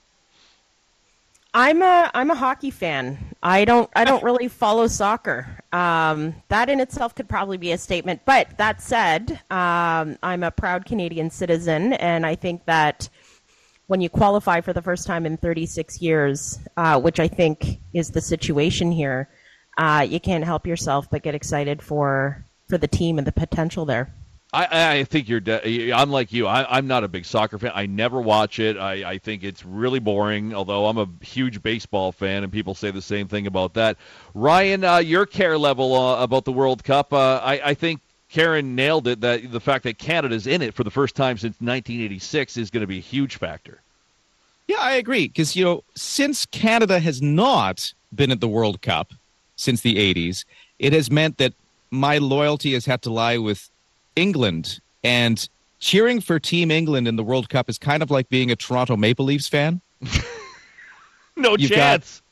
I'm 1.56 1.82
a 1.82 2.10
I'm 2.12 2.32
a 2.32 2.34
hockey 2.34 2.72
fan. 2.72 3.16
I 3.40 3.64
don't 3.64 3.88
I 3.94 4.04
don't 4.04 4.24
really 4.24 4.48
follow 4.48 4.88
soccer. 4.88 5.46
Um, 5.72 6.34
that 6.48 6.68
in 6.68 6.80
itself 6.80 7.14
could 7.14 7.28
probably 7.28 7.58
be 7.58 7.70
a 7.70 7.78
statement. 7.78 8.22
But 8.24 8.58
that 8.58 8.82
said, 8.82 9.40
um, 9.50 10.18
I'm 10.20 10.42
a 10.42 10.50
proud 10.50 10.84
Canadian 10.84 11.30
citizen, 11.30 11.92
and 11.92 12.26
I 12.26 12.34
think 12.34 12.64
that 12.64 13.08
when 13.86 14.00
you 14.00 14.08
qualify 14.08 14.62
for 14.62 14.72
the 14.72 14.82
first 14.82 15.06
time 15.06 15.26
in 15.26 15.36
36 15.36 16.02
years, 16.02 16.58
uh, 16.76 17.00
which 17.00 17.20
I 17.20 17.28
think 17.28 17.78
is 17.92 18.10
the 18.10 18.20
situation 18.20 18.90
here, 18.90 19.28
uh, 19.78 20.04
you 20.08 20.18
can't 20.18 20.44
help 20.44 20.66
yourself 20.66 21.08
but 21.08 21.22
get 21.22 21.36
excited 21.36 21.82
for 21.82 22.44
for 22.68 22.78
the 22.78 22.88
team 22.88 23.16
and 23.16 23.26
the 23.26 23.32
potential 23.32 23.84
there. 23.84 24.12
I, 24.54 24.98
I 24.98 25.04
think 25.04 25.28
you're. 25.28 25.40
De- 25.40 25.92
I'm 25.92 26.10
like 26.10 26.32
you. 26.32 26.46
I, 26.46 26.78
am 26.78 26.86
not 26.86 27.02
a 27.02 27.08
big 27.08 27.24
soccer 27.24 27.58
fan. 27.58 27.72
I 27.74 27.86
never 27.86 28.20
watch 28.20 28.60
it. 28.60 28.76
I, 28.76 29.10
I 29.10 29.18
think 29.18 29.42
it's 29.42 29.64
really 29.64 29.98
boring. 29.98 30.54
Although 30.54 30.86
I'm 30.86 30.96
a 30.96 31.08
huge 31.22 31.60
baseball 31.60 32.12
fan, 32.12 32.44
and 32.44 32.52
people 32.52 32.74
say 32.74 32.92
the 32.92 33.02
same 33.02 33.26
thing 33.26 33.48
about 33.48 33.74
that. 33.74 33.96
Ryan, 34.32 34.84
uh, 34.84 34.98
your 34.98 35.26
care 35.26 35.58
level 35.58 35.94
uh, 35.94 36.22
about 36.22 36.44
the 36.44 36.52
World 36.52 36.84
Cup. 36.84 37.12
Uh, 37.12 37.40
I, 37.42 37.60
I 37.64 37.74
think 37.74 38.00
Karen 38.30 38.76
nailed 38.76 39.08
it. 39.08 39.20
That 39.22 39.50
the 39.50 39.60
fact 39.60 39.82
that 39.84 39.98
Canada's 39.98 40.46
in 40.46 40.62
it 40.62 40.72
for 40.72 40.84
the 40.84 40.90
first 40.90 41.16
time 41.16 41.36
since 41.36 41.54
1986 41.54 42.56
is 42.56 42.70
going 42.70 42.82
to 42.82 42.86
be 42.86 42.98
a 42.98 43.02
huge 43.02 43.36
factor. 43.36 43.80
Yeah, 44.68 44.78
I 44.78 44.92
agree. 44.94 45.26
Because 45.26 45.56
you 45.56 45.64
know, 45.64 45.82
since 45.96 46.46
Canada 46.46 47.00
has 47.00 47.20
not 47.20 47.92
been 48.14 48.30
at 48.30 48.40
the 48.40 48.48
World 48.48 48.82
Cup 48.82 49.12
since 49.56 49.80
the 49.80 49.96
80s, 49.96 50.44
it 50.78 50.92
has 50.92 51.10
meant 51.10 51.38
that 51.38 51.54
my 51.90 52.18
loyalty 52.18 52.72
has 52.74 52.86
had 52.86 53.02
to 53.02 53.10
lie 53.12 53.38
with 53.38 53.68
England, 54.16 54.80
and 55.02 55.48
cheering 55.80 56.20
for 56.20 56.38
Team 56.38 56.70
England 56.70 57.06
in 57.08 57.16
the 57.16 57.24
World 57.24 57.48
Cup 57.48 57.68
is 57.68 57.78
kind 57.78 58.02
of 58.02 58.10
like 58.10 58.28
being 58.28 58.50
a 58.50 58.56
Toronto 58.56 58.96
Maple 58.96 59.24
Leafs 59.24 59.48
fan. 59.48 59.80
no 61.36 61.56
you've 61.56 61.70
chance. 61.70 62.20
Got, 62.20 62.24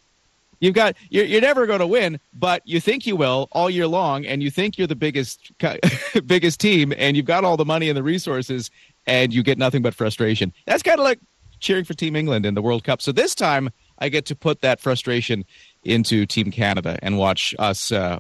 you've 0.60 0.74
got 0.74 0.96
you're, 1.10 1.24
you're 1.24 1.40
never 1.40 1.66
going 1.66 1.80
to 1.80 1.86
win, 1.86 2.18
but 2.32 2.62
you 2.64 2.80
think 2.80 3.06
you 3.06 3.16
will 3.16 3.48
all 3.52 3.68
year 3.68 3.86
long, 3.86 4.24
and 4.24 4.42
you 4.42 4.50
think 4.50 4.78
you're 4.78 4.86
the 4.86 4.96
biggest 4.96 5.52
biggest 6.26 6.60
team, 6.60 6.92
and 6.96 7.16
you've 7.16 7.26
got 7.26 7.44
all 7.44 7.56
the 7.56 7.64
money 7.64 7.88
and 7.88 7.96
the 7.96 8.02
resources, 8.02 8.70
and 9.06 9.34
you 9.34 9.42
get 9.42 9.58
nothing 9.58 9.82
but 9.82 9.94
frustration. 9.94 10.52
That's 10.66 10.82
kind 10.82 10.98
of 10.98 11.04
like 11.04 11.18
cheering 11.60 11.84
for 11.84 11.94
Team 11.94 12.16
England 12.16 12.44
in 12.44 12.54
the 12.54 12.62
World 12.62 12.84
Cup. 12.84 13.00
So 13.00 13.12
this 13.12 13.34
time 13.34 13.70
I 13.98 14.08
get 14.08 14.26
to 14.26 14.36
put 14.36 14.60
that 14.62 14.80
frustration 14.80 15.44
into 15.84 16.26
Team 16.26 16.50
Canada 16.50 16.98
and 17.02 17.16
watch 17.18 17.54
us 17.58 17.92
uh, 17.92 18.02
uh, 18.02 18.18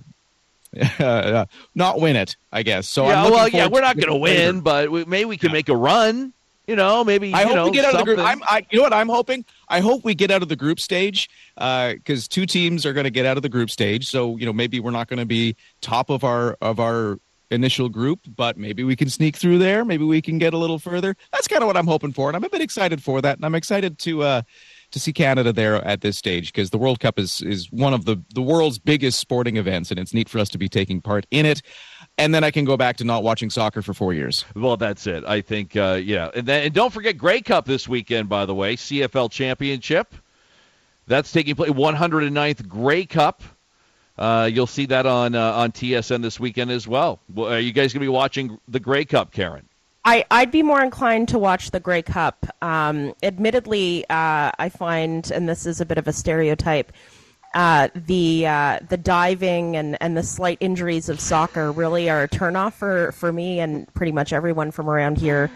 not 1.74 2.00
win 2.00 2.16
it. 2.16 2.36
I 2.50 2.62
guess. 2.62 2.88
So 2.88 3.06
yeah, 3.06 3.24
I'm 3.24 3.30
well, 3.30 3.48
yeah, 3.48 3.68
we're 3.68 3.80
not 3.80 3.96
going 3.96 4.08
to 4.08 4.16
later. 4.16 4.52
win, 4.52 4.60
but 4.60 4.90
we, 4.90 5.04
maybe 5.04 5.24
we 5.26 5.36
can 5.36 5.52
make 5.52 5.68
a 5.68 5.76
run. 5.76 6.32
You 6.66 6.76
know, 6.76 7.02
maybe 7.02 7.34
I 7.34 7.40
you 7.40 7.46
hope 7.48 7.56
know 7.56 7.64
we 7.66 7.72
get 7.72 7.84
out 7.84 7.94
of 7.94 7.98
the 7.98 8.04
group. 8.04 8.18
I'm, 8.20 8.40
I, 8.44 8.64
you 8.70 8.78
know 8.78 8.84
what 8.84 8.92
I'm 8.92 9.08
hoping? 9.08 9.44
I 9.68 9.80
hope 9.80 10.04
we 10.04 10.14
get 10.14 10.30
out 10.30 10.42
of 10.42 10.48
the 10.48 10.56
group 10.56 10.78
stage 10.78 11.28
because 11.56 12.28
two 12.28 12.46
teams 12.46 12.86
are 12.86 12.92
going 12.92 13.04
to 13.04 13.10
get 13.10 13.26
out 13.26 13.36
of 13.36 13.42
the 13.42 13.48
group 13.48 13.68
stage. 13.68 14.06
So 14.06 14.36
you 14.36 14.46
know 14.46 14.52
maybe 14.52 14.78
we're 14.78 14.92
not 14.92 15.08
going 15.08 15.18
to 15.18 15.26
be 15.26 15.56
top 15.80 16.08
of 16.08 16.22
our 16.22 16.56
of 16.62 16.78
our 16.78 17.18
initial 17.50 17.88
group, 17.88 18.20
but 18.36 18.56
maybe 18.56 18.84
we 18.84 18.96
can 18.96 19.10
sneak 19.10 19.36
through 19.36 19.58
there. 19.58 19.84
Maybe 19.84 20.04
we 20.04 20.22
can 20.22 20.38
get 20.38 20.54
a 20.54 20.58
little 20.58 20.78
further. 20.78 21.16
That's 21.32 21.48
kind 21.48 21.62
of 21.62 21.66
what 21.66 21.76
I'm 21.76 21.86
hoping 21.86 22.12
for, 22.12 22.28
and 22.28 22.36
I'm 22.36 22.44
a 22.44 22.48
bit 22.48 22.62
excited 22.62 23.02
for 23.02 23.20
that. 23.20 23.36
And 23.36 23.44
I'm 23.44 23.54
excited 23.54 23.98
to 24.00 24.22
uh, 24.22 24.42
to 24.92 25.00
see 25.00 25.12
Canada 25.12 25.52
there 25.52 25.76
at 25.84 26.00
this 26.00 26.16
stage 26.16 26.52
because 26.52 26.70
the 26.70 26.78
World 26.78 27.00
Cup 27.00 27.18
is 27.18 27.40
is 27.42 27.70
one 27.72 27.92
of 27.92 28.04
the 28.04 28.22
the 28.34 28.42
world's 28.42 28.78
biggest 28.78 29.18
sporting 29.18 29.56
events, 29.56 29.90
and 29.90 29.98
it's 29.98 30.14
neat 30.14 30.28
for 30.28 30.38
us 30.38 30.48
to 30.50 30.58
be 30.58 30.68
taking 30.68 31.00
part 31.00 31.26
in 31.30 31.44
it. 31.44 31.62
And 32.18 32.34
then 32.34 32.44
I 32.44 32.50
can 32.50 32.64
go 32.64 32.76
back 32.76 32.98
to 32.98 33.04
not 33.04 33.22
watching 33.22 33.50
soccer 33.50 33.82
for 33.82 33.94
four 33.94 34.12
years. 34.12 34.44
Well, 34.54 34.76
that's 34.76 35.06
it. 35.06 35.24
I 35.24 35.40
think, 35.40 35.76
uh, 35.76 35.98
yeah. 36.02 36.30
And, 36.34 36.46
then, 36.46 36.64
and 36.64 36.74
don't 36.74 36.92
forget 36.92 37.16
Grey 37.16 37.40
Cup 37.40 37.64
this 37.64 37.88
weekend, 37.88 38.28
by 38.28 38.44
the 38.44 38.54
way, 38.54 38.76
CFL 38.76 39.30
Championship. 39.30 40.14
That's 41.06 41.32
taking 41.32 41.54
place 41.54 41.70
109th 41.70 42.68
Grey 42.68 43.06
Cup. 43.06 43.42
Uh, 44.18 44.48
you'll 44.52 44.66
see 44.66 44.86
that 44.86 45.06
on 45.06 45.34
uh, 45.34 45.52
on 45.52 45.72
TSN 45.72 46.22
this 46.22 46.38
weekend 46.38 46.70
as 46.70 46.86
well. 46.86 47.18
well 47.34 47.52
are 47.52 47.58
you 47.58 47.72
guys 47.72 47.92
going 47.92 48.00
to 48.00 48.04
be 48.04 48.08
watching 48.08 48.58
the 48.68 48.78
Grey 48.78 49.04
Cup, 49.04 49.32
Karen? 49.32 49.66
I, 50.04 50.24
I'd 50.30 50.50
be 50.50 50.62
more 50.62 50.82
inclined 50.82 51.28
to 51.28 51.38
watch 51.38 51.70
the 51.70 51.78
Grey 51.78 52.02
Cup. 52.02 52.46
Um, 52.60 53.14
admittedly, 53.22 54.04
uh, 54.10 54.50
I 54.58 54.68
find, 54.68 55.30
and 55.30 55.48
this 55.48 55.64
is 55.64 55.80
a 55.80 55.86
bit 55.86 55.98
of 55.98 56.08
a 56.08 56.12
stereotype, 56.12 56.92
uh, 57.54 57.88
the 57.94 58.46
uh, 58.46 58.78
the 58.88 58.96
diving 58.96 59.76
and, 59.76 59.98
and 60.00 60.16
the 60.16 60.22
slight 60.22 60.56
injuries 60.60 61.08
of 61.08 61.20
soccer 61.20 61.70
really 61.70 62.08
are 62.08 62.22
a 62.22 62.28
turnoff 62.28 62.72
for, 62.72 63.12
for 63.12 63.30
me 63.30 63.60
and 63.60 63.92
pretty 63.92 64.10
much 64.10 64.32
everyone 64.32 64.70
from 64.70 64.88
around 64.88 65.18
here. 65.18 65.50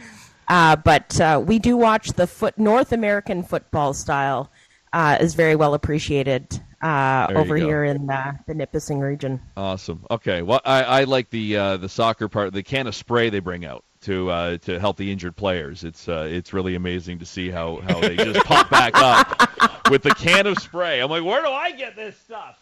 Uh, 0.49 0.77
but 0.77 1.19
uh, 1.21 1.43
we 1.45 1.59
do 1.59 1.77
watch 1.77 2.13
the 2.13 2.27
foot 2.27 2.57
North 2.59 2.93
American 2.93 3.43
football 3.43 3.95
style 3.95 4.51
uh, 4.93 5.17
is 5.21 5.35
very 5.35 5.57
well 5.57 5.75
appreciated 5.75 6.63
uh, 6.83 7.27
over 7.35 7.59
go. 7.59 7.67
here 7.67 7.85
in 7.85 8.09
uh, 8.11 8.35
the 8.47 8.55
Nipissing 8.55 9.01
region. 9.01 9.41
Awesome. 9.57 10.05
Okay. 10.11 10.43
Well, 10.43 10.61
I, 10.67 10.83
I 10.83 11.05
like 11.05 11.31
the 11.31 11.57
uh, 11.57 11.77
the 11.79 11.89
soccer 11.89 12.29
part. 12.29 12.53
The 12.53 12.63
can 12.63 12.87
of 12.87 12.95
spray 12.95 13.31
they 13.31 13.41
bring 13.41 13.65
out 13.65 13.86
to 14.07 14.31
uh, 14.31 14.57
to 14.59 14.81
help 14.81 14.97
the 14.97 15.11
injured 15.13 15.37
players. 15.37 15.85
It's 15.85 16.09
uh, 16.09 16.27
it's 16.31 16.53
really 16.53 16.75
amazing 16.75 17.19
to 17.19 17.27
see 17.27 17.51
how, 17.51 17.81
how 17.89 18.01
they 18.01 18.17
just 18.17 18.45
pop 18.47 18.71
back 18.71 18.93
up 18.95 19.91
with 19.91 20.03
the 20.03 20.15
can 20.15 20.47
of 20.47 20.59
spray. 20.59 21.01
I'm 21.01 21.11
like, 21.11 21.25
where 21.25 21.43
do 21.43 21.49
I 21.49 21.73
get 21.73 21.97
this 21.97 22.17
stuff? 22.19 22.59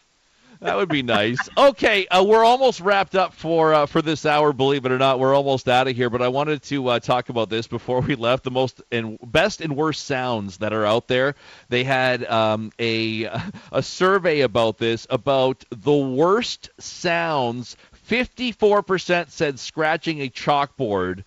That 0.61 0.77
would 0.77 0.89
be 0.89 1.03
nice. 1.03 1.39
Okay, 1.57 2.07
uh, 2.07 2.25
we're 2.25 2.45
almost 2.45 2.81
wrapped 2.81 3.15
up 3.15 3.33
for 3.35 3.75
uh, 3.75 3.87
for 3.87 4.03
this 4.03 4.27
hour. 4.27 4.53
Believe 4.53 4.87
it 4.87 4.93
or 4.93 4.99
not, 4.99 5.19
we're 5.19 5.35
almost 5.35 5.69
out 5.69 5.89
of 5.89 5.95
here. 5.95 6.11
But 6.11 6.23
I 6.23 6.29
wanted 6.29 6.63
to 6.65 6.89
uh, 6.89 6.99
talk 7.01 7.29
about 7.29 7.49
this 7.49 7.67
before 7.67 8.01
we 8.01 8.15
left. 8.15 8.45
The 8.45 8.51
most 8.51 8.83
and 8.91 9.19
best 9.25 9.61
and 9.61 9.77
worst 9.77 10.05
sounds 10.05 10.59
that 10.59 10.73
are 10.73 10.85
out 10.85 11.09
there. 11.09 11.37
They 11.69 11.85
had 11.85 12.25
um, 12.25 12.73
a 12.79 13.25
a 13.73 13.83
survey 13.83 14.41
about 14.41 14.79
this 14.79 15.07
about 15.11 15.65
the 15.71 15.97
worst 15.97 16.71
sounds. 16.79 17.77
Fifty-four 17.93 18.83
percent 18.83 19.31
said 19.33 19.59
scratching 19.59 20.21
a 20.21 20.29
chalkboard 20.29 21.25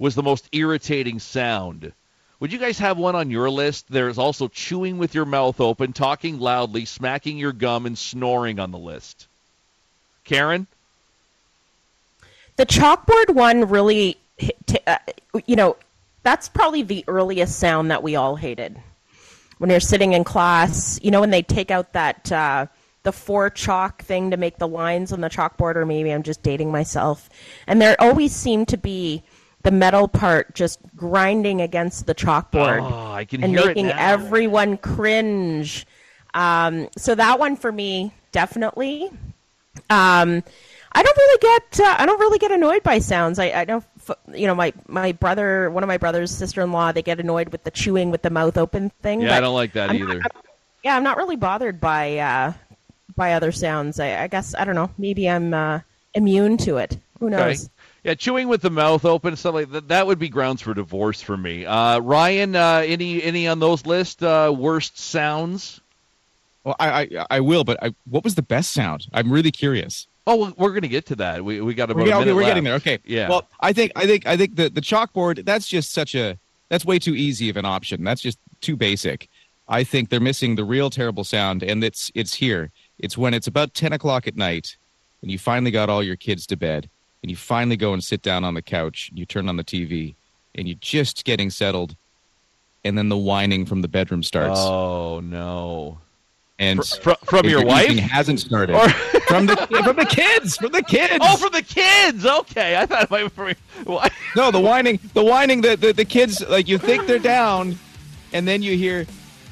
was 0.00 0.14
the 0.14 0.22
most 0.22 0.48
irritating 0.50 1.20
sound. 1.20 1.92
Would 2.40 2.52
you 2.52 2.58
guys 2.58 2.78
have 2.78 2.96
one 2.96 3.14
on 3.14 3.30
your 3.30 3.50
list? 3.50 3.84
There's 3.90 4.16
also 4.16 4.48
chewing 4.48 4.96
with 4.96 5.14
your 5.14 5.26
mouth 5.26 5.60
open, 5.60 5.92
talking 5.92 6.40
loudly, 6.40 6.86
smacking 6.86 7.36
your 7.36 7.52
gum, 7.52 7.84
and 7.84 7.96
snoring 7.96 8.58
on 8.58 8.70
the 8.70 8.78
list. 8.78 9.28
Karen? 10.24 10.66
The 12.56 12.64
chalkboard 12.64 13.34
one 13.34 13.68
really, 13.68 14.16
uh, 14.86 14.96
you 15.44 15.54
know, 15.54 15.76
that's 16.22 16.48
probably 16.48 16.82
the 16.82 17.04
earliest 17.06 17.58
sound 17.58 17.90
that 17.90 18.02
we 18.02 18.16
all 18.16 18.36
hated. 18.36 18.80
When 19.58 19.68
you're 19.68 19.80
sitting 19.80 20.14
in 20.14 20.24
class, 20.24 20.98
you 21.02 21.10
know, 21.10 21.20
when 21.20 21.30
they 21.30 21.42
take 21.42 21.70
out 21.70 21.92
that 21.92 22.32
uh, 22.32 22.66
the 23.02 23.12
four 23.12 23.50
chalk 23.50 24.02
thing 24.02 24.30
to 24.30 24.38
make 24.38 24.56
the 24.56 24.68
lines 24.68 25.12
on 25.12 25.20
the 25.20 25.28
chalkboard, 25.28 25.76
or 25.76 25.84
maybe 25.84 26.10
I'm 26.10 26.22
just 26.22 26.42
dating 26.42 26.72
myself, 26.72 27.28
and 27.66 27.82
there 27.82 28.00
always 28.00 28.34
seemed 28.34 28.68
to 28.68 28.78
be 28.78 29.22
the 29.62 29.70
metal 29.70 30.08
part 30.08 30.54
just 30.54 30.80
grinding 30.96 31.60
against 31.60 32.06
the 32.06 32.14
chalkboard 32.14 32.80
Oh, 32.82 33.12
I 33.12 33.24
can 33.24 33.42
and 33.42 33.52
hear 33.52 33.60
it 33.60 33.66
making 33.66 33.90
everyone 33.90 34.76
cringe. 34.78 35.86
Um, 36.34 36.88
so 36.96 37.14
that 37.14 37.38
one 37.38 37.56
for 37.56 37.70
me, 37.70 38.14
definitely. 38.32 39.10
Um, 39.88 40.42
I 40.92 41.02
don't 41.02 41.16
really 41.16 41.38
get 41.40 41.80
uh, 41.80 41.96
I 41.98 42.06
don't 42.06 42.18
really 42.18 42.38
get 42.38 42.50
annoyed 42.50 42.82
by 42.82 42.98
sounds. 42.98 43.38
I, 43.38 43.46
I 43.46 43.62
f- 43.62 44.10
you 44.34 44.46
know 44.46 44.54
my 44.54 44.72
my 44.88 45.12
brother, 45.12 45.70
one 45.70 45.84
of 45.84 45.88
my 45.88 45.98
brother's 45.98 46.30
sister 46.30 46.62
in 46.62 46.72
law, 46.72 46.90
they 46.90 47.02
get 47.02 47.20
annoyed 47.20 47.50
with 47.50 47.62
the 47.62 47.70
chewing 47.70 48.10
with 48.10 48.22
the 48.22 48.30
mouth 48.30 48.58
open 48.58 48.90
thing. 49.02 49.20
Yeah, 49.20 49.36
I 49.36 49.40
don't 49.40 49.54
like 49.54 49.72
that 49.74 49.90
I'm 49.90 49.96
either. 49.96 50.18
Not, 50.18 50.32
yeah, 50.82 50.96
I'm 50.96 51.04
not 51.04 51.16
really 51.16 51.36
bothered 51.36 51.80
by 51.80 52.18
uh, 52.18 52.52
by 53.14 53.34
other 53.34 53.52
sounds. 53.52 54.00
I, 54.00 54.24
I 54.24 54.26
guess 54.26 54.54
I 54.56 54.64
don't 54.64 54.74
know. 54.74 54.90
Maybe 54.98 55.28
I'm 55.28 55.54
uh, 55.54 55.80
immune 56.14 56.56
to 56.58 56.78
it. 56.78 56.98
Who 57.20 57.32
Okay. 57.32 57.56
Yeah, 58.04 58.14
chewing 58.14 58.48
with 58.48 58.62
the 58.62 58.70
mouth 58.70 59.04
open, 59.04 59.36
stuff 59.36 59.54
like 59.54 59.70
that. 59.72 59.88
That 59.88 60.06
would 60.06 60.18
be 60.18 60.28
grounds 60.28 60.62
for 60.62 60.72
divorce 60.72 61.20
for 61.20 61.36
me. 61.36 61.66
Uh, 61.66 61.98
Ryan, 62.00 62.56
uh, 62.56 62.82
any 62.86 63.22
any 63.22 63.46
on 63.46 63.58
those 63.58 63.84
list? 63.84 64.22
Uh, 64.22 64.54
worst 64.56 64.98
sounds? 64.98 65.80
Well, 66.64 66.76
I 66.80 67.02
I, 67.02 67.26
I 67.30 67.40
will, 67.40 67.64
but 67.64 67.82
I, 67.82 67.94
what 68.08 68.24
was 68.24 68.34
the 68.34 68.42
best 68.42 68.72
sound? 68.72 69.06
I'm 69.12 69.30
really 69.32 69.50
curious. 69.50 70.06
Oh, 70.26 70.46
we- 70.46 70.54
we're 70.56 70.70
going 70.70 70.82
to 70.82 70.88
get 70.88 71.06
to 71.06 71.16
that. 71.16 71.44
We 71.44 71.60
we 71.60 71.74
got 71.74 71.90
about 71.90 72.06
We're, 72.06 72.14
okay, 72.14 72.32
we're 72.32 72.44
getting 72.44 72.64
there. 72.64 72.74
Okay. 72.74 72.98
Yeah. 73.04 73.28
Well, 73.28 73.46
I 73.60 73.72
think 73.72 73.92
I 73.96 74.06
think 74.06 74.26
I 74.26 74.36
think 74.36 74.56
the 74.56 74.68
the 74.70 74.80
chalkboard 74.80 75.44
that's 75.44 75.66
just 75.68 75.92
such 75.92 76.14
a 76.14 76.38
that's 76.68 76.84
way 76.84 76.98
too 76.98 77.14
easy 77.14 77.48
of 77.50 77.56
an 77.56 77.64
option. 77.66 78.04
That's 78.04 78.20
just 78.22 78.38
too 78.60 78.76
basic. 78.76 79.28
I 79.68 79.84
think 79.84 80.08
they're 80.08 80.20
missing 80.20 80.56
the 80.56 80.64
real 80.64 80.88
terrible 80.90 81.24
sound, 81.24 81.62
and 81.62 81.84
it's 81.84 82.10
it's 82.14 82.34
here. 82.34 82.70
It's 82.98 83.16
when 83.18 83.34
it's 83.34 83.46
about 83.46 83.74
ten 83.74 83.92
o'clock 83.92 84.26
at 84.26 84.36
night, 84.36 84.76
and 85.22 85.30
you 85.30 85.38
finally 85.38 85.70
got 85.70 85.88
all 85.88 86.02
your 86.02 86.16
kids 86.16 86.46
to 86.48 86.56
bed, 86.56 86.88
and 87.22 87.30
you 87.30 87.36
finally 87.36 87.76
go 87.76 87.92
and 87.92 88.02
sit 88.02 88.22
down 88.22 88.44
on 88.44 88.54
the 88.54 88.62
couch, 88.62 89.08
and 89.10 89.18
you 89.18 89.26
turn 89.26 89.48
on 89.48 89.56
the 89.56 89.64
TV, 89.64 90.14
and 90.54 90.66
you're 90.68 90.78
just 90.80 91.24
getting 91.24 91.50
settled, 91.50 91.96
and 92.84 92.96
then 92.96 93.08
the 93.08 93.16
whining 93.16 93.66
from 93.66 93.82
the 93.82 93.88
bedroom 93.88 94.22
starts. 94.22 94.58
Oh 94.60 95.20
no! 95.20 95.98
And 96.58 96.84
Fr- 96.86 97.10
fr- 97.12 97.24
from 97.26 97.46
your 97.48 97.64
wife? 97.64 97.96
hasn't 97.98 98.40
started 98.40 98.74
Or- 98.76 98.88
from 99.28 99.46
the 99.46 99.56
from 99.84 99.96
the 99.96 100.06
kids 100.06 100.56
from 100.56 100.72
the 100.72 100.82
kids. 100.82 101.18
Oh, 101.20 101.36
from 101.36 101.52
the 101.52 101.62
kids. 101.62 102.24
Okay, 102.26 102.76
I 102.76 102.86
thought 102.86 103.04
it 103.04 103.10
might 103.10 103.22
be 103.24 103.28
from? 103.28 103.54
No, 104.36 104.50
the 104.50 104.60
whining, 104.60 104.98
the 105.14 105.24
whining, 105.24 105.60
the, 105.60 105.76
the 105.76 105.92
the 105.92 106.04
kids 106.04 106.40
like 106.48 106.68
you 106.68 106.78
think 106.78 107.06
they're 107.06 107.18
down, 107.18 107.78
and 108.32 108.46
then 108.46 108.62
you 108.62 108.76
hear, 108.76 109.06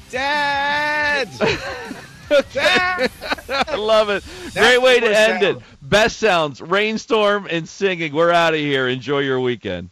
"Dad, 0.09 1.29
Dad." 2.53 3.11
I 3.49 3.75
love 3.75 4.09
it. 4.09 4.23
That's 4.53 4.55
Great 4.55 4.81
way 4.81 4.99
to 4.99 5.17
end 5.19 5.43
it. 5.43 5.57
Best 5.89 6.19
sounds, 6.19 6.61
rainstorm 6.61 7.47
and 7.49 7.67
singing. 7.67 8.13
We're 8.13 8.29
out 8.29 8.53
of 8.53 8.59
here. 8.59 8.87
Enjoy 8.87 9.19
your 9.19 9.39
weekend. 9.39 9.89